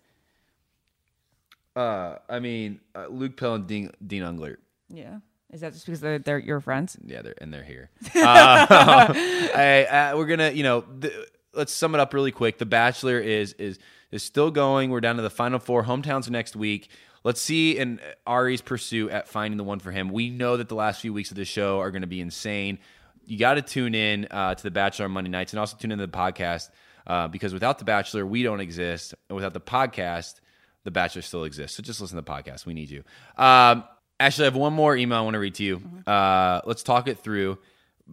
Uh, 1.75 2.17
I 2.29 2.39
mean, 2.39 2.81
uh, 2.95 3.07
Luke 3.09 3.37
Pell 3.37 3.55
and 3.55 3.67
Dean, 3.67 3.91
Dean 4.07 4.23
Unglert. 4.23 4.59
Yeah. 4.89 5.19
Is 5.55 5.61
that 5.61 5.73
just 5.73 5.87
because 5.87 6.01
they're, 6.01 6.19
they're 6.19 6.39
your 6.39 6.61
friends? 6.61 6.97
Yeah, 7.05 7.23
they're 7.23 7.35
and 7.39 7.55
they're 7.55 7.63
here. 7.63 7.91
Uh, 8.17 8.67
I, 9.55 9.85
uh, 9.85 10.17
we're 10.17 10.27
gonna, 10.27 10.51
you 10.51 10.65
know, 10.65 10.85
the, 10.99 11.29
let's 11.53 11.73
sum 11.73 11.95
it 11.95 12.01
up 12.01 12.13
really 12.13 12.33
quick. 12.33 12.59
The 12.59 12.67
Bachelor 12.67 13.21
is 13.21 13.53
is 13.55 13.79
is 14.11 14.23
still 14.25 14.51
going. 14.51 14.91
We're 14.91 15.01
down 15.01 15.17
to 15.17 15.23
the 15.23 15.31
final 15.31 15.61
four. 15.61 15.85
Hometowns 15.85 16.29
next 16.29 16.57
week. 16.57 16.91
Let's 17.23 17.41
see 17.41 17.79
in 17.79 18.01
Arie's 18.27 18.63
pursuit 18.63 19.13
at 19.13 19.29
finding 19.29 19.57
the 19.57 19.65
one 19.65 19.79
for 19.79 19.93
him. 19.93 20.09
We 20.09 20.29
know 20.29 20.57
that 20.57 20.69
the 20.69 20.75
last 20.75 21.01
few 21.01 21.13
weeks 21.13 21.31
of 21.31 21.37
the 21.37 21.45
show 21.45 21.79
are 21.81 21.91
going 21.91 22.03
to 22.03 22.09
be 22.09 22.21
insane. 22.21 22.79
You 23.25 23.39
got 23.39 23.55
to 23.55 23.63
tune 23.63 23.95
in 23.95 24.27
uh, 24.31 24.57
to 24.57 24.63
the 24.63 24.71
Bachelor 24.71 25.07
on 25.07 25.13
Monday 25.13 25.31
nights, 25.31 25.53
and 25.53 25.61
also 25.61 25.77
tune 25.77 25.93
into 25.93 26.07
the 26.07 26.13
podcast 26.13 26.69
uh, 27.07 27.29
because 27.29 27.55
without 27.55 27.79
the 27.79 27.85
Bachelor, 27.85 28.27
we 28.27 28.43
don't 28.43 28.61
exist, 28.61 29.15
and 29.29 29.37
without 29.37 29.55
the 29.55 29.61
podcast, 29.61 30.41
the 30.83 30.91
Bachelor 30.91 31.23
still 31.23 31.45
exists. 31.45 31.77
So 31.77 31.83
just 31.83 32.01
listen 32.01 32.17
to 32.17 32.23
the 32.23 32.31
podcast. 32.31 32.67
We 32.67 32.75
need 32.75 32.91
you. 32.91 33.05
Um, 33.37 33.85
Ashley, 34.25 34.45
I 34.45 34.47
have 34.47 34.57
one 34.57 34.73
more 34.73 34.97
email 34.97 35.19
I 35.19 35.21
want 35.21 35.35
to 35.35 35.39
read 35.39 35.55
to 35.57 35.65
you. 35.65 35.83
Uh, 36.07 36.63
let's 36.65 36.83
talk 36.83 37.09
it 37.09 37.19
through 37.19 37.59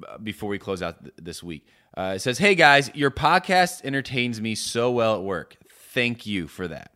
uh, 0.06 0.18
before 0.18 0.50
we 0.50 0.60
close 0.60 0.82
out 0.82 1.02
th- 1.02 1.14
this 1.16 1.42
week. 1.42 1.66
Uh, 1.96 2.14
it 2.18 2.20
says, 2.20 2.38
Hey 2.38 2.54
guys, 2.54 2.92
your 2.94 3.12
podcast 3.12 3.86
entertains 3.86 4.42
me 4.42 4.54
so 4.56 4.92
well 4.92 5.16
at 5.16 5.24
work. 5.24 5.56
Thank 5.72 6.26
you 6.26 6.50
for 6.50 6.68
that. 6.68 6.92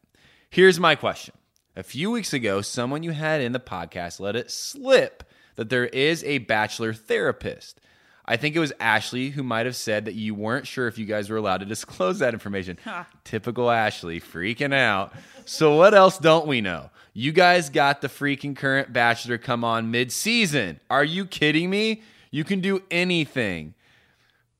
Here's 0.49 0.81
my 0.81 0.95
question. 0.95 1.33
A 1.77 1.83
few 1.83 2.11
weeks 2.11 2.33
ago, 2.33 2.59
someone 2.59 3.03
you 3.03 3.11
had 3.11 3.39
in 3.39 3.53
the 3.53 3.59
podcast 3.61 4.19
let 4.19 4.35
it 4.35 4.51
slip 4.51 5.23
that 5.55 5.69
there 5.69 5.85
is 5.85 6.21
a 6.25 6.39
bachelor 6.39 6.91
therapist. 6.93 7.79
I 8.25 8.35
think 8.35 8.53
it 8.53 8.59
was 8.59 8.73
Ashley 8.81 9.29
who 9.29 9.43
might 9.43 9.65
have 9.65 9.77
said 9.77 10.05
that 10.05 10.15
you 10.15 10.35
weren't 10.35 10.67
sure 10.67 10.87
if 10.89 10.97
you 10.97 11.05
guys 11.05 11.29
were 11.29 11.37
allowed 11.37 11.59
to 11.59 11.65
disclose 11.75 12.19
that 12.19 12.33
information. 12.33 12.77
Typical 13.23 13.71
Ashley, 13.71 14.19
freaking 14.19 14.73
out. 14.73 15.13
So, 15.45 15.77
what 15.77 15.93
else 15.93 16.17
don't 16.17 16.47
we 16.47 16.59
know? 16.59 16.89
You 17.17 17.31
guys 17.31 17.69
got 17.69 18.01
the 18.01 18.09
freaking 18.09 18.57
current 18.57 18.91
bachelor 18.91 19.37
come 19.37 19.63
on 19.63 19.89
mid 19.89 20.11
season. 20.11 20.81
Are 20.89 21.03
you 21.03 21.25
kidding 21.25 21.69
me? 21.69 22.01
You 22.29 22.43
can 22.43 22.59
do 22.59 22.83
anything. 22.91 23.73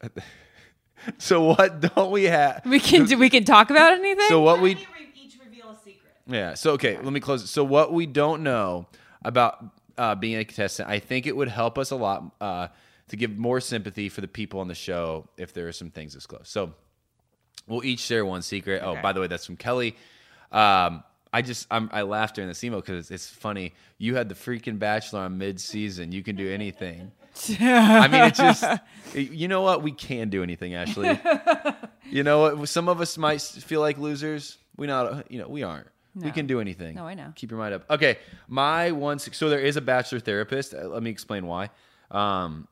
So, 1.20 1.44
what 1.44 1.82
don't 1.82 2.10
we 2.10 2.24
have? 2.24 2.64
We 2.66 2.80
can 2.80 3.06
do. 3.06 3.18
We 3.20 3.30
can 3.30 3.44
talk 3.44 3.70
about 3.70 3.94
anything. 3.94 4.26
So, 4.28 4.42
what 4.42 4.60
we 4.60 4.74
Why 4.74 4.74
don't 4.74 4.82
you 4.82 5.06
re- 5.06 5.24
each 5.24 5.38
reveal 5.44 5.70
a 5.70 5.76
secret? 5.76 6.14
yeah. 6.26 6.56
So 6.56 6.72
okay, 6.72 6.98
let 6.98 7.14
me 7.14 7.20
close 7.20 7.44
it. 7.44 7.48
So 7.48 7.64
what 7.64 7.94
we 7.94 8.08
don't 8.08 8.42
know 8.42 8.88
about 9.24 9.64
uh, 10.00 10.16
being 10.16 10.38
a 10.38 10.46
contestant, 10.46 10.90
I 10.90 10.98
think 10.98 11.28
it 11.28 11.36
would 11.36 11.48
help 11.50 11.78
us 11.78 11.92
a 11.92 11.96
lot 11.96 12.32
uh, 12.42 12.70
to 13.10 13.16
give 13.16 13.38
more 13.38 13.62
sympathy 13.62 14.10
for 14.10 14.22
the 14.22 14.28
people 14.28 14.60
on 14.62 14.68
the 14.68 14.74
show 14.74 15.28
if 15.38 15.54
there 15.54 15.68
are 15.68 15.72
some 15.72 15.92
things 15.92 16.14
disclosed. 16.16 16.48
So 16.48 16.74
we'll 17.68 17.86
each 17.86 18.00
share 18.00 18.26
one 18.26 18.42
secret. 18.42 18.82
Oh, 18.84 18.98
by 19.00 19.14
the 19.14 19.22
way, 19.22 19.28
that's 19.28 19.46
from 19.46 19.58
Kelly. 19.58 19.96
Um, 20.52 21.04
I 21.36 21.42
just 21.42 21.68
I'm, 21.70 21.90
I 21.92 22.04
laughed 22.04 22.36
during 22.36 22.48
this 22.48 22.64
email 22.64 22.80
because 22.80 22.98
it's, 22.98 23.12
it's 23.12 23.30
funny. 23.30 23.74
You 23.98 24.16
had 24.16 24.30
the 24.30 24.36
freaking 24.36 24.80
Bachelor 24.80 25.20
on 25.20 25.38
mid 25.38 25.60
season. 25.60 26.14
You 26.14 26.24
can 26.24 26.38
do 26.38 26.50
anything. 26.50 27.12
I 27.60 28.08
mean, 28.08 28.24
it's 28.24 28.40
just 28.40 28.64
you 29.14 29.50
know 29.50 29.62
what 29.62 29.84
we 29.84 29.92
can 29.92 30.30
do 30.30 30.44
anything, 30.44 30.76
Ashley. 30.76 31.20
You 32.10 32.24
know 32.24 32.54
what? 32.54 32.70
Some 32.70 32.88
of 32.88 33.02
us 33.02 33.18
might 33.18 33.42
feel 33.42 33.82
like 33.82 33.98
losers. 33.98 34.58
We 34.78 34.88
not, 34.88 35.30
you 35.30 35.40
know, 35.40 35.50
we 35.50 35.64
aren't. 35.64 35.88
We 36.16 36.32
can 36.32 36.48
do 36.48 36.62
anything. 36.62 36.96
No, 36.96 37.06
I 37.06 37.16
know. 37.16 37.34
Keep 37.36 37.52
your 37.52 37.60
mind 37.60 37.74
up. 37.74 37.92
Okay, 37.92 38.18
my 38.48 38.92
one. 38.92 39.20
So 39.20 39.50
there 39.50 39.60
is 39.60 39.76
a 39.76 39.82
bachelor 39.82 40.22
therapist. 40.22 40.74
Uh, 40.74 40.88
Let 40.88 41.04
me 41.04 41.10
explain 41.10 41.46
why. 41.46 41.70
Um, 42.12 42.70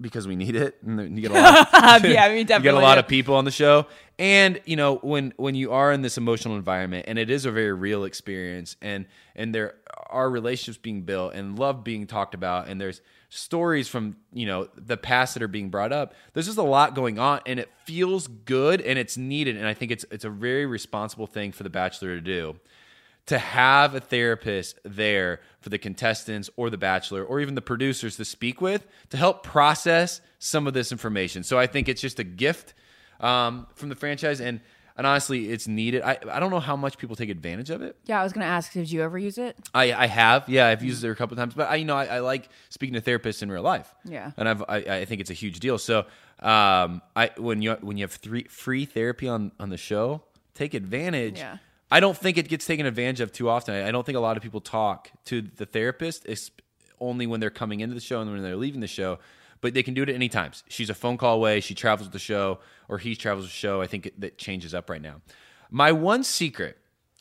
because 0.00 0.26
we 0.26 0.36
need 0.36 0.56
it. 0.56 0.76
And 0.82 1.16
you 1.16 1.28
get 1.28 1.30
a 1.30 1.34
lot. 1.72 2.04
Yeah, 2.04 2.28
we 2.30 2.38
You 2.38 2.44
get 2.44 2.74
a 2.74 2.78
lot 2.78 2.98
of 2.98 3.06
people 3.06 3.34
on 3.34 3.44
the 3.44 3.50
show, 3.50 3.86
and 4.18 4.60
you 4.64 4.76
know 4.76 4.96
when 4.96 5.32
when 5.36 5.54
you 5.54 5.72
are 5.72 5.92
in 5.92 6.02
this 6.02 6.16
emotional 6.18 6.56
environment, 6.56 7.06
and 7.08 7.18
it 7.18 7.30
is 7.30 7.44
a 7.44 7.50
very 7.50 7.72
real 7.72 8.04
experience, 8.04 8.76
and 8.80 9.06
and 9.34 9.54
there 9.54 9.74
are 10.08 10.30
relationships 10.30 10.78
being 10.78 11.02
built 11.02 11.34
and 11.34 11.58
love 11.58 11.84
being 11.84 12.06
talked 12.06 12.34
about, 12.34 12.68
and 12.68 12.80
there's 12.80 13.00
stories 13.28 13.86
from 13.88 14.16
you 14.32 14.46
know 14.46 14.68
the 14.74 14.96
past 14.96 15.34
that 15.34 15.42
are 15.42 15.48
being 15.48 15.70
brought 15.70 15.92
up. 15.92 16.14
There's 16.32 16.46
just 16.46 16.58
a 16.58 16.62
lot 16.62 16.94
going 16.94 17.18
on, 17.18 17.40
and 17.46 17.60
it 17.60 17.70
feels 17.84 18.26
good, 18.26 18.80
and 18.80 18.98
it's 18.98 19.16
needed, 19.16 19.56
and 19.56 19.66
I 19.66 19.74
think 19.74 19.92
it's 19.92 20.04
it's 20.10 20.24
a 20.24 20.30
very 20.30 20.66
responsible 20.66 21.26
thing 21.26 21.52
for 21.52 21.62
the 21.62 21.70
Bachelor 21.70 22.14
to 22.16 22.20
do 22.20 22.56
to 23.26 23.38
have 23.38 23.94
a 23.94 24.00
therapist 24.00 24.78
there 24.84 25.40
for 25.60 25.68
the 25.68 25.78
contestants 25.78 26.50
or 26.56 26.70
the 26.70 26.78
bachelor 26.78 27.24
or 27.24 27.40
even 27.40 27.54
the 27.54 27.62
producers 27.62 28.16
to 28.16 28.24
speak 28.24 28.60
with 28.60 28.86
to 29.10 29.16
help 29.16 29.42
process 29.44 30.20
some 30.38 30.66
of 30.66 30.74
this 30.74 30.90
information. 30.90 31.42
So 31.44 31.58
I 31.58 31.66
think 31.66 31.88
it's 31.88 32.00
just 32.00 32.18
a 32.18 32.24
gift 32.24 32.74
um, 33.20 33.66
from 33.74 33.88
the 33.88 33.94
franchise, 33.94 34.40
and 34.40 34.60
and 34.96 35.06
honestly, 35.06 35.50
it's 35.50 35.68
needed. 35.68 36.02
I 36.02 36.18
I 36.30 36.40
don't 36.40 36.50
know 36.50 36.60
how 36.60 36.76
much 36.76 36.98
people 36.98 37.16
take 37.16 37.30
advantage 37.30 37.70
of 37.70 37.80
it. 37.82 37.96
yeah, 38.06 38.20
I 38.20 38.24
was 38.24 38.32
gonna 38.32 38.46
ask. 38.46 38.72
Did 38.72 38.90
you 38.90 39.02
ever 39.02 39.18
use 39.18 39.38
it? 39.38 39.56
I, 39.74 39.92
I 39.92 40.06
have, 40.06 40.48
yeah, 40.48 40.66
I've 40.66 40.82
used 40.82 41.04
it 41.04 41.10
a 41.10 41.14
couple 41.14 41.34
of 41.34 41.38
times, 41.38 41.54
but 41.54 41.70
I, 41.70 41.76
you 41.76 41.84
know, 41.84 41.96
I, 41.96 42.06
I 42.06 42.18
like 42.20 42.48
speaking 42.70 42.94
to 42.94 43.00
therapists 43.00 43.42
in 43.42 43.50
real 43.50 43.62
life. 43.62 43.94
Yeah. 44.04 44.32
and 44.36 44.48
I've, 44.48 44.62
I, 44.68 44.76
I 44.76 45.04
think 45.04 45.20
it's 45.20 45.30
a 45.30 45.34
huge 45.34 45.60
deal. 45.60 45.78
So, 45.78 46.00
um, 46.40 47.00
I 47.14 47.30
when 47.36 47.62
you 47.62 47.74
when 47.80 47.96
you 47.98 48.04
have 48.04 48.12
three 48.12 48.44
free 48.44 48.84
therapy 48.84 49.28
on 49.28 49.52
on 49.60 49.68
the 49.70 49.76
show, 49.78 50.22
take 50.54 50.74
advantage. 50.74 51.38
Yeah. 51.38 51.58
I 51.90 52.00
don't 52.00 52.16
think 52.16 52.38
it 52.38 52.48
gets 52.48 52.66
taken 52.66 52.86
advantage 52.86 53.20
of 53.20 53.32
too 53.32 53.48
often. 53.48 53.74
I, 53.74 53.90
don't 53.90 54.06
think 54.06 54.16
a 54.16 54.20
lot 54.20 54.36
of 54.36 54.42
people 54.42 54.60
talk 54.60 55.10
to 55.26 55.42
the 55.42 55.66
therapist 55.66 56.26
only 57.00 57.26
when 57.26 57.40
they're 57.40 57.50
coming 57.50 57.80
into 57.80 57.94
the 57.94 58.00
show 58.00 58.20
and 58.20 58.30
when 58.30 58.42
they're 58.42 58.56
leaving 58.56 58.80
the 58.80 58.86
show. 58.86 59.18
But 59.60 59.74
they 59.74 59.82
can 59.82 59.92
do 59.92 60.02
it 60.02 60.08
at 60.08 60.14
any 60.14 60.28
times. 60.28 60.62
She's 60.68 60.88
a 60.88 60.94
phone 60.94 61.18
call 61.18 61.36
away. 61.36 61.60
She 61.60 61.74
travels 61.74 62.06
with 62.06 62.12
the 62.12 62.18
show, 62.18 62.60
or 62.88 62.98
he 62.98 63.14
travels 63.14 63.44
with 63.44 63.52
the 63.52 63.56
show. 63.56 63.82
I 63.82 63.86
think 63.86 64.06
it, 64.06 64.20
that 64.20 64.38
changes 64.38 64.72
up 64.72 64.88
right 64.88 65.02
now. 65.02 65.20
My 65.70 65.92
one 65.92 66.24
secret 66.24 66.78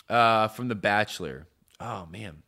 uh, 0.07 0.47
from 0.47 0.69
The 0.69 0.75
Bachelor. 0.75 1.47
Oh 1.81 2.07
man, 2.09 2.43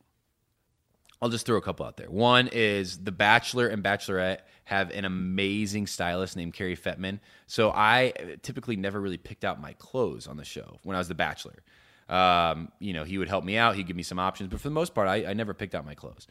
I'll 1.22 1.30
just 1.30 1.46
throw 1.46 1.58
a 1.58 1.62
couple 1.62 1.86
out 1.86 1.98
there. 1.98 2.10
One 2.10 2.48
is 2.52 3.04
The 3.04 3.12
Bachelor 3.12 3.68
and 3.68 3.84
Bachelorette 3.84 4.40
have 4.64 4.92
an 4.92 5.04
amazing 5.06 5.88
stylist 5.88 6.38
named 6.38 6.54
Cary 6.54 6.76
Fetman. 6.76 7.20
So 7.48 7.72
I 7.72 8.14
typically 8.42 8.78
never 8.78 9.02
really 9.02 9.18
picked 9.18 9.44
out 9.44 9.60
my 9.60 9.74
clothes 9.74 10.28
on 10.28 10.38
the 10.38 10.46
show 10.46 10.78
when 10.84 10.96
I 10.96 11.00
was 11.00 11.10
The 11.10 11.16
Bachelor. 11.16 11.64
Um, 12.12 12.72
you 12.80 12.94
know, 12.94 13.06
he 13.06 13.18
would 13.18 13.30
help 13.30 13.44
me 13.44 13.58
out. 13.58 13.76
He'd 13.76 13.88
give 13.88 13.96
me 13.96 14.04
some 14.04 14.20
options, 14.20 14.50
but 14.50 14.60
for 14.60 14.68
the 14.68 14.74
most 14.74 14.94
part, 14.94 15.08
I, 15.08 15.28
I 15.28 15.34
never 15.34 15.54
picked 15.54 15.74
out 15.74 15.86
my 15.86 15.96
clothes. 15.96 16.28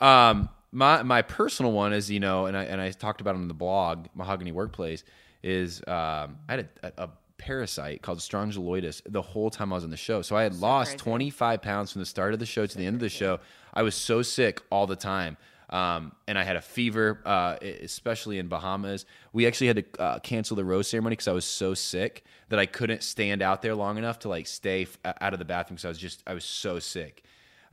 Um, 0.00 0.48
my 0.70 1.02
my 1.02 1.22
personal 1.22 1.72
one 1.72 1.92
is 1.92 2.10
you 2.10 2.20
know, 2.20 2.46
and 2.46 2.56
I 2.56 2.64
and 2.64 2.80
I 2.80 2.90
talked 2.92 3.20
about 3.20 3.34
it 3.34 3.38
on 3.38 3.48
the 3.48 3.54
blog, 3.54 4.06
Mahogany 4.14 4.52
Workplace, 4.52 5.02
is 5.42 5.80
um, 5.88 6.38
I 6.48 6.50
had 6.50 6.68
a, 6.82 6.92
a 6.98 7.08
parasite 7.38 8.02
called 8.02 8.18
strongyloides 8.18 9.02
the 9.06 9.22
whole 9.22 9.50
time 9.50 9.72
I 9.72 9.76
was 9.76 9.84
on 9.84 9.90
the 9.90 9.96
show. 9.96 10.22
So 10.22 10.36
I 10.36 10.42
had 10.42 10.56
lost 10.56 10.90
crazy. 10.90 11.02
25 11.02 11.62
pounds 11.62 11.92
from 11.92 12.00
the 12.00 12.06
start 12.06 12.32
of 12.32 12.40
the 12.40 12.46
show 12.46 12.66
to 12.66 12.76
the 12.76 12.84
end 12.84 12.96
of 12.96 13.00
the 13.00 13.08
show. 13.08 13.40
I 13.72 13.82
was 13.82 13.94
so 13.94 14.22
sick 14.22 14.60
all 14.70 14.86
the 14.86 14.96
time. 14.96 15.36
Um, 15.70 16.12
and 16.26 16.38
I 16.38 16.44
had 16.44 16.56
a 16.56 16.62
fever, 16.62 17.20
uh, 17.24 17.56
especially 17.62 18.38
in 18.38 18.48
Bahamas. 18.48 19.04
We 19.32 19.46
actually 19.46 19.66
had 19.66 19.76
to 19.94 20.02
uh, 20.02 20.18
cancel 20.20 20.56
the 20.56 20.64
rose 20.64 20.88
ceremony 20.88 21.14
because 21.14 21.28
I 21.28 21.32
was 21.32 21.44
so 21.44 21.74
sick 21.74 22.24
that 22.48 22.58
I 22.58 22.66
couldn't 22.66 23.02
stand 23.02 23.42
out 23.42 23.60
there 23.62 23.74
long 23.74 23.98
enough 23.98 24.20
to 24.20 24.28
like 24.28 24.46
stay 24.46 24.82
f- 24.82 24.98
out 25.20 25.32
of 25.32 25.38
the 25.38 25.44
bathroom 25.44 25.76
because 25.76 25.84
I 25.84 25.88
was 25.88 25.98
just 25.98 26.22
I 26.26 26.34
was 26.34 26.44
so 26.44 26.78
sick. 26.78 27.22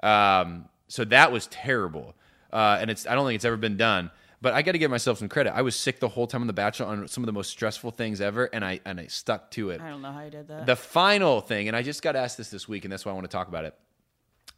Um, 0.04 0.66
so 0.88 1.06
that 1.06 1.32
was 1.32 1.48
terrible, 1.48 2.16
uh, 2.52 2.78
and 2.80 2.92
it's 2.92 3.08
I 3.08 3.16
don't 3.16 3.26
think 3.26 3.36
it's 3.36 3.46
ever 3.46 3.58
been 3.58 3.78
done. 3.78 4.12
But 4.42 4.54
I 4.54 4.62
got 4.62 4.74
to 4.74 4.78
give 4.78 4.92
myself 4.92 5.18
some 5.18 5.30
credit. 5.30 5.56
I 5.56 5.64
was 5.64 5.76
sick 5.76 6.00
the 6.00 6.10
whole 6.10 6.28
time 6.28 6.42
on 6.42 6.48
The 6.48 6.54
Bachelor 6.54 6.86
on 6.88 7.08
some 7.08 7.24
of 7.24 7.26
the 7.26 7.34
most 7.34 7.50
stressful 7.50 7.92
things 7.92 8.22
ever, 8.22 8.46
and 8.46 8.64
I 8.64 8.80
and 8.86 9.00
I 9.00 9.08
stuck 9.08 9.50
to 9.52 9.72
it. 9.72 9.82
I 9.82 9.90
don't 9.90 10.02
know 10.02 10.12
how 10.12 10.24
you 10.24 10.30
did 10.30 10.48
that. 10.50 10.66
The 10.66 10.76
final 10.76 11.42
thing, 11.42 11.68
and 11.68 11.76
I 11.76 11.82
just 11.82 12.04
got 12.04 12.16
asked 12.16 12.38
this 12.38 12.50
this 12.50 12.68
week, 12.68 12.84
and 12.86 12.92
that's 12.92 13.06
why 13.06 13.12
I 13.12 13.16
want 13.16 13.26
to 13.26 13.36
talk 13.36 13.48
about 13.48 13.66
it. 13.66 13.74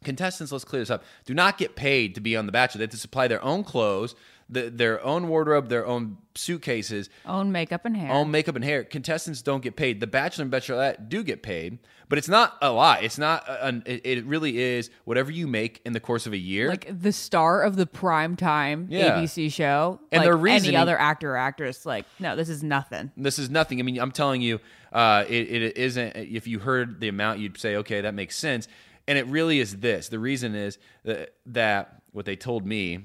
Contestants, 0.04 0.52
let's 0.52 0.64
clear 0.64 0.80
this 0.82 0.90
up. 0.90 1.02
Do 1.24 1.34
not 1.34 1.58
get 1.58 1.74
paid 1.76 2.14
to 2.14 2.20
be 2.20 2.36
on 2.36 2.46
The 2.46 2.52
Bachelor. 2.52 2.78
They 2.78 2.84
have 2.84 2.90
to 2.90 2.96
supply 2.96 3.26
their 3.28 3.42
own 3.42 3.64
clothes, 3.64 4.14
the, 4.48 4.70
their 4.70 5.04
own 5.04 5.28
wardrobe, 5.28 5.68
their 5.68 5.86
own 5.86 6.18
suitcases, 6.34 7.10
Own 7.26 7.52
makeup 7.52 7.84
and 7.84 7.96
hair. 7.96 8.10
own 8.12 8.30
makeup 8.30 8.54
and 8.56 8.64
hair. 8.64 8.84
Contestants 8.84 9.42
don't 9.42 9.62
get 9.62 9.76
paid. 9.76 10.00
The 10.00 10.06
Bachelor 10.06 10.44
and 10.44 10.52
Bachelorette 10.52 11.08
do 11.08 11.22
get 11.22 11.42
paid, 11.42 11.78
but 12.08 12.16
it's 12.16 12.28
not 12.28 12.56
a 12.62 12.70
lot. 12.70 13.02
It's 13.02 13.18
not. 13.18 13.44
An- 13.48 13.82
it, 13.84 14.00
it 14.06 14.24
really 14.24 14.58
is 14.58 14.88
whatever 15.04 15.30
you 15.30 15.46
make 15.46 15.82
in 15.84 15.92
the 15.92 16.00
course 16.00 16.26
of 16.26 16.32
a 16.32 16.38
year. 16.38 16.68
like 16.68 16.88
the 17.02 17.12
star 17.12 17.62
of 17.62 17.76
the 17.76 17.84
prime 17.86 18.36
time 18.36 18.86
Yeah. 18.88 19.18
ABC 19.20 19.52
show, 19.52 20.00
And 20.12 20.20
like 20.24 20.30
their 20.32 20.46
any 20.48 20.76
other 20.76 20.98
actor 20.98 21.32
or 21.32 21.36
actress, 21.36 21.84
like 21.84 22.06
no, 22.18 22.34
this 22.36 22.48
is 22.48 22.62
nothing. 22.62 23.10
this 23.16 23.38
is 23.38 23.50
nothing. 23.50 23.80
I 23.80 23.82
mean, 23.82 23.98
I'm 24.00 24.12
telling 24.12 24.40
you, 24.40 24.60
uh, 24.92 25.24
it, 25.28 25.50
it 25.62 25.76
isn't. 25.76 26.16
If 26.16 26.46
you 26.46 26.60
heard 26.60 27.00
the 27.00 27.08
amount, 27.08 27.40
you'd 27.40 27.58
say, 27.58 27.76
okay, 27.76 28.00
that 28.00 28.14
makes 28.14 28.36
sense. 28.36 28.68
And 29.08 29.18
it 29.18 29.26
really 29.26 29.58
is 29.58 29.78
this. 29.78 30.08
The 30.08 30.20
reason 30.20 30.54
is 30.54 30.78
that, 31.04 31.94
what 32.12 32.24
they 32.24 32.36
told 32.36 32.64
me, 32.64 33.00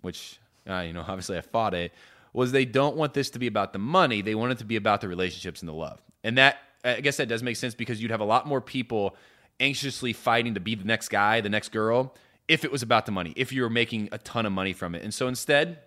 which 0.00 0.40
uh, 0.68 0.80
you 0.80 0.92
know, 0.92 1.00
obviously 1.06 1.38
I 1.38 1.42
fought 1.42 1.74
it, 1.74 1.92
was 2.32 2.52
they 2.52 2.64
don't 2.64 2.96
want 2.96 3.14
this 3.14 3.30
to 3.30 3.38
be 3.38 3.46
about 3.46 3.72
the 3.72 3.78
money. 3.78 4.22
They 4.22 4.34
want 4.34 4.52
it 4.52 4.58
to 4.58 4.64
be 4.64 4.76
about 4.76 5.00
the 5.00 5.08
relationships 5.08 5.60
and 5.60 5.68
the 5.68 5.74
love. 5.74 6.00
And 6.22 6.38
that, 6.38 6.58
I 6.84 7.00
guess, 7.00 7.16
that 7.16 7.28
does 7.28 7.42
make 7.42 7.56
sense 7.56 7.74
because 7.74 8.00
you'd 8.00 8.10
have 8.10 8.20
a 8.20 8.24
lot 8.24 8.46
more 8.46 8.60
people 8.60 9.16
anxiously 9.58 10.12
fighting 10.12 10.54
to 10.54 10.60
be 10.60 10.74
the 10.74 10.84
next 10.84 11.08
guy, 11.08 11.40
the 11.40 11.48
next 11.48 11.70
girl, 11.70 12.14
if 12.48 12.64
it 12.64 12.72
was 12.72 12.82
about 12.82 13.06
the 13.06 13.12
money. 13.12 13.32
If 13.36 13.52
you 13.52 13.62
were 13.62 13.70
making 13.70 14.08
a 14.12 14.18
ton 14.18 14.46
of 14.46 14.52
money 14.52 14.72
from 14.72 14.94
it, 14.94 15.02
and 15.02 15.12
so 15.12 15.28
instead, 15.28 15.80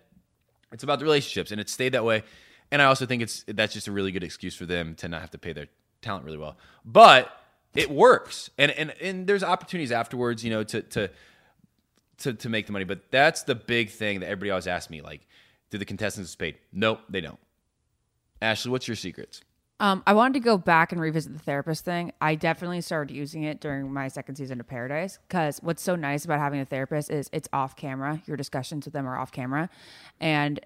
it's 0.70 0.84
about 0.84 0.98
the 0.98 1.04
relationships, 1.04 1.50
and 1.50 1.60
it 1.60 1.68
stayed 1.68 1.92
that 1.92 2.04
way. 2.04 2.22
And 2.70 2.82
I 2.82 2.86
also 2.86 3.06
think 3.06 3.22
it's 3.22 3.44
that's 3.48 3.72
just 3.72 3.88
a 3.88 3.92
really 3.92 4.12
good 4.12 4.24
excuse 4.24 4.54
for 4.54 4.66
them 4.66 4.94
to 4.96 5.08
not 5.08 5.20
have 5.20 5.30
to 5.32 5.38
pay 5.38 5.52
their 5.52 5.66
talent 6.02 6.24
really 6.24 6.38
well. 6.38 6.56
But 6.84 7.30
it 7.74 7.90
works, 7.90 8.50
and 8.58 8.70
and 8.72 8.90
and 9.00 9.26
there's 9.26 9.42
opportunities 9.42 9.92
afterwards, 9.92 10.44
you 10.44 10.50
know, 10.50 10.62
to 10.64 10.82
to 10.82 11.10
to 12.18 12.34
to 12.34 12.48
make 12.48 12.66
the 12.66 12.72
money. 12.72 12.84
But 12.84 13.10
that's 13.10 13.42
the 13.42 13.54
big 13.54 13.90
thing 13.90 14.20
that 14.20 14.26
everybody 14.26 14.50
always 14.50 14.66
asks 14.66 14.90
me, 14.90 15.00
like, 15.02 15.26
do 15.70 15.78
the 15.78 15.84
contestants 15.84 16.34
paid? 16.34 16.56
Nope, 16.72 17.00
they 17.08 17.20
don't. 17.20 17.38
Ashley, 18.40 18.70
what's 18.70 18.86
your 18.86 18.96
secrets? 18.96 19.42
Um, 19.80 20.04
I 20.06 20.14
wanted 20.14 20.34
to 20.34 20.40
go 20.40 20.56
back 20.56 20.92
and 20.92 21.00
revisit 21.00 21.32
the 21.32 21.38
therapist 21.40 21.84
thing. 21.84 22.12
I 22.20 22.36
definitely 22.36 22.80
started 22.80 23.12
using 23.12 23.42
it 23.42 23.60
during 23.60 23.92
my 23.92 24.06
second 24.06 24.36
season 24.36 24.60
of 24.60 24.68
Paradise 24.68 25.18
because 25.26 25.58
what's 25.62 25.82
so 25.82 25.96
nice 25.96 26.24
about 26.24 26.38
having 26.38 26.60
a 26.60 26.64
therapist 26.64 27.10
is 27.10 27.28
it's 27.32 27.48
off 27.52 27.74
camera. 27.74 28.22
Your 28.26 28.36
discussions 28.36 28.84
with 28.84 28.94
them 28.94 29.06
are 29.06 29.18
off 29.18 29.32
camera, 29.32 29.68
and 30.20 30.60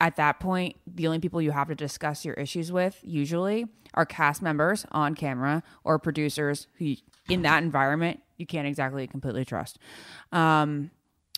at 0.00 0.16
that 0.16 0.38
point, 0.38 0.76
the 0.86 1.06
only 1.06 1.18
people 1.18 1.42
you 1.42 1.50
have 1.50 1.68
to 1.68 1.74
discuss 1.74 2.24
your 2.24 2.34
issues 2.34 2.70
with 2.70 2.98
usually 3.02 3.66
are 3.94 4.06
cast 4.06 4.42
members 4.42 4.86
on 4.92 5.14
camera 5.14 5.62
or 5.84 5.98
producers 5.98 6.68
who, 6.78 6.94
in 7.28 7.42
that 7.42 7.62
environment, 7.62 8.20
you 8.36 8.46
can't 8.46 8.68
exactly 8.68 9.06
completely 9.06 9.44
trust. 9.44 9.78
Um, 10.30 10.90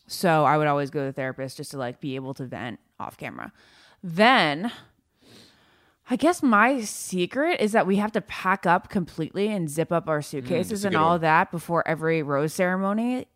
so 0.07 0.45
I 0.45 0.59
would 0.59 0.67
always 0.67 0.91
go 0.91 1.01
to 1.01 1.07
the 1.07 1.13
therapist 1.13 1.57
just 1.57 1.71
to 1.71 1.79
like 1.79 2.01
be 2.01 2.17
able 2.17 2.35
to 2.35 2.45
vent 2.45 2.81
off 2.99 3.17
camera. 3.17 3.53
Then 4.03 4.71
I 6.11 6.17
guess 6.17 6.43
my 6.43 6.81
secret 6.81 7.61
is 7.61 7.73
that 7.73 7.87
we 7.87 7.97
have 7.97 8.11
to 8.13 8.21
pack 8.21 8.67
up 8.67 8.89
completely 8.89 9.49
and 9.49 9.71
zip 9.71 9.93
up 9.93 10.09
our 10.09 10.21
suitcases 10.21 10.85
a 10.85 10.89
and 10.89 10.97
all 10.97 11.19
that 11.21 11.53
before 11.53 11.87
every 11.87 12.23
rose 12.23 12.53
ceremony 12.53 13.27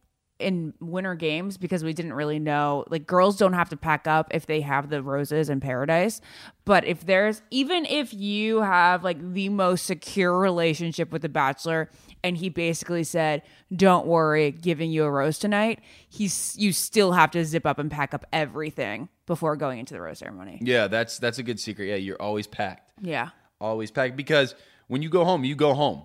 in 0.45 0.74
winter 0.80 1.14
games 1.14 1.57
because 1.57 1.82
we 1.82 1.92
didn't 1.92 2.12
really 2.12 2.38
know 2.38 2.84
like 2.90 3.07
girls 3.07 3.36
don't 3.36 3.55
have 3.55 3.68
to 3.70 3.76
pack 3.76 4.07
up 4.07 4.28
if 4.32 4.47
they 4.47 4.61
have 4.61 4.90
the 4.90 5.03
roses 5.03 5.49
in 5.51 5.59
paradise 5.61 6.20
but 6.64 6.84
if 6.84 7.05
there's 7.07 7.42
even 7.51 7.84
if 7.86 8.14
you 8.14 8.61
have 8.61 9.03
like 9.03 9.32
the 9.32 9.49
most 9.49 9.86
secure 9.86 10.38
relationship 10.38 11.11
with 11.11 11.22
the 11.22 11.28
bachelor 11.28 11.90
and 12.22 12.36
he 12.36 12.49
basically 12.49 13.03
said 13.03 13.42
don't 13.74 14.07
worry 14.07 14.51
giving 14.53 14.90
you 14.90 15.05
a 15.05 15.11
rose 15.11 15.38
tonight 15.38 15.80
he's 16.09 16.55
you 16.59 16.72
still 16.72 17.12
have 17.12 17.30
to 17.30 17.45
zip 17.45 17.66
up 17.66 17.78
and 17.78 17.90
pack 17.90 18.14
up 18.14 18.24
everything 18.32 19.09
before 19.26 19.57
going 19.57 19.78
into 19.78 19.95
the 19.95 20.01
rose 20.01 20.18
ceremony 20.18 20.59
Yeah, 20.62 20.86
that's 20.88 21.18
that's 21.18 21.38
a 21.38 21.42
good 21.42 21.59
secret. 21.59 21.86
Yeah, 21.88 21.97
you're 21.97 22.20
always 22.20 22.47
packed. 22.47 22.92
yeah 23.01 23.30
always 23.61 23.90
packed 23.90 24.16
because 24.16 24.55
when 24.88 25.01
you 25.01 25.09
go 25.09 25.24
home, 25.24 25.45
you 25.45 25.55
go 25.57 25.72
home. 25.72 26.03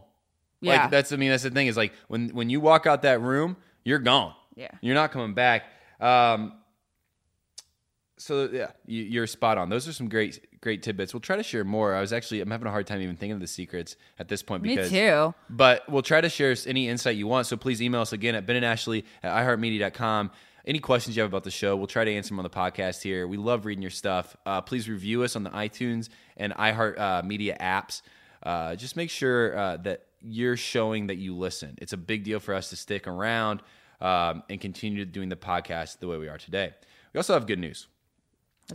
Yeah. 0.62 0.84
Like 0.84 0.92
that's 0.92 1.12
I 1.12 1.18
mean 1.18 1.30
that's 1.30 1.44
the 1.44 1.50
thing 1.50 1.68
is 1.68 1.76
like 1.76 1.92
when 2.08 2.30
when 2.30 2.50
you 2.50 2.62
walk 2.62 2.86
out 2.86 3.02
that 3.02 3.20
room, 3.22 3.58
you're 3.90 4.00
gone. 4.00 4.34
Yeah. 4.56 4.72
You're 4.82 4.96
not 4.96 5.12
coming 5.12 5.34
back. 5.34 5.64
Um 6.00 6.54
so 8.18 8.50
yeah, 8.52 8.72
you, 8.86 9.04
you're 9.04 9.28
spot 9.28 9.58
on. 9.58 9.70
Those 9.70 9.88
are 9.88 9.94
some 9.94 10.10
great 10.10 10.62
great 10.62 10.84
tidbits. 10.84 11.14
We'll 11.14 11.22
try 11.22 11.38
to 11.38 11.44
share 11.44 11.64
more. 11.64 11.96
I 11.96 12.02
was 12.02 12.12
actually 12.12 12.42
I'm 12.42 12.52
having 12.52 12.68
a 12.68 12.72
hard 12.72 12.86
time 12.86 13.02
even 13.02 13.16
thinking 13.16 13.34
of 13.34 13.40
the 13.40 13.48
secrets 13.48 13.96
at 14.20 14.28
this 14.28 14.44
point 14.44 14.62
Because, 14.62 14.92
Me 14.92 15.00
too. 15.00 15.34
but 15.50 15.90
we'll 15.90 16.02
try 16.02 16.20
to 16.22 16.30
share 16.30 16.56
any 16.68 16.90
insight 16.90 17.16
you 17.16 17.28
want. 17.28 17.48
So 17.48 17.56
please 17.58 17.82
email 17.82 18.02
us 18.02 18.14
again 18.14 18.36
at 18.36 18.46
Ben 18.46 18.58
and 18.58 18.66
Ashley 18.66 19.06
at 19.24 19.32
iHeartMedia.com. 19.46 20.32
Any 20.66 20.80
questions 20.80 21.16
you 21.16 21.22
have 21.24 21.32
about 21.32 21.46
the 21.46 21.52
show, 21.52 21.76
we'll 21.78 21.88
try 21.88 22.04
to 22.04 22.12
answer 22.14 22.30
them 22.30 22.40
on 22.40 22.44
the 22.44 22.50
podcast 22.50 23.02
here. 23.02 23.28
We 23.28 23.38
love 23.38 23.66
reading 23.66 23.82
your 23.82 23.90
stuff. 23.90 24.36
Uh, 24.46 24.62
please 24.62 24.90
review 24.90 25.24
us 25.24 25.36
on 25.38 25.44
the 25.44 25.50
iTunes 25.52 26.10
and 26.36 26.54
iHeartMedia 26.54 27.56
uh, 27.60 27.64
apps. 27.64 28.02
Uh, 28.44 28.76
just 28.76 28.96
make 28.96 29.10
sure 29.10 29.58
uh, 29.58 29.78
that 29.78 30.06
you're 30.22 30.58
showing 30.58 31.08
that 31.08 31.18
you 31.18 31.36
listen. 31.36 31.78
It's 31.82 31.94
a 31.94 31.98
big 31.98 32.24
deal 32.24 32.40
for 32.40 32.54
us 32.54 32.70
to 32.70 32.76
stick 32.76 33.08
around 33.08 33.62
um, 34.02 34.44
and 34.50 34.60
continue 34.62 35.06
doing 35.06 35.30
the 35.30 35.36
podcast 35.36 36.00
the 36.00 36.08
way 36.08 36.18
we 36.18 36.28
are 36.28 36.38
today. 36.38 36.74
We 37.14 37.18
also 37.18 37.34
have 37.34 37.48
good 37.48 37.60
news. 37.60 37.88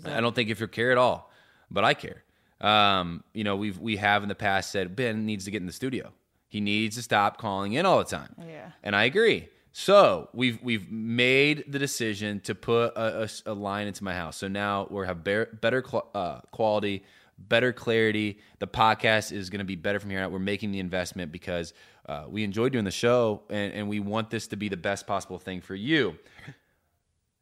I 0.04 0.20
don't 0.20 0.34
think 0.34 0.50
if 0.50 0.60
you 0.60 0.66
care 0.68 0.90
at 0.90 0.98
all, 0.98 1.30
but 1.70 1.84
I 1.84 1.94
care. 1.94 2.24
Um, 2.60 3.22
you 3.32 3.44
know, 3.44 3.56
we've 3.56 3.78
we 3.78 3.96
have 3.96 4.22
in 4.22 4.28
the 4.28 4.34
past 4.34 4.70
said 4.70 4.96
Ben 4.96 5.24
needs 5.26 5.44
to 5.44 5.50
get 5.50 5.60
in 5.60 5.66
the 5.66 5.72
studio. 5.72 6.12
He 6.48 6.60
needs 6.60 6.96
to 6.96 7.02
stop 7.02 7.38
calling 7.38 7.72
in 7.74 7.84
all 7.86 7.98
the 7.98 8.04
time. 8.04 8.34
Yeah. 8.46 8.70
and 8.82 8.94
I 8.96 9.04
agree. 9.04 9.48
So 9.72 10.28
we've 10.32 10.60
we've 10.62 10.90
made 10.90 11.64
the 11.68 11.78
decision 11.78 12.40
to 12.40 12.54
put 12.54 12.92
a, 12.96 13.24
a- 13.24 13.52
a 13.52 13.54
line 13.54 13.86
into 13.88 14.04
my 14.04 14.14
house. 14.14 14.36
So 14.36 14.46
now 14.48 14.86
we 14.90 15.04
have 15.06 15.24
better, 15.24 15.48
better 15.60 15.84
uh, 16.14 16.40
quality, 16.52 17.04
better 17.38 17.72
clarity. 17.72 18.38
The 18.58 18.66
podcast 18.66 19.32
is 19.32 19.50
going 19.50 19.58
to 19.58 19.64
be 19.64 19.76
better 19.76 20.00
from 20.00 20.10
here 20.10 20.20
on 20.20 20.26
out. 20.26 20.32
We're 20.32 20.38
making 20.38 20.72
the 20.72 20.80
investment 20.80 21.32
because 21.32 21.72
uh, 22.06 22.24
we 22.28 22.44
enjoy 22.44 22.68
doing 22.68 22.84
the 22.84 22.90
show, 22.90 23.42
and, 23.50 23.72
and 23.72 23.88
we 23.88 24.00
want 24.00 24.30
this 24.30 24.46
to 24.48 24.56
be 24.56 24.68
the 24.68 24.76
best 24.76 25.06
possible 25.06 25.38
thing 25.38 25.60
for 25.60 25.74
you. 25.74 26.16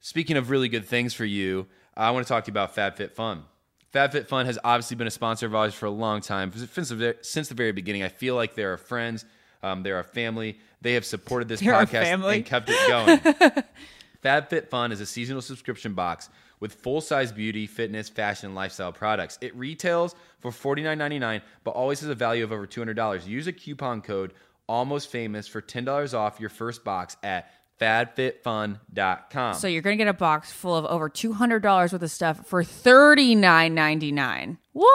Speaking 0.00 0.36
of 0.36 0.50
really 0.50 0.68
good 0.68 0.84
things 0.84 1.14
for 1.14 1.24
you, 1.24 1.66
I 1.96 2.10
want 2.10 2.26
to 2.26 2.28
talk 2.32 2.44
to 2.44 2.50
you 2.50 2.52
about 2.52 2.74
FabFitFun. 2.74 3.42
FabFitFun 3.92 4.46
has 4.46 4.58
obviously 4.64 4.96
been 4.96 5.06
a 5.06 5.12
sponsor 5.12 5.46
of 5.46 5.54
ours 5.54 5.74
for 5.74 5.86
a 5.86 5.90
long 5.90 6.20
time. 6.20 6.50
Since 6.52 6.88
the, 6.88 6.94
very- 6.94 7.16
since 7.20 7.48
the 7.48 7.54
very 7.54 7.72
beginning, 7.72 8.02
I 8.02 8.08
feel 8.08 8.34
like 8.34 8.54
they're 8.54 8.70
our 8.70 8.76
friends, 8.78 9.24
um, 9.62 9.82
they're 9.82 9.96
our 9.96 10.02
family. 10.02 10.58
They 10.80 10.94
have 10.94 11.04
supported 11.04 11.48
this 11.48 11.60
They're 11.60 11.74
podcast 11.74 12.04
and 12.36 12.46
kept 12.46 12.68
it 12.70 12.88
going. 12.88 13.64
FabFitFun 14.24 14.92
is 14.92 15.00
a 15.00 15.06
seasonal 15.06 15.42
subscription 15.42 15.94
box 15.94 16.30
with 16.62 16.72
full-size 16.74 17.32
beauty, 17.32 17.66
fitness, 17.66 18.08
fashion, 18.08 18.46
and 18.46 18.54
lifestyle 18.54 18.92
products. 18.92 19.36
It 19.42 19.54
retails 19.56 20.14
for 20.38 20.50
$49.99, 20.52 21.42
but 21.64 21.72
always 21.72 22.00
has 22.00 22.08
a 22.08 22.14
value 22.14 22.44
of 22.44 22.52
over 22.52 22.66
$200. 22.66 23.26
Use 23.26 23.48
a 23.48 23.52
coupon 23.52 24.00
code 24.00 24.32
Almost 24.68 25.10
Famous 25.10 25.48
for 25.48 25.60
$10 25.60 26.14
off 26.16 26.38
your 26.40 26.48
first 26.48 26.84
box 26.84 27.16
at 27.24 27.50
FabFitFun.com. 27.80 29.54
So 29.54 29.66
you're 29.66 29.82
gonna 29.82 29.96
get 29.96 30.08
a 30.08 30.12
box 30.12 30.52
full 30.52 30.76
of 30.76 30.84
over 30.86 31.08
two 31.08 31.32
hundred 31.32 31.62
dollars 31.62 31.92
worth 31.92 32.02
of 32.02 32.10
stuff 32.10 32.46
for 32.46 32.62
thirty 32.62 33.34
nine 33.34 33.74
ninety 33.74 34.12
nine. 34.12 34.58
What? 34.72 34.88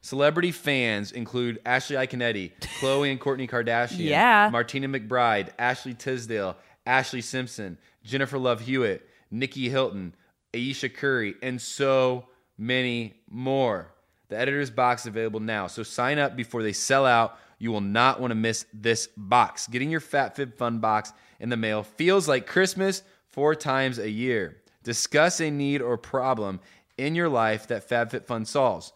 Celebrity 0.00 0.50
fans 0.50 1.12
include 1.12 1.60
Ashley 1.66 1.96
Iaconetti, 1.96 2.52
Chloe 2.80 3.10
and 3.10 3.20
Kourtney 3.20 3.48
Kardashian, 3.48 3.98
Yeah. 3.98 4.48
Martina 4.50 4.88
McBride, 4.88 5.50
Ashley 5.58 5.94
Tisdale, 5.94 6.56
Ashlee 6.86 7.22
Simpson, 7.22 7.78
Jennifer 8.02 8.38
Love 8.38 8.62
Hewitt, 8.62 9.06
Nicky 9.30 9.68
Hilton, 9.68 10.14
Ayesha 10.54 10.88
Curry, 10.88 11.34
and 11.42 11.60
so 11.60 12.26
many 12.58 13.14
more. 13.28 13.92
The 14.28 14.38
editor's 14.38 14.70
box 14.70 15.02
is 15.02 15.08
available 15.08 15.40
now, 15.40 15.66
so 15.66 15.82
sign 15.82 16.18
up 16.18 16.36
before 16.36 16.62
they 16.62 16.72
sell 16.72 17.04
out. 17.06 17.38
You 17.58 17.70
will 17.70 17.80
not 17.80 18.20
want 18.20 18.30
to 18.30 18.34
miss 18.34 18.66
this 18.72 19.08
box. 19.16 19.66
Getting 19.66 19.90
your 19.90 20.00
Fat 20.00 20.36
Fib 20.36 20.56
Fun 20.56 20.78
box 20.78 21.12
in 21.38 21.48
the 21.48 21.56
mail 21.56 21.82
feels 21.82 22.28
like 22.28 22.46
Christmas 22.46 23.02
four 23.26 23.54
times 23.54 23.98
a 23.98 24.10
year. 24.10 24.56
Discuss 24.82 25.40
a 25.40 25.50
need 25.50 25.80
or 25.80 25.96
problem 25.96 26.60
in 26.98 27.14
your 27.14 27.28
life 27.28 27.68
that 27.68 27.88
FabFitFun 27.88 28.46
solves. 28.46 28.92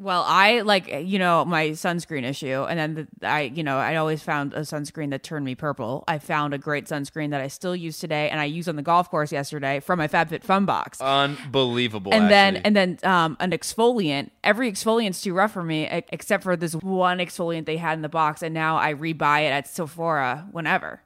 Well, 0.00 0.24
I 0.26 0.62
like 0.62 0.88
you 0.88 1.18
know 1.18 1.44
my 1.44 1.68
sunscreen 1.70 2.24
issue, 2.24 2.64
and 2.64 2.78
then 2.78 3.08
the, 3.20 3.28
I 3.28 3.42
you 3.42 3.62
know 3.62 3.76
I 3.76 3.96
always 3.96 4.22
found 4.22 4.54
a 4.54 4.60
sunscreen 4.60 5.10
that 5.10 5.22
turned 5.22 5.44
me 5.44 5.54
purple. 5.54 6.04
I 6.08 6.18
found 6.18 6.54
a 6.54 6.58
great 6.58 6.86
sunscreen 6.86 7.32
that 7.32 7.42
I 7.42 7.48
still 7.48 7.76
use 7.76 7.98
today, 7.98 8.30
and 8.30 8.40
I 8.40 8.46
used 8.46 8.66
on 8.66 8.76
the 8.76 8.82
golf 8.82 9.10
course 9.10 9.30
yesterday 9.30 9.78
from 9.80 9.98
my 9.98 10.08
FabFitFun 10.08 10.64
box. 10.64 11.02
Unbelievable. 11.02 12.14
and 12.14 12.30
then 12.30 12.56
and 12.56 12.74
then 12.74 12.98
um, 13.02 13.36
an 13.40 13.50
exfoliant. 13.50 14.30
Every 14.42 14.72
exfoliant's 14.72 15.20
too 15.20 15.34
rough 15.34 15.52
for 15.52 15.62
me, 15.62 15.86
except 16.08 16.44
for 16.44 16.56
this 16.56 16.74
one 16.76 17.18
exfoliant 17.18 17.66
they 17.66 17.76
had 17.76 17.98
in 17.98 18.00
the 18.00 18.08
box, 18.08 18.42
and 18.42 18.54
now 18.54 18.78
I 18.78 18.94
rebuy 18.94 19.42
it 19.42 19.52
at 19.52 19.68
Sephora 19.68 20.48
whenever. 20.50 21.02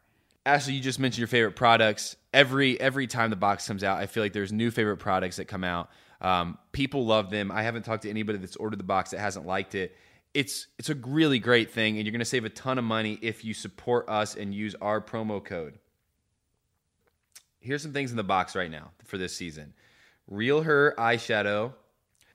Ashley, 0.47 0.75
you 0.75 0.81
just 0.81 1.01
mentioned 1.01 1.19
your 1.19 1.27
favorite 1.27 1.57
products. 1.57 2.15
Every 2.33 2.81
every 2.81 3.09
time 3.09 3.31
the 3.31 3.37
box 3.37 3.67
comes 3.67 3.83
out, 3.83 3.99
I 3.99 4.07
feel 4.07 4.23
like 4.23 4.35
there's 4.35 4.53
new 4.53 4.71
favorite 4.71 4.99
products 4.99 5.39
that 5.39 5.47
come 5.47 5.65
out. 5.65 5.91
Um, 6.25 6.57
people 6.73 7.05
love 7.05 7.29
them. 7.29 7.53
I 7.53 7.63
haven't 7.63 7.83
talked 7.83 8.05
to 8.05 8.11
anybody 8.11 8.39
that's 8.39 8.57
ordered 8.57 8.79
the 8.81 8.85
box 8.85 9.11
that 9.11 9.21
hasn't 9.21 9.47
liked 9.47 9.75
it. 9.75 9.95
It's 10.33 10.67
it's 10.79 10.89
a 10.89 10.95
really 10.95 11.39
great 11.39 11.71
thing, 11.71 11.99
and 11.99 12.07
you're 12.07 12.13
going 12.13 12.21
to 12.21 12.25
save 12.25 12.47
a 12.47 12.51
ton 12.51 12.79
of 12.79 12.85
money 12.85 13.19
if 13.21 13.45
you 13.45 13.53
support 13.53 14.09
us 14.09 14.35
and 14.35 14.55
use 14.55 14.75
our 14.81 15.03
promo 15.03 15.45
code. 15.45 15.79
Here's 17.61 17.83
some 17.83 17.93
things 17.93 18.11
in 18.11 18.17
the 18.17 18.25
box 18.25 18.57
right 18.57 18.71
now 18.71 18.91
for 19.05 19.19
this 19.19 19.37
season: 19.37 19.75
Real 20.27 20.63
Her 20.63 20.95
eyeshadow, 20.99 21.75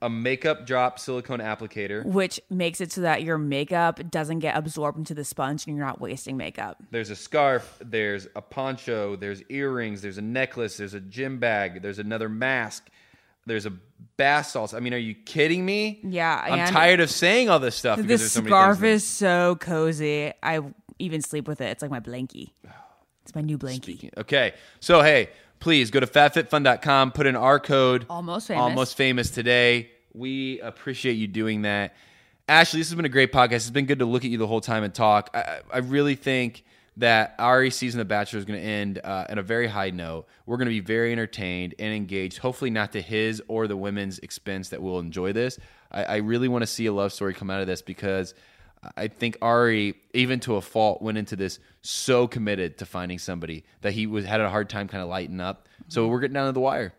a 0.03 0.09
makeup 0.09 0.67
drop 0.67 0.99
silicone 0.99 1.39
applicator. 1.39 2.05
Which 2.05 2.39
makes 2.49 2.79
it 2.81 2.91
so 2.91 3.01
that 3.01 3.23
your 3.23 3.39
makeup 3.39 4.11
doesn't 4.11 4.39
get 4.39 4.55
absorbed 4.55 4.99
into 4.99 5.15
the 5.15 5.25
sponge 5.25 5.65
and 5.65 5.75
you're 5.75 5.85
not 5.85 5.99
wasting 5.99 6.37
makeup. 6.37 6.81
There's 6.91 7.09
a 7.09 7.15
scarf, 7.15 7.79
there's 7.83 8.27
a 8.35 8.41
poncho, 8.41 9.15
there's 9.15 9.41
earrings, 9.49 10.03
there's 10.03 10.19
a 10.19 10.21
necklace, 10.21 10.77
there's 10.77 10.93
a 10.93 11.01
gym 11.01 11.39
bag, 11.39 11.81
there's 11.81 11.99
another 11.99 12.29
mask, 12.29 12.89
there's 13.49 13.65
a 13.65 13.73
bath 14.17 14.47
salts. 14.47 14.73
I 14.73 14.79
mean, 14.79 14.93
are 14.93 14.97
you 14.97 15.15
kidding 15.15 15.65
me? 15.65 15.99
Yeah, 16.03 16.39
I'm 16.43 16.67
tired 16.73 16.99
of 16.99 17.09
saying 17.09 17.49
all 17.49 17.59
this 17.59 17.75
stuff. 17.75 17.97
because 17.97 18.07
This 18.07 18.21
there's 18.21 18.31
so 18.31 18.39
many 18.41 18.49
scarf 18.51 18.83
in 18.83 18.99
so 18.99 19.55
cozy. 19.59 20.33
I 20.43 20.61
even 20.99 21.21
sleep 21.21 21.47
with 21.47 21.61
it. 21.61 21.65
It's 21.69 21.81
like 21.81 21.91
my 21.91 21.99
blankie. 22.01 22.51
It's 23.23 23.33
my 23.35 23.41
new 23.41 23.57
blankie. 23.57 23.83
Speaking- 23.83 24.11
Okay, 24.17 24.53
so 24.79 25.01
hey, 25.01 25.29
please 25.59 25.91
go 25.91 25.99
to 25.99 26.07
fabfitfun.com, 26.07 27.11
put 27.11 27.27
in 27.27 27.35
our 27.35 27.59
code. 27.59 28.05
Almost 28.09 28.47
famous. 28.47 28.61
Almost 28.61 28.97
famous 28.97 29.29
today. 29.29 29.91
We 30.13 30.59
appreciate 30.61 31.13
you 31.13 31.27
doing 31.27 31.61
that. 31.63 31.95
Ashley, 32.47 32.79
this 32.79 32.89
has 32.89 32.95
been 32.95 33.05
a 33.05 33.09
great 33.09 33.31
podcast. 33.31 33.53
It's 33.57 33.69
been 33.69 33.85
good 33.85 33.99
to 33.99 34.05
look 34.05 34.25
at 34.25 34.31
you 34.31 34.39
the 34.39 34.47
whole 34.47 34.61
time 34.61 34.83
and 34.83 34.93
talk. 34.93 35.29
I, 35.33 35.39
I 35.39 35.59
I 35.73 35.77
really 35.79 36.15
think 36.15 36.63
that 36.99 37.35
our 37.39 37.69
season 37.69 38.01
of 38.01 38.07
Bachelor 38.07 38.39
is 38.39 38.45
going 38.45 38.59
to 38.59 38.65
end 38.65 39.01
uh, 39.03 39.25
a 39.29 39.41
very 39.41 39.67
high 39.67 39.89
note. 39.89 40.27
We're 40.45 40.57
going 40.57 40.67
to 40.67 40.73
be 40.73 40.81
very 40.81 41.11
entertained 41.11 41.75
and 41.79 41.93
engaged. 41.93 42.37
Hopefully, 42.37 42.69
not 42.69 42.91
to 42.91 43.01
his 43.01 43.41
or 43.47 43.67
the 43.67 43.77
women's 43.77 44.19
expense 44.19 44.69
that 44.69 44.81
we'll 44.81 44.99
enjoy 44.99 45.33
this. 45.33 45.57
I, 45.91 46.03
I 46.03 46.15
really 46.17 46.47
want 46.47 46.61
to 46.63 46.67
see 46.67 46.85
a 46.85 46.93
love 46.93 47.13
story 47.13 47.33
come 47.33 47.49
out 47.49 47.61
of 47.61 47.67
this 47.67 47.81
because 47.81 48.33
I 48.95 49.07
think 49.07 49.37
Arie, 49.41 49.95
even 50.13 50.39
to 50.41 50.55
a 50.55 50.61
fault, 50.61 51.01
went 51.01 51.17
into 51.17 51.35
this 51.35 51.59
so 51.81 52.27
committed 52.27 52.77
to 52.79 52.85
finding 52.85 53.17
somebody 53.17 53.63
that 53.81 53.93
he 53.93 54.05
was 54.05 54.25
had 54.25 54.41
a 54.41 54.49
hard 54.49 54.69
time 54.69 54.87
kind 54.87 55.01
of 55.01 55.09
lighting 55.09 55.39
up. 55.39 55.67
So 55.87 56.07
we're 56.07 56.19
getting 56.19 56.35
down 56.35 56.47
to 56.47 56.51
the 56.51 56.59
wire. 56.59 56.93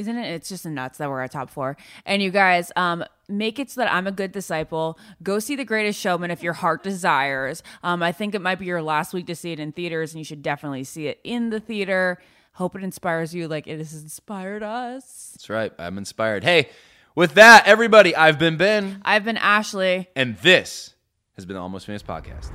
Isn't 0.00 0.16
it? 0.16 0.32
It's 0.32 0.48
just 0.48 0.64
nuts 0.64 0.96
that 0.96 1.10
we're 1.10 1.20
at 1.20 1.32
top 1.32 1.50
four. 1.50 1.76
And 2.06 2.22
you 2.22 2.30
guys, 2.30 2.72
um, 2.74 3.04
make 3.28 3.58
it 3.58 3.70
so 3.70 3.82
that 3.82 3.92
I'm 3.92 4.06
a 4.06 4.10
good 4.12 4.32
disciple. 4.32 4.98
Go 5.22 5.38
see 5.40 5.56
The 5.56 5.64
Greatest 5.64 6.00
Showman 6.00 6.30
if 6.30 6.42
your 6.42 6.54
heart 6.54 6.82
desires. 6.82 7.62
Um, 7.82 8.02
I 8.02 8.10
think 8.10 8.34
it 8.34 8.40
might 8.40 8.58
be 8.58 8.64
your 8.64 8.80
last 8.80 9.12
week 9.12 9.26
to 9.26 9.34
see 9.36 9.52
it 9.52 9.60
in 9.60 9.72
theaters, 9.72 10.12
and 10.14 10.18
you 10.18 10.24
should 10.24 10.42
definitely 10.42 10.84
see 10.84 11.06
it 11.08 11.20
in 11.22 11.50
the 11.50 11.60
theater. 11.60 12.18
Hope 12.54 12.74
it 12.76 12.82
inspires 12.82 13.34
you 13.34 13.46
like 13.46 13.66
it 13.66 13.76
has 13.76 13.92
inspired 14.02 14.62
us. 14.62 15.32
That's 15.34 15.50
right. 15.50 15.70
I'm 15.78 15.98
inspired. 15.98 16.44
Hey, 16.44 16.70
with 17.14 17.34
that, 17.34 17.66
everybody, 17.66 18.16
I've 18.16 18.38
been 18.38 18.56
Ben, 18.56 19.02
I've 19.04 19.24
been 19.24 19.36
Ashley. 19.36 20.08
and 20.16 20.38
this 20.38 20.94
has 21.36 21.44
been 21.44 21.56
the 21.56 21.60
Almost 21.60 21.84
Famous 21.84 22.02
Podcast. 22.02 22.50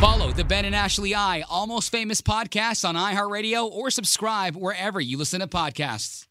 Follow 0.00 0.30
the 0.30 0.44
Ben 0.44 0.66
and 0.66 0.74
Ashley 0.74 1.14
I 1.14 1.42
Almost 1.48 1.90
Famous 1.90 2.20
podcast 2.20 2.86
on 2.86 2.96
iHeartRadio 2.96 3.64
or 3.70 3.90
subscribe 3.90 4.54
wherever 4.54 5.00
you 5.00 5.16
listen 5.16 5.40
to 5.40 5.46
podcasts. 5.46 6.26